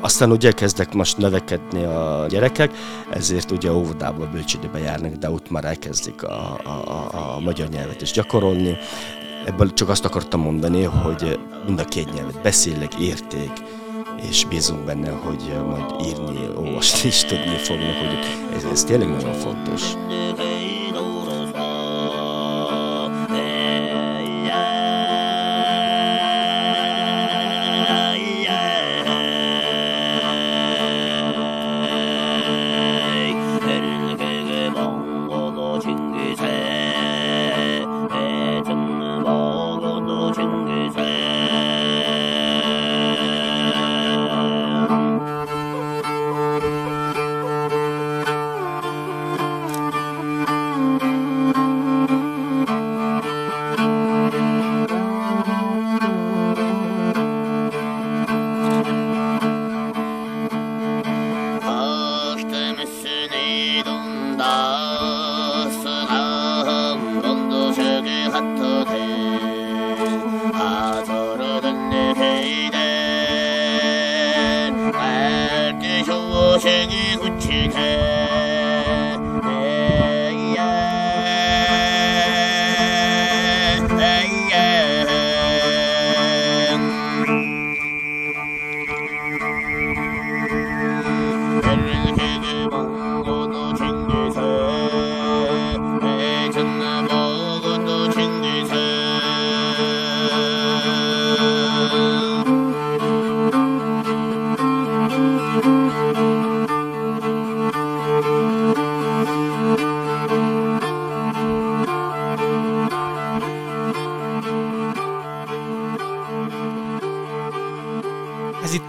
Aztán 0.00 0.30
ugye 0.30 0.52
kezdek 0.52 0.94
most 0.94 1.18
növekedni 1.18 1.84
a 1.84 2.26
gyerekek, 2.28 2.70
ezért 3.10 3.50
ugye 3.50 3.72
óvodába, 3.72 4.28
bölcsődőbe 4.32 4.78
járnak, 4.78 5.12
de 5.12 5.30
ott 5.30 5.50
már 5.50 5.64
elkezdik 5.64 6.22
a, 6.22 6.60
a, 6.64 6.68
a, 6.68 7.36
a 7.36 7.40
magyar 7.40 7.68
nyelvet 7.68 8.02
is 8.02 8.12
gyakorolni. 8.12 8.76
Ebből 9.46 9.72
csak 9.72 9.88
azt 9.88 10.04
akartam 10.04 10.40
mondani, 10.40 10.82
hogy 10.82 11.38
mind 11.66 11.80
a 11.80 11.84
két 11.84 12.12
nyelvet 12.14 12.42
beszélek, 12.42 12.94
érték, 12.94 13.52
és 14.28 14.44
bízunk 14.44 14.84
benne, 14.84 15.10
hogy 15.10 15.52
majd 15.66 16.06
írni, 16.06 16.48
olvasni 16.56 17.08
is 17.08 17.24
tudni 17.24 17.56
fognak, 17.56 17.96
hogy 17.96 18.18
ez, 18.56 18.64
ez 18.64 18.84
tényleg 18.84 19.08
nagyon 19.08 19.32
fontos. 19.32 19.82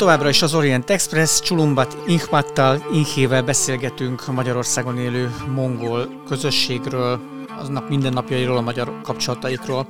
Továbbra 0.02 0.30
is 0.30 0.42
az 0.42 0.54
Orient 0.54 0.90
Express, 0.90 1.40
Csulumbat 1.40 1.98
Inhmattal, 2.08 2.86
Inhével 2.94 3.44
beszélgetünk 3.44 4.24
a 4.28 4.32
Magyarországon 4.32 4.98
élő 4.98 5.36
mongol 5.56 6.08
közösségről, 6.28 7.20
aznak 7.62 7.90
mindennapjairól, 7.90 8.58
a 8.58 8.62
magyar 8.62 9.02
kapcsolataikról. 9.02 9.88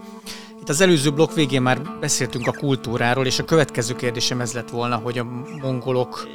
Itt 0.60 0.70
az 0.70 0.82
előző 0.82 1.12
blokk 1.12 1.34
végén 1.34 1.62
már 1.62 1.82
beszéltünk 2.00 2.48
a 2.48 2.52
kultúráról, 2.52 3.26
és 3.26 3.40
a 3.40 3.46
következő 3.46 3.96
kérdésem 3.96 4.42
ez 4.42 4.54
lett 4.54 4.70
volna, 4.70 4.96
hogy 4.96 5.18
a 5.18 5.24
mongolok 5.62 6.28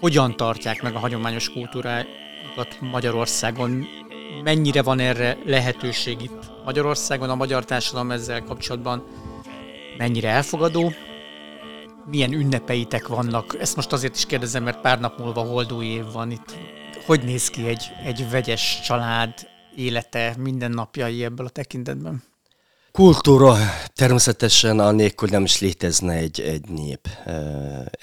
hogyan 0.00 0.36
tartják 0.36 0.82
meg 0.82 0.94
a 0.94 0.98
hagyományos 0.98 1.52
kultúrájukat 1.52 2.78
Magyarországon, 2.80 3.86
mennyire 4.42 4.82
van 4.82 4.98
erre 4.98 5.38
lehetőség 5.44 6.22
itt 6.22 6.52
Magyarországon, 6.64 7.30
a 7.30 7.34
magyar 7.34 7.64
társadalom 7.64 8.10
ezzel 8.10 8.44
kapcsolatban 8.44 9.04
mennyire 9.98 10.28
elfogadó, 10.28 10.92
milyen 12.10 12.32
ünnepeitek 12.32 13.06
vannak. 13.06 13.56
Ezt 13.60 13.76
most 13.76 13.92
azért 13.92 14.16
is 14.16 14.26
kérdezem, 14.26 14.62
mert 14.62 14.80
pár 14.80 15.00
nap 15.00 15.18
múlva 15.18 15.40
holdó 15.40 15.82
év 15.82 16.04
van 16.12 16.30
itt. 16.30 16.56
Hogy 17.06 17.24
néz 17.24 17.48
ki 17.48 17.66
egy, 17.66 17.84
egy 18.04 18.30
vegyes 18.30 18.80
család 18.84 19.52
élete, 19.76 20.34
mindennapjai 20.38 21.24
ebből 21.24 21.46
a 21.46 21.48
tekintetben? 21.48 22.22
Kultúra 22.92 23.56
természetesen 23.94 24.78
annélkül 24.78 25.28
nem 25.28 25.44
is 25.44 25.60
létezne 25.60 26.12
egy, 26.12 26.40
egy 26.40 26.68
nép, 26.68 27.08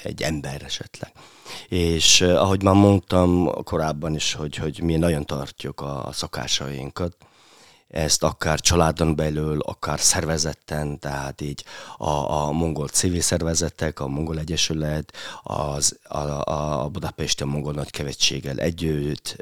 egy 0.04 0.22
ember 0.22 0.62
esetleg. 0.64 1.12
És 1.68 2.22
ahogy 2.22 2.64
már 2.64 2.76
mondtam 2.76 3.54
korábban 3.64 4.16
is, 4.16 4.34
hogy, 4.34 4.56
hogy 4.56 4.82
mi 4.82 4.96
nagyon 4.96 5.26
tartjuk 5.26 5.82
a 5.82 6.10
szokásainkat, 6.12 7.18
ezt 7.92 8.24
akár 8.24 8.60
családon 8.60 9.16
belül, 9.16 9.60
akár 9.60 10.00
szervezetten, 10.00 11.00
tehát 11.00 11.42
így 11.42 11.64
a, 11.98 12.10
a 12.10 12.52
mongol 12.52 12.88
civil 12.88 13.22
szervezetek, 13.22 14.00
a 14.00 14.08
mongol 14.08 14.40
egyesület, 14.40 15.14
az, 15.44 16.00
a, 16.04 16.52
a 16.84 16.90
Budapesti 16.90 17.44
Mongol 17.44 17.74
Nagykövetséggel 17.74 18.58
együtt 18.58 19.36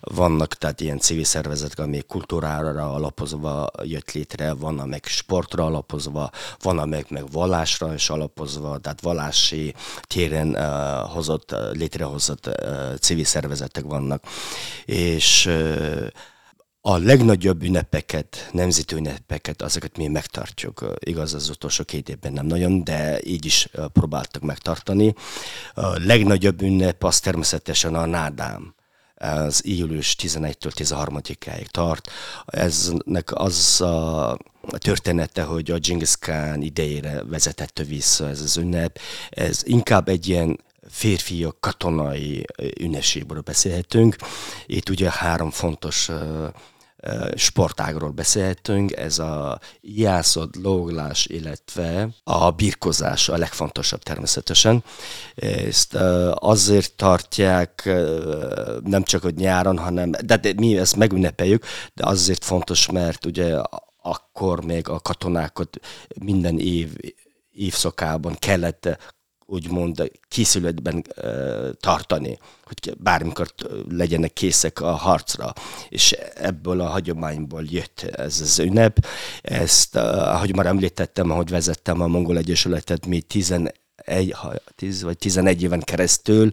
vannak, 0.00 0.54
tehát 0.54 0.80
ilyen 0.80 0.98
civil 0.98 1.24
szervezetek, 1.24 1.78
ami 1.78 2.02
kultúrára 2.06 2.92
alapozva 2.92 3.66
jött 3.82 4.12
létre, 4.12 4.52
van, 4.52 4.74
meg 4.74 5.04
sportra 5.04 5.64
alapozva, 5.64 6.30
van, 6.62 6.88
meg, 6.88 7.06
meg 7.08 7.30
vallásra 7.30 7.94
is 7.94 8.10
alapozva, 8.10 8.78
tehát 8.78 9.00
vallási 9.00 9.74
téren 10.02 10.48
uh, 10.48 11.12
hozott, 11.12 11.54
létrehozott 11.72 12.46
uh, 12.46 12.94
civil 12.94 13.24
szervezetek 13.24 13.84
vannak. 13.84 14.22
És 14.84 15.46
uh, 15.46 16.06
a 16.88 16.98
legnagyobb 16.98 17.62
ünnepeket, 17.62 18.48
nemzeti 18.52 18.94
ünnepeket, 18.94 19.62
azokat 19.62 19.96
mi 19.96 20.06
megtartjuk. 20.06 20.94
Igaz, 20.98 21.34
az 21.34 21.48
utolsó 21.48 21.84
két 21.84 22.08
évben 22.08 22.32
nem 22.32 22.46
nagyon, 22.46 22.84
de 22.84 23.20
így 23.24 23.44
is 23.44 23.68
próbáltuk 23.92 24.42
megtartani. 24.42 25.14
A 25.74 25.98
legnagyobb 25.98 26.62
ünnep 26.62 27.04
az 27.04 27.20
természetesen 27.20 27.94
a 27.94 28.06
nádám. 28.06 28.74
Ez 29.14 29.60
július 29.64 30.16
11-től 30.22 30.72
13-ig 30.76 31.66
tart. 31.66 32.10
Eznek 32.46 33.34
az 33.34 33.80
a 33.80 34.38
története, 34.78 35.42
hogy 35.42 35.70
a 35.70 35.78
Genghis 35.78 36.16
Khan 36.16 36.62
idejére 36.62 37.22
vezetett 37.24 37.82
vissza 37.86 38.28
ez 38.28 38.40
az 38.40 38.56
ünnep. 38.56 38.98
Ez 39.30 39.60
inkább 39.64 40.08
egy 40.08 40.28
ilyen 40.28 40.60
férfiak 40.90 41.60
katonai 41.60 42.44
ünnepségről 42.80 43.40
beszélhetünk. 43.40 44.16
Itt 44.66 44.88
ugye 44.88 45.10
három 45.10 45.50
fontos 45.50 46.10
sportágról 47.34 48.10
beszélhetünk, 48.10 48.92
ez 48.92 49.18
a 49.18 49.60
jászod, 49.80 50.54
lóglás, 50.62 51.26
illetve 51.26 52.08
a 52.24 52.50
birkozás 52.50 53.28
a 53.28 53.36
legfontosabb 53.36 54.02
természetesen. 54.02 54.84
Ezt 55.34 55.94
azért 56.34 56.92
tartják 56.92 57.90
nem 58.84 59.02
csak 59.02 59.22
hogy 59.22 59.34
nyáron, 59.34 59.78
hanem, 59.78 60.10
de, 60.10 60.36
de 60.36 60.52
mi 60.56 60.78
ezt 60.78 60.96
megünnepeljük, 60.96 61.64
de 61.94 62.06
azért 62.06 62.44
fontos, 62.44 62.90
mert 62.90 63.26
ugye 63.26 63.56
akkor 64.02 64.64
még 64.64 64.88
a 64.88 65.00
katonákat 65.00 65.80
minden 66.20 66.58
év 66.58 66.96
évszakában 67.52 68.36
kellett 68.38 68.98
úgymond 69.50 70.10
készületben 70.28 71.04
tartani, 71.80 72.38
hogy 72.64 72.94
bármikor 72.98 73.54
legyenek 73.90 74.32
készek 74.32 74.80
a 74.80 74.90
harcra, 74.90 75.52
és 75.88 76.12
ebből 76.34 76.80
a 76.80 76.86
hagyományból 76.86 77.64
jött 77.66 78.00
ez 78.00 78.40
az 78.40 78.58
ünnep. 78.58 79.06
Ezt, 79.42 79.96
ahogy 79.96 80.54
már 80.54 80.66
említettem, 80.66 81.30
ahogy 81.30 81.50
vezettem 81.50 82.00
a 82.00 82.06
Mongol 82.06 82.36
Egyesületet, 82.36 83.06
mi 83.06 83.20
11, 83.20 83.72
10 84.76 85.02
vagy 85.02 85.18
11 85.18 85.62
éven 85.62 85.80
keresztül 85.80 86.50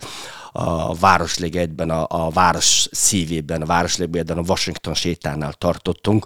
a 0.51 0.95
Városligetben, 0.95 1.89
a, 1.89 2.05
a 2.09 2.29
város 2.29 2.87
szívében, 2.91 3.61
a 3.61 3.65
Városligetben, 3.65 4.37
a 4.37 4.43
Washington 4.47 4.93
sétánál 4.93 5.53
tartottunk, 5.53 6.25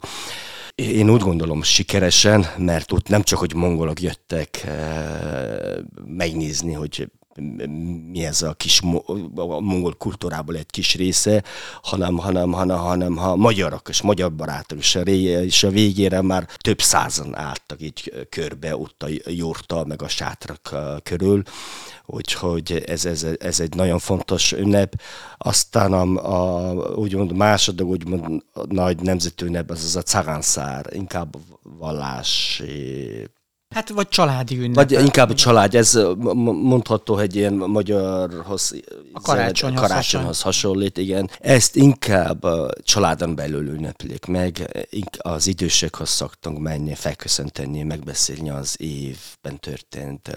én 0.79 1.09
úgy 1.09 1.21
gondolom 1.21 1.63
sikeresen, 1.63 2.45
mert 2.57 2.91
ott 2.91 3.07
nem 3.07 3.21
csak, 3.21 3.39
hogy 3.39 3.53
mongolok 3.53 4.01
jöttek 4.01 4.63
eh, 4.63 5.75
megnézni, 6.05 6.73
hogy 6.73 7.11
mi 8.11 8.25
ez 8.25 8.41
a 8.41 8.53
kis 8.53 8.81
a 9.35 9.59
mongol 9.59 9.95
kultúrából 9.97 10.55
egy 10.55 10.69
kis 10.69 10.95
része, 10.95 11.43
hanem, 11.81 12.17
hanem, 12.17 12.51
hanem, 12.51 12.77
hanem 12.77 13.15
ha 13.15 13.35
magyarok 13.35 13.89
és 13.89 14.01
magyar 14.01 14.33
barátok, 14.33 14.77
és 14.77 14.95
a, 14.95 15.03
ré, 15.03 15.21
és 15.21 15.63
a 15.63 15.69
végére 15.69 16.21
már 16.21 16.47
több 16.57 16.81
százan 16.81 17.37
álltak 17.37 17.81
így 17.81 18.27
körbe 18.29 18.77
ott 18.77 19.03
a 19.03 19.07
jurta, 19.25 19.85
meg 19.85 20.01
a 20.01 20.07
sátrak 20.07 20.75
körül, 21.03 21.41
úgyhogy 22.05 22.83
ez, 22.85 23.05
ez, 23.05 23.25
ez 23.39 23.59
egy 23.59 23.75
nagyon 23.75 23.99
fontos 23.99 24.51
ünnep. 24.51 25.01
Aztán 25.37 25.93
a, 25.93 26.01
a 26.01 26.73
úgymond 26.95 27.33
második 27.33 27.85
úgymond 27.85 28.43
nagy 28.67 29.01
nemzeti 29.01 29.45
ünnep 29.45 29.69
az 29.69 29.83
az 29.83 29.95
a 29.95 30.01
cagánszár, 30.01 30.85
inkább 30.93 31.35
vallási 31.63 33.27
Hát 33.75 33.89
vagy 33.89 34.07
családi 34.07 34.57
ünnep. 34.57 34.75
Vagy 34.75 34.91
inkább 34.91 35.29
a 35.29 35.33
család, 35.33 35.75
ez 35.75 35.99
mondható, 36.43 37.15
hogy 37.15 37.35
ilyen 37.35 37.53
magyarhoz, 37.53 38.75
a 39.13 39.21
karácsonyhoz, 39.21 39.81
karácsonyhoz 39.81 40.41
hasonlít, 40.41 40.97
igen. 40.97 41.29
Ezt 41.39 41.75
inkább 41.75 42.43
a 42.43 42.69
családon 42.83 43.35
belül 43.35 43.67
ünneplik 43.67 44.25
meg, 44.25 44.85
az 45.17 45.47
idősekhoz 45.47 46.09
szoktunk 46.09 46.59
menni, 46.59 46.95
felköszönteni, 46.95 47.83
megbeszélni 47.83 48.49
az 48.49 48.75
évben 48.79 49.59
történt 49.59 50.35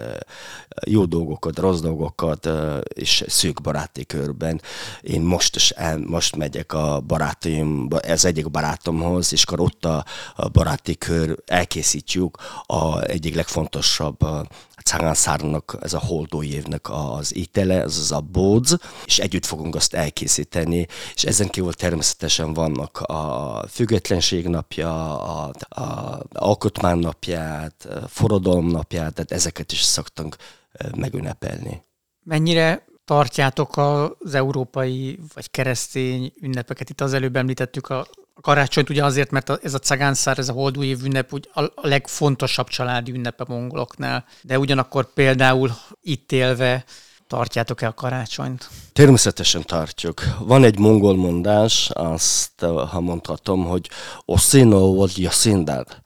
jó 0.86 1.04
dolgokat, 1.04 1.58
rossz 1.58 1.80
dolgokat, 1.80 2.48
és 2.94 3.24
szűk 3.26 3.60
baráti 3.60 4.06
körben. 4.06 4.60
Én 5.00 5.20
most 5.20 5.56
is 5.56 5.70
el, 5.70 5.98
most 5.98 6.36
megyek 6.36 6.72
a 6.72 7.00
barátaim, 7.06 7.88
ez 8.00 8.24
egyik 8.24 8.50
barátomhoz, 8.50 9.32
és 9.32 9.42
akkor 9.42 9.60
ott 9.60 9.84
a, 9.84 10.04
a 10.34 10.48
baráti 10.48 10.96
kör 10.96 11.36
elkészítjük 11.46 12.36
a, 12.66 13.00
egy 13.00 13.20
egyik 13.22 13.34
legfontosabb 13.34 14.22
a 14.22 14.46
ez 15.80 15.92
a 15.92 15.98
holdó 15.98 16.42
évnek 16.42 16.90
az 16.90 17.36
étele, 17.36 17.82
az 17.82 17.98
az 17.98 18.12
a 18.12 18.20
bódz, 18.20 18.78
és 19.04 19.18
együtt 19.18 19.46
fogunk 19.46 19.74
azt 19.74 19.94
elkészíteni, 19.94 20.86
és 21.14 21.24
ezen 21.24 21.48
kívül 21.48 21.72
természetesen 21.72 22.52
vannak 22.52 23.00
a 23.00 23.64
függetlenség 23.68 24.46
napja, 24.46 25.20
a, 25.22 25.50
a 25.68 26.20
alkotmány 26.32 26.98
napját, 26.98 27.84
a 27.84 28.08
forradalom 28.08 28.66
napját, 28.66 29.14
tehát 29.14 29.32
ezeket 29.32 29.72
is 29.72 29.80
szoktunk 29.82 30.36
megünnepelni. 30.96 31.82
Mennyire 32.24 32.84
tartjátok 33.04 33.76
az 33.76 34.34
európai 34.34 35.18
vagy 35.34 35.50
keresztény 35.50 36.32
ünnepeket? 36.40 36.90
Itt 36.90 37.00
az 37.00 37.12
előbb 37.12 37.36
említettük 37.36 37.88
a 37.88 38.06
a 38.34 38.40
karácsonyt 38.40 38.90
ugye 38.90 39.04
azért, 39.04 39.30
mert 39.30 39.64
ez 39.64 39.74
a 39.74 39.78
cagánszár, 39.78 40.38
ez 40.38 40.48
a 40.48 40.52
holdú 40.52 40.82
év 40.82 41.04
ünnep 41.04 41.32
úgy 41.32 41.48
a 41.54 41.88
legfontosabb 41.88 42.68
családi 42.68 43.12
ünnep 43.12 43.40
a 43.40 43.44
mongoloknál, 43.48 44.24
de 44.42 44.58
ugyanakkor 44.58 45.12
például 45.12 45.70
itt 46.02 46.32
élve 46.32 46.84
tartjátok-e 47.26 47.86
a 47.86 47.94
karácsonyt? 47.94 48.68
Természetesen 48.92 49.62
tartjuk. 49.62 50.22
Van 50.38 50.64
egy 50.64 50.78
mongol 50.78 51.16
mondás, 51.16 51.90
azt 51.92 52.60
ha 52.90 53.00
mondhatom, 53.00 53.64
hogy 53.64 53.90
Oszino 54.24 54.94
vagy 54.94 55.18
Yasindad. 55.18 56.00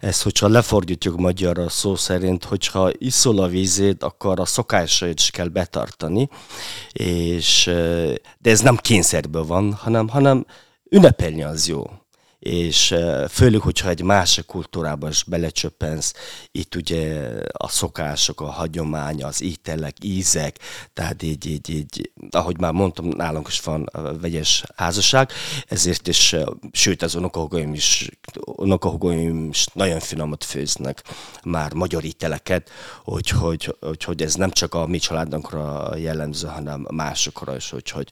Ez, 0.00 0.22
hogyha 0.22 0.48
lefordítjuk 0.48 1.16
magyarra 1.16 1.68
szó 1.68 1.94
szerint, 1.94 2.44
hogyha 2.44 2.90
iszol 2.98 3.38
a 3.38 3.46
vízét, 3.46 4.02
akkor 4.02 4.40
a 4.40 4.44
szokásait 4.44 5.18
is 5.20 5.30
kell 5.30 5.48
betartani, 5.48 6.28
és, 6.92 7.64
de 8.38 8.50
ez 8.50 8.60
nem 8.60 8.76
kényszerből 8.76 9.44
van, 9.44 9.72
hanem, 9.72 10.08
hanem 10.08 10.46
ünnepelni 10.90 11.42
az 11.42 11.68
jó. 11.68 11.84
és 12.38 12.94
főleg, 13.28 13.60
hogyha 13.60 13.88
egy 13.88 14.02
másik 14.02 14.46
kultúrába 14.46 15.08
is 15.08 15.24
belecsöppensz, 15.24 16.14
itt 16.50 16.74
ugye 16.74 17.30
a 17.52 17.68
szokások, 17.68 18.40
a 18.40 18.50
hagyomány, 18.50 19.22
az 19.22 19.42
ételek, 19.42 19.96
ízek, 20.02 20.58
tehát 20.92 21.22
így, 21.22 21.46
így, 21.46 21.70
így, 21.70 22.12
ahogy 22.30 22.60
már 22.60 22.72
mondtam, 22.72 23.06
nálunk 23.06 23.48
is 23.48 23.60
van 23.60 23.88
vegyes 24.20 24.64
házasság, 24.76 25.30
ezért 25.66 26.08
is, 26.08 26.36
sőt, 26.72 27.02
az 27.02 27.14
unokahogóim 27.14 27.74
is, 27.74 28.10
unokahogóim 28.44 29.48
is 29.48 29.66
nagyon 29.72 30.00
finomat 30.00 30.44
főznek, 30.44 31.02
már 31.44 31.72
magyar 31.72 32.04
ételeket, 32.04 32.70
úgyhogy, 33.04 33.76
úgyhogy 33.80 34.22
ez 34.22 34.34
nem 34.34 34.50
csak 34.50 34.74
a 34.74 34.86
mi 34.86 34.98
családunkra 34.98 35.96
jellemző, 35.96 36.46
hanem 36.46 36.86
másokra 36.90 37.56
is, 37.56 37.72
úgyhogy 37.72 38.08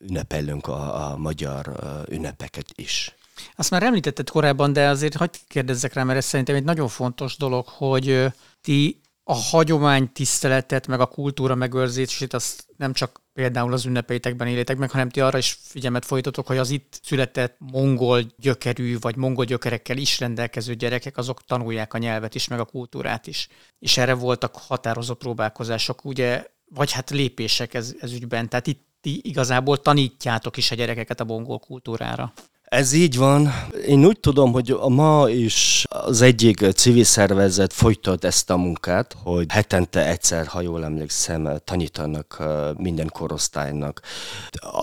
ünnepelünk 0.00 0.66
a, 0.66 1.10
a 1.10 1.16
magyar 1.16 1.72
ünnepeket 2.08 2.72
is. 2.74 3.14
Azt 3.56 3.70
már 3.70 3.82
említetted 3.82 4.30
korábban, 4.30 4.72
de 4.72 4.88
azért 4.88 5.16
hagyd 5.16 5.34
kérdezzek 5.48 5.92
rá, 5.92 6.02
mert 6.02 6.18
ez 6.18 6.24
szerintem 6.24 6.54
egy 6.54 6.64
nagyon 6.64 6.88
fontos 6.88 7.36
dolog, 7.36 7.66
hogy 7.66 8.26
ti 8.60 9.00
a 9.24 9.34
hagyomány 9.34 10.12
tiszteletet, 10.12 10.86
meg 10.86 11.00
a 11.00 11.06
kultúra 11.06 11.54
megőrzését 11.54 12.34
azt 12.34 12.66
nem 12.76 12.92
csak 12.92 13.20
például 13.32 13.72
az 13.72 13.84
ünnepeitekben 13.84 14.48
élétek 14.48 14.76
meg, 14.76 14.90
hanem 14.90 15.08
ti 15.08 15.20
arra 15.20 15.38
is 15.38 15.58
figyelmet 15.62 16.04
folytatok, 16.04 16.46
hogy 16.46 16.56
az 16.56 16.70
itt 16.70 17.00
született 17.02 17.56
mongol 17.58 18.22
gyökerű, 18.36 18.98
vagy 18.98 19.16
mongol 19.16 19.44
gyökerekkel 19.44 19.96
is 19.96 20.20
rendelkező 20.20 20.74
gyerekek, 20.74 21.16
azok 21.16 21.44
tanulják 21.44 21.94
a 21.94 21.98
nyelvet 21.98 22.34
is, 22.34 22.48
meg 22.48 22.60
a 22.60 22.64
kultúrát 22.64 23.26
is. 23.26 23.48
És 23.78 23.96
erre 23.96 24.14
voltak 24.14 24.56
határozott 24.56 25.18
próbálkozások, 25.18 26.04
ugye, 26.04 26.46
vagy 26.74 26.92
hát 26.92 27.10
lépések 27.10 27.74
ez, 27.74 27.94
ez 28.00 28.12
ügyben. 28.12 28.48
Tehát 28.48 28.66
itt 28.66 28.88
ti 29.00 29.20
igazából 29.22 29.76
tanítjátok 29.76 30.56
is 30.56 30.70
a 30.70 30.74
gyerekeket 30.74 31.20
a 31.20 31.24
mongol 31.24 31.58
kultúrára. 31.58 32.32
Ez 32.70 32.92
így 32.92 33.16
van. 33.16 33.52
Én 33.86 34.04
úgy 34.04 34.20
tudom, 34.20 34.52
hogy 34.52 34.76
ma 34.88 35.28
is 35.28 35.86
az 35.88 36.20
egyik 36.20 36.58
civil 36.58 37.04
szervezet 37.04 37.72
folytat 37.72 38.24
ezt 38.24 38.50
a 38.50 38.56
munkát, 38.56 39.16
hogy 39.22 39.46
hetente 39.48 40.06
egyszer, 40.06 40.46
ha 40.46 40.60
jól 40.60 40.84
emlékszem, 40.84 41.48
tanítanak 41.64 42.42
minden 42.76 43.08
korosztálynak. 43.12 44.02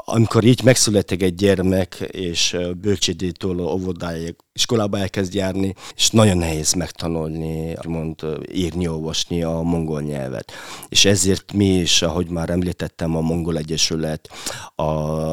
Amikor 0.05 0.43
így 0.43 0.63
megszületik 0.63 1.21
egy 1.21 1.35
gyermek, 1.35 1.95
és 2.07 2.57
bölcsédétől 2.81 3.59
óvodáig 3.59 4.35
iskolába 4.57 4.97
elkezd 4.97 5.33
járni, 5.33 5.73
és 5.95 6.09
nagyon 6.09 6.37
nehéz 6.37 6.73
megtanulni, 6.73 7.75
mond 7.87 8.15
írni, 8.53 8.87
olvasni 8.87 9.43
a 9.43 9.61
mongol 9.61 10.01
nyelvet. 10.01 10.51
És 10.89 11.05
ezért 11.05 11.53
mi 11.53 11.65
is, 11.65 12.01
ahogy 12.01 12.29
már 12.29 12.49
említettem, 12.49 13.15
a 13.15 13.21
Mongol 13.21 13.57
Egyesület, 13.57 14.29
a, 14.75 14.83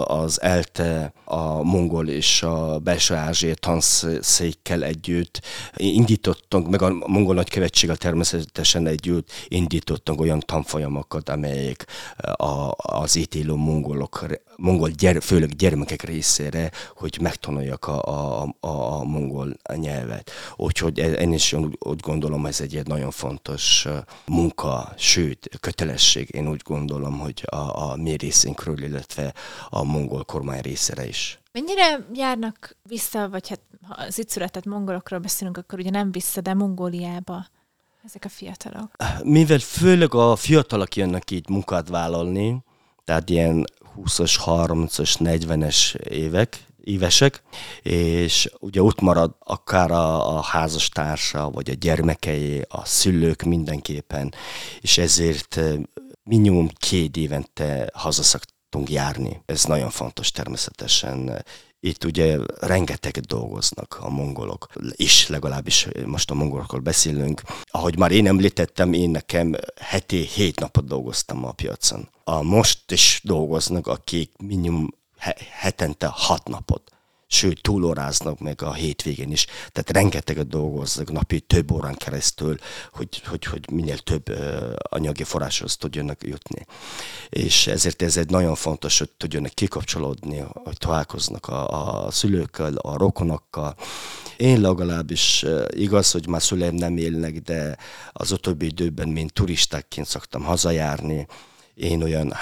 az 0.05 0.41
ELTE, 0.43 1.13
a 1.25 1.63
Mongol 1.63 2.09
és 2.09 2.43
a 2.43 2.79
Belső 2.79 3.15
Ázsia 3.15 3.55
tanszékkel 3.55 4.85
együtt 4.85 5.41
indítottunk, 5.77 6.69
meg 6.69 6.83
a 6.83 6.91
Mongol 7.07 7.35
Nagykövetsséggel 7.35 7.97
természetesen 7.97 8.87
együtt 8.87 9.31
indítottunk 9.49 10.21
olyan 10.21 10.41
tanfolyamokat, 10.41 11.29
amelyek 11.29 11.87
a, 12.37 12.75
az 12.77 13.17
itt 13.17 13.35
élő 13.35 13.53
mongolok, 13.55 14.27
mongol 14.57 14.89
gyere, 14.89 15.21
főleg 15.21 15.49
gyermekek 15.49 16.03
részére, 16.03 16.71
hogy 16.97 17.19
megtanuljak 17.21 17.87
a, 17.87 18.03
a, 18.03 18.43
a, 18.61 18.69
a 18.69 19.05
mongol 19.15 19.57
nyelvet. 19.75 20.31
Úgyhogy 20.57 20.99
e, 20.99 21.13
én 21.13 21.33
is 21.33 21.53
úgy, 21.53 21.77
úgy 21.79 22.01
gondolom, 22.01 22.47
ez 22.47 22.61
egy 22.61 22.87
nagyon 22.87 23.11
fontos 23.11 23.87
munka, 24.27 24.93
sőt, 24.97 25.49
kötelesség. 25.61 26.29
Én 26.31 26.49
úgy 26.49 26.63
gondolom, 26.65 27.19
hogy 27.19 27.43
a, 27.47 27.91
a 27.91 27.97
mi 27.97 28.17
részünkről, 28.17 28.83
illetve 28.83 29.35
a 29.69 29.85
mongol 29.85 30.25
kormány 30.25 30.61
részére 30.61 31.07
is. 31.07 31.39
Mennyire 31.53 32.07
járnak 32.13 32.77
vissza, 32.83 33.29
vagy 33.29 33.49
hát 33.49 33.61
ha 33.89 33.95
az 33.95 34.19
itt 34.19 34.29
született 34.29 34.65
mongolokról 34.65 35.19
beszélünk, 35.19 35.57
akkor 35.57 35.79
ugye 35.79 35.91
nem 35.91 36.13
vissza, 36.13 36.41
de 36.41 36.55
Mongóliába 36.55 37.47
ezek 38.05 38.25
a 38.25 38.29
fiatalok? 38.29 38.91
Mivel 39.23 39.59
főleg 39.59 40.15
a 40.15 40.37
fiatalok 40.37 40.97
jönnek 40.97 41.31
így 41.31 41.49
munkát 41.49 41.89
vállalni, 41.89 42.65
tehát 43.05 43.31
ilyen 43.31 43.65
20-as, 43.97 44.35
30-as, 44.45 45.15
40-es 45.19 45.95
évek, 45.95 46.67
évesek, 46.85 47.43
és 47.83 48.51
ugye 48.59 48.83
ott 48.83 49.01
marad 49.01 49.35
akár 49.39 49.91
a, 49.91 50.37
a 50.37 50.41
házastársa, 50.41 51.51
vagy 51.51 51.71
a 51.71 51.75
gyermekei, 51.75 52.65
a 52.69 52.85
szülők 52.85 53.43
mindenképpen, 53.43 54.35
és 54.81 54.99
ezért 54.99 55.61
minimum 56.23 56.69
két 56.79 57.17
évente 57.17 57.91
hazaszoktunk 57.95 58.91
járni. 58.91 59.43
Ez 59.47 59.65
nagyon 59.65 59.91
fontos 59.91 60.31
természetesen. 60.31 61.45
Itt 61.81 62.05
ugye 62.05 62.39
rengeteget 62.61 63.27
dolgoznak 63.27 63.99
a 64.01 64.09
mongolok, 64.09 64.67
is 64.91 65.29
legalábbis 65.29 65.89
most 66.07 66.31
a 66.31 66.35
mongolokról 66.35 66.81
beszélünk. 66.81 67.43
Ahogy 67.63 67.99
már 67.99 68.11
én 68.11 68.27
említettem, 68.27 68.93
én 68.93 69.11
nekem 69.11 69.55
heti 69.81 70.17
hét 70.17 70.61
napot 70.61 70.87
dolgoztam 70.87 71.45
a 71.45 71.53
piacon. 71.53 72.09
A 72.25 72.43
most 72.43 72.93
is 72.93 73.21
dolgoznak, 73.25 73.87
akik 73.87 74.33
minimum 74.39 74.89
hetente 75.51 76.07
hat 76.07 76.49
napot 76.49 76.95
sőt 77.35 77.63
túlóráznak 77.63 78.39
meg 78.39 78.63
a 78.63 78.73
hétvégén 78.73 79.33
is. 79.33 79.45
Tehát 79.45 79.91
rengeteget 79.91 80.49
dolgoznak 80.49 81.13
napi 81.13 81.41
több 81.41 81.73
órán 81.73 81.95
keresztül, 81.95 82.57
hogy, 82.93 83.23
hogy, 83.27 83.45
hogy 83.45 83.71
minél 83.71 83.99
több 83.99 84.39
anyagi 84.91 85.25
forráshoz 85.25 85.77
tudjanak 85.77 86.27
jutni. 86.27 86.67
És 87.29 87.67
ezért 87.67 88.03
ez 88.03 88.17
egy 88.17 88.31
nagyon 88.31 88.55
fontos, 88.55 88.99
hogy 88.99 89.11
tudjanak 89.17 89.53
kikapcsolódni, 89.53 90.39
hogy 90.53 90.77
találkoznak 90.79 91.47
a, 91.47 92.05
a 92.07 92.11
szülőkkel, 92.11 92.75
a 92.75 92.97
rokonokkal. 92.97 93.77
Én 94.37 94.61
legalábbis 94.61 95.45
igaz, 95.69 96.11
hogy 96.11 96.29
már 96.29 96.43
szüleim 96.43 96.75
nem 96.75 96.97
élnek, 96.97 97.41
de 97.41 97.77
az 98.13 98.33
utóbbi 98.33 98.67
időben, 98.67 99.09
mint 99.09 99.33
turistákként 99.33 100.07
szoktam 100.07 100.43
hazajárni, 100.43 101.27
én 101.75 102.03
olyan 102.03 102.33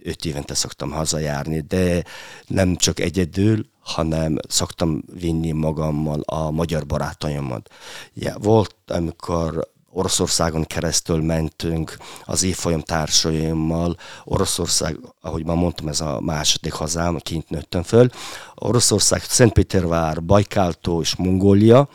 három-négy-öt 0.00 0.24
évente 0.24 0.54
szoktam 0.54 0.90
hazajárni, 0.90 1.60
de 1.60 2.04
nem 2.46 2.76
csak 2.76 3.00
egyedül, 3.00 3.66
hanem 3.80 4.38
szoktam 4.48 5.02
vinni 5.14 5.50
magammal 5.52 6.20
a 6.20 6.50
magyar 6.50 6.86
barátaimat. 6.86 7.70
Ja, 8.14 8.36
volt, 8.38 8.74
amikor 8.86 9.68
Oroszországon 9.92 10.64
keresztül 10.64 11.22
mentünk 11.22 11.96
az 12.24 12.42
évfolyam 12.42 12.80
társaimmal. 12.80 13.96
Oroszország, 14.24 14.98
ahogy 15.20 15.44
már 15.44 15.56
mondtam, 15.56 15.88
ez 15.88 16.00
a 16.00 16.20
második 16.20 16.72
hazám, 16.72 17.18
kint 17.18 17.50
nőttem 17.50 17.82
föl. 17.82 18.08
Oroszország, 18.54 19.22
Szentpétervár, 19.22 20.22
Bajkáltó 20.24 21.00
és 21.00 21.16
Mongólia, 21.16 21.88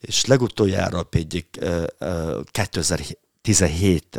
és 0.00 0.24
legutoljára 0.24 1.02
pedig 1.02 1.46
2017 2.50 4.18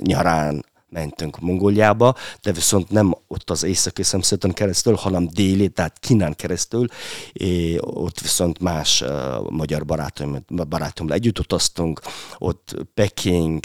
nyarán 0.00 0.64
mentünk 0.92 1.40
Mongóliába, 1.40 2.14
de 2.42 2.52
viszont 2.52 2.90
nem 2.90 3.14
ott 3.26 3.50
az 3.50 3.62
északi 3.62 4.02
szemszötön 4.02 4.52
keresztül, 4.52 4.94
hanem 4.94 5.28
déli, 5.28 5.68
tehát 5.68 5.98
Kínán 5.98 6.34
keresztül, 6.34 6.86
és 7.32 7.76
ott 7.80 8.20
viszont 8.20 8.60
más 8.60 9.00
uh, 9.00 9.10
magyar 9.50 9.84
barátom, 9.84 10.44
barátommal 10.68 11.14
együtt 11.14 11.38
utaztunk, 11.38 12.00
ott 12.38 12.76
Peking, 12.94 13.64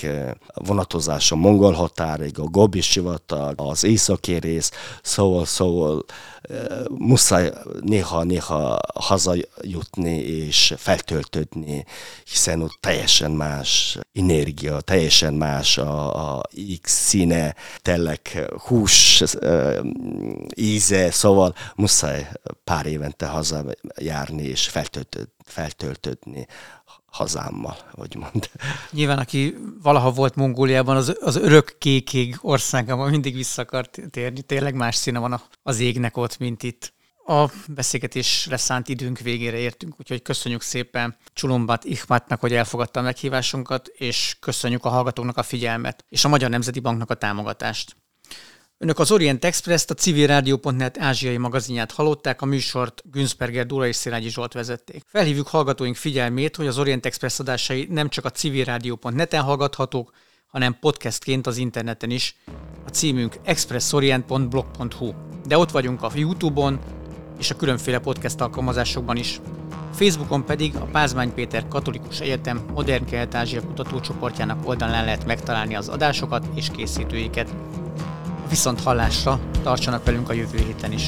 vonatozás 0.54 1.32
a 1.32 1.36
mongol 1.36 1.72
határig, 1.72 2.40
a 2.40 2.44
Gobi 2.44 2.82
sivatag, 2.82 3.54
az 3.58 3.84
északi 3.84 4.36
rész, 4.36 4.72
szóval, 5.02 5.46
szóval 5.46 6.06
muszáj 6.90 7.54
néha-néha 7.82 8.80
hazajutni 8.94 10.16
és 10.18 10.74
feltöltődni, 10.78 11.86
hiszen 12.26 12.62
ott 12.62 12.78
teljesen 12.80 13.32
más 13.32 13.98
energia, 14.14 14.82
teljesen 14.82 15.34
más 15.34 15.78
a, 15.78 16.36
a 16.38 16.44
X 16.82 16.92
színe, 16.92 17.56
tényleg 17.82 18.48
hús 18.68 19.24
íze, 20.56 21.12
szóval 21.12 21.56
muszáj 21.76 22.32
pár 22.64 22.86
évente 22.86 23.26
hazajárni 23.26 24.44
és 24.44 24.68
feltöltődni, 24.68 25.36
feltöltődni 25.44 26.48
hazámmal, 27.18 27.78
hogy 27.92 28.16
mond. 28.16 28.50
Nyilván, 28.92 29.18
aki 29.18 29.56
valaha 29.82 30.12
volt 30.12 30.36
Mongóliában, 30.36 30.96
az, 30.96 31.18
az 31.22 31.36
örök 31.36 31.76
kékig 31.78 32.38
országában 32.42 33.10
mindig 33.10 33.36
vissza 33.36 33.62
akart 33.62 34.00
térni. 34.12 34.42
Tényleg 34.42 34.76
más 34.76 34.96
színe 34.96 35.20
van 35.20 35.42
az 35.64 35.80
égnek 35.80 36.18
ott, 36.18 36.37
mint 36.40 36.64
itt. 36.64 36.94
A 37.26 37.52
beszélgetés 37.68 38.48
leszánt 38.50 38.88
időnk 38.88 39.20
végére 39.20 39.58
értünk, 39.58 39.96
úgyhogy 40.00 40.22
köszönjük 40.22 40.62
szépen 40.62 41.18
Csulombat 41.34 41.84
Ihmatnak, 41.84 42.40
hogy 42.40 42.54
elfogadta 42.54 43.00
a 43.00 43.04
meghívásunkat, 43.04 43.88
és 43.88 44.38
köszönjük 44.40 44.86
a 44.86 44.90
hallgatóknak 44.90 45.38
a 45.38 45.44
figyelmet, 45.44 46.06
és 46.10 46.26
a 46.26 46.28
Magyar 46.28 46.50
Nemzeti 46.50 46.80
Banknak 46.80 47.10
a 47.10 47.14
támogatást. 47.14 47.96
Önök 48.80 49.00
az 49.00 49.12
Orient 49.12 49.46
Express-t, 49.46 49.92
a 49.92 49.94
civilrádió.net 49.94 50.98
ázsiai 50.98 51.38
magazinját 51.38 51.92
hallották, 51.92 52.42
a 52.42 52.46
műsort 52.46 53.02
Günzberger 53.06 53.66
Dóra 53.66 53.88
és 53.88 53.96
Szilágyi 53.96 54.30
Zsolt 54.30 54.54
vezették. 54.54 55.04
Felhívjuk 55.08 55.48
hallgatóink 55.48 55.96
figyelmét, 55.96 56.56
hogy 56.56 56.68
az 56.68 56.78
Orient 56.78 57.06
Express 57.06 57.40
adásai 57.40 57.88
nem 57.90 58.10
csak 58.10 58.26
a 58.26 58.30
civilrádió.net-en 58.32 59.44
hallgathatók, 59.44 60.12
hanem 60.48 60.78
podcastként 60.80 61.48
az 61.48 61.58
interneten 61.58 62.10
is. 62.10 62.36
A 62.86 62.90
címünk 62.90 63.36
expressorient.blog.hu. 63.44 65.27
De 65.48 65.58
ott 65.58 65.72
vagyunk 65.72 66.04
a 66.04 66.12
Youtube-on, 66.14 66.80
és 67.40 67.52
a 67.52 67.56
különféle 67.56 68.00
podcast 68.00 68.42
alkalmazásokban 68.42 69.18
is. 69.18 69.40
Facebookon 69.94 70.46
pedig 70.46 70.76
a 70.76 70.86
Pázmány 70.92 71.34
Péter 71.34 71.68
Katolikus 71.68 72.20
Egyetem 72.20 72.62
Modern 72.74 73.06
Kelet-Ázsia 73.06 73.62
kutatócsoportjának 73.62 74.68
oldalán 74.68 75.06
lehet 75.06 75.26
megtalálni 75.26 75.76
az 75.76 75.88
adásokat 75.88 76.46
és 76.54 76.70
készítőiket. 76.70 77.56
Viszont 78.50 78.82
hallásra 78.82 79.40
tartsanak 79.64 80.06
velünk 80.06 80.30
a 80.30 80.34
jövő 80.34 80.58
héten 80.58 80.92
is! 80.92 81.08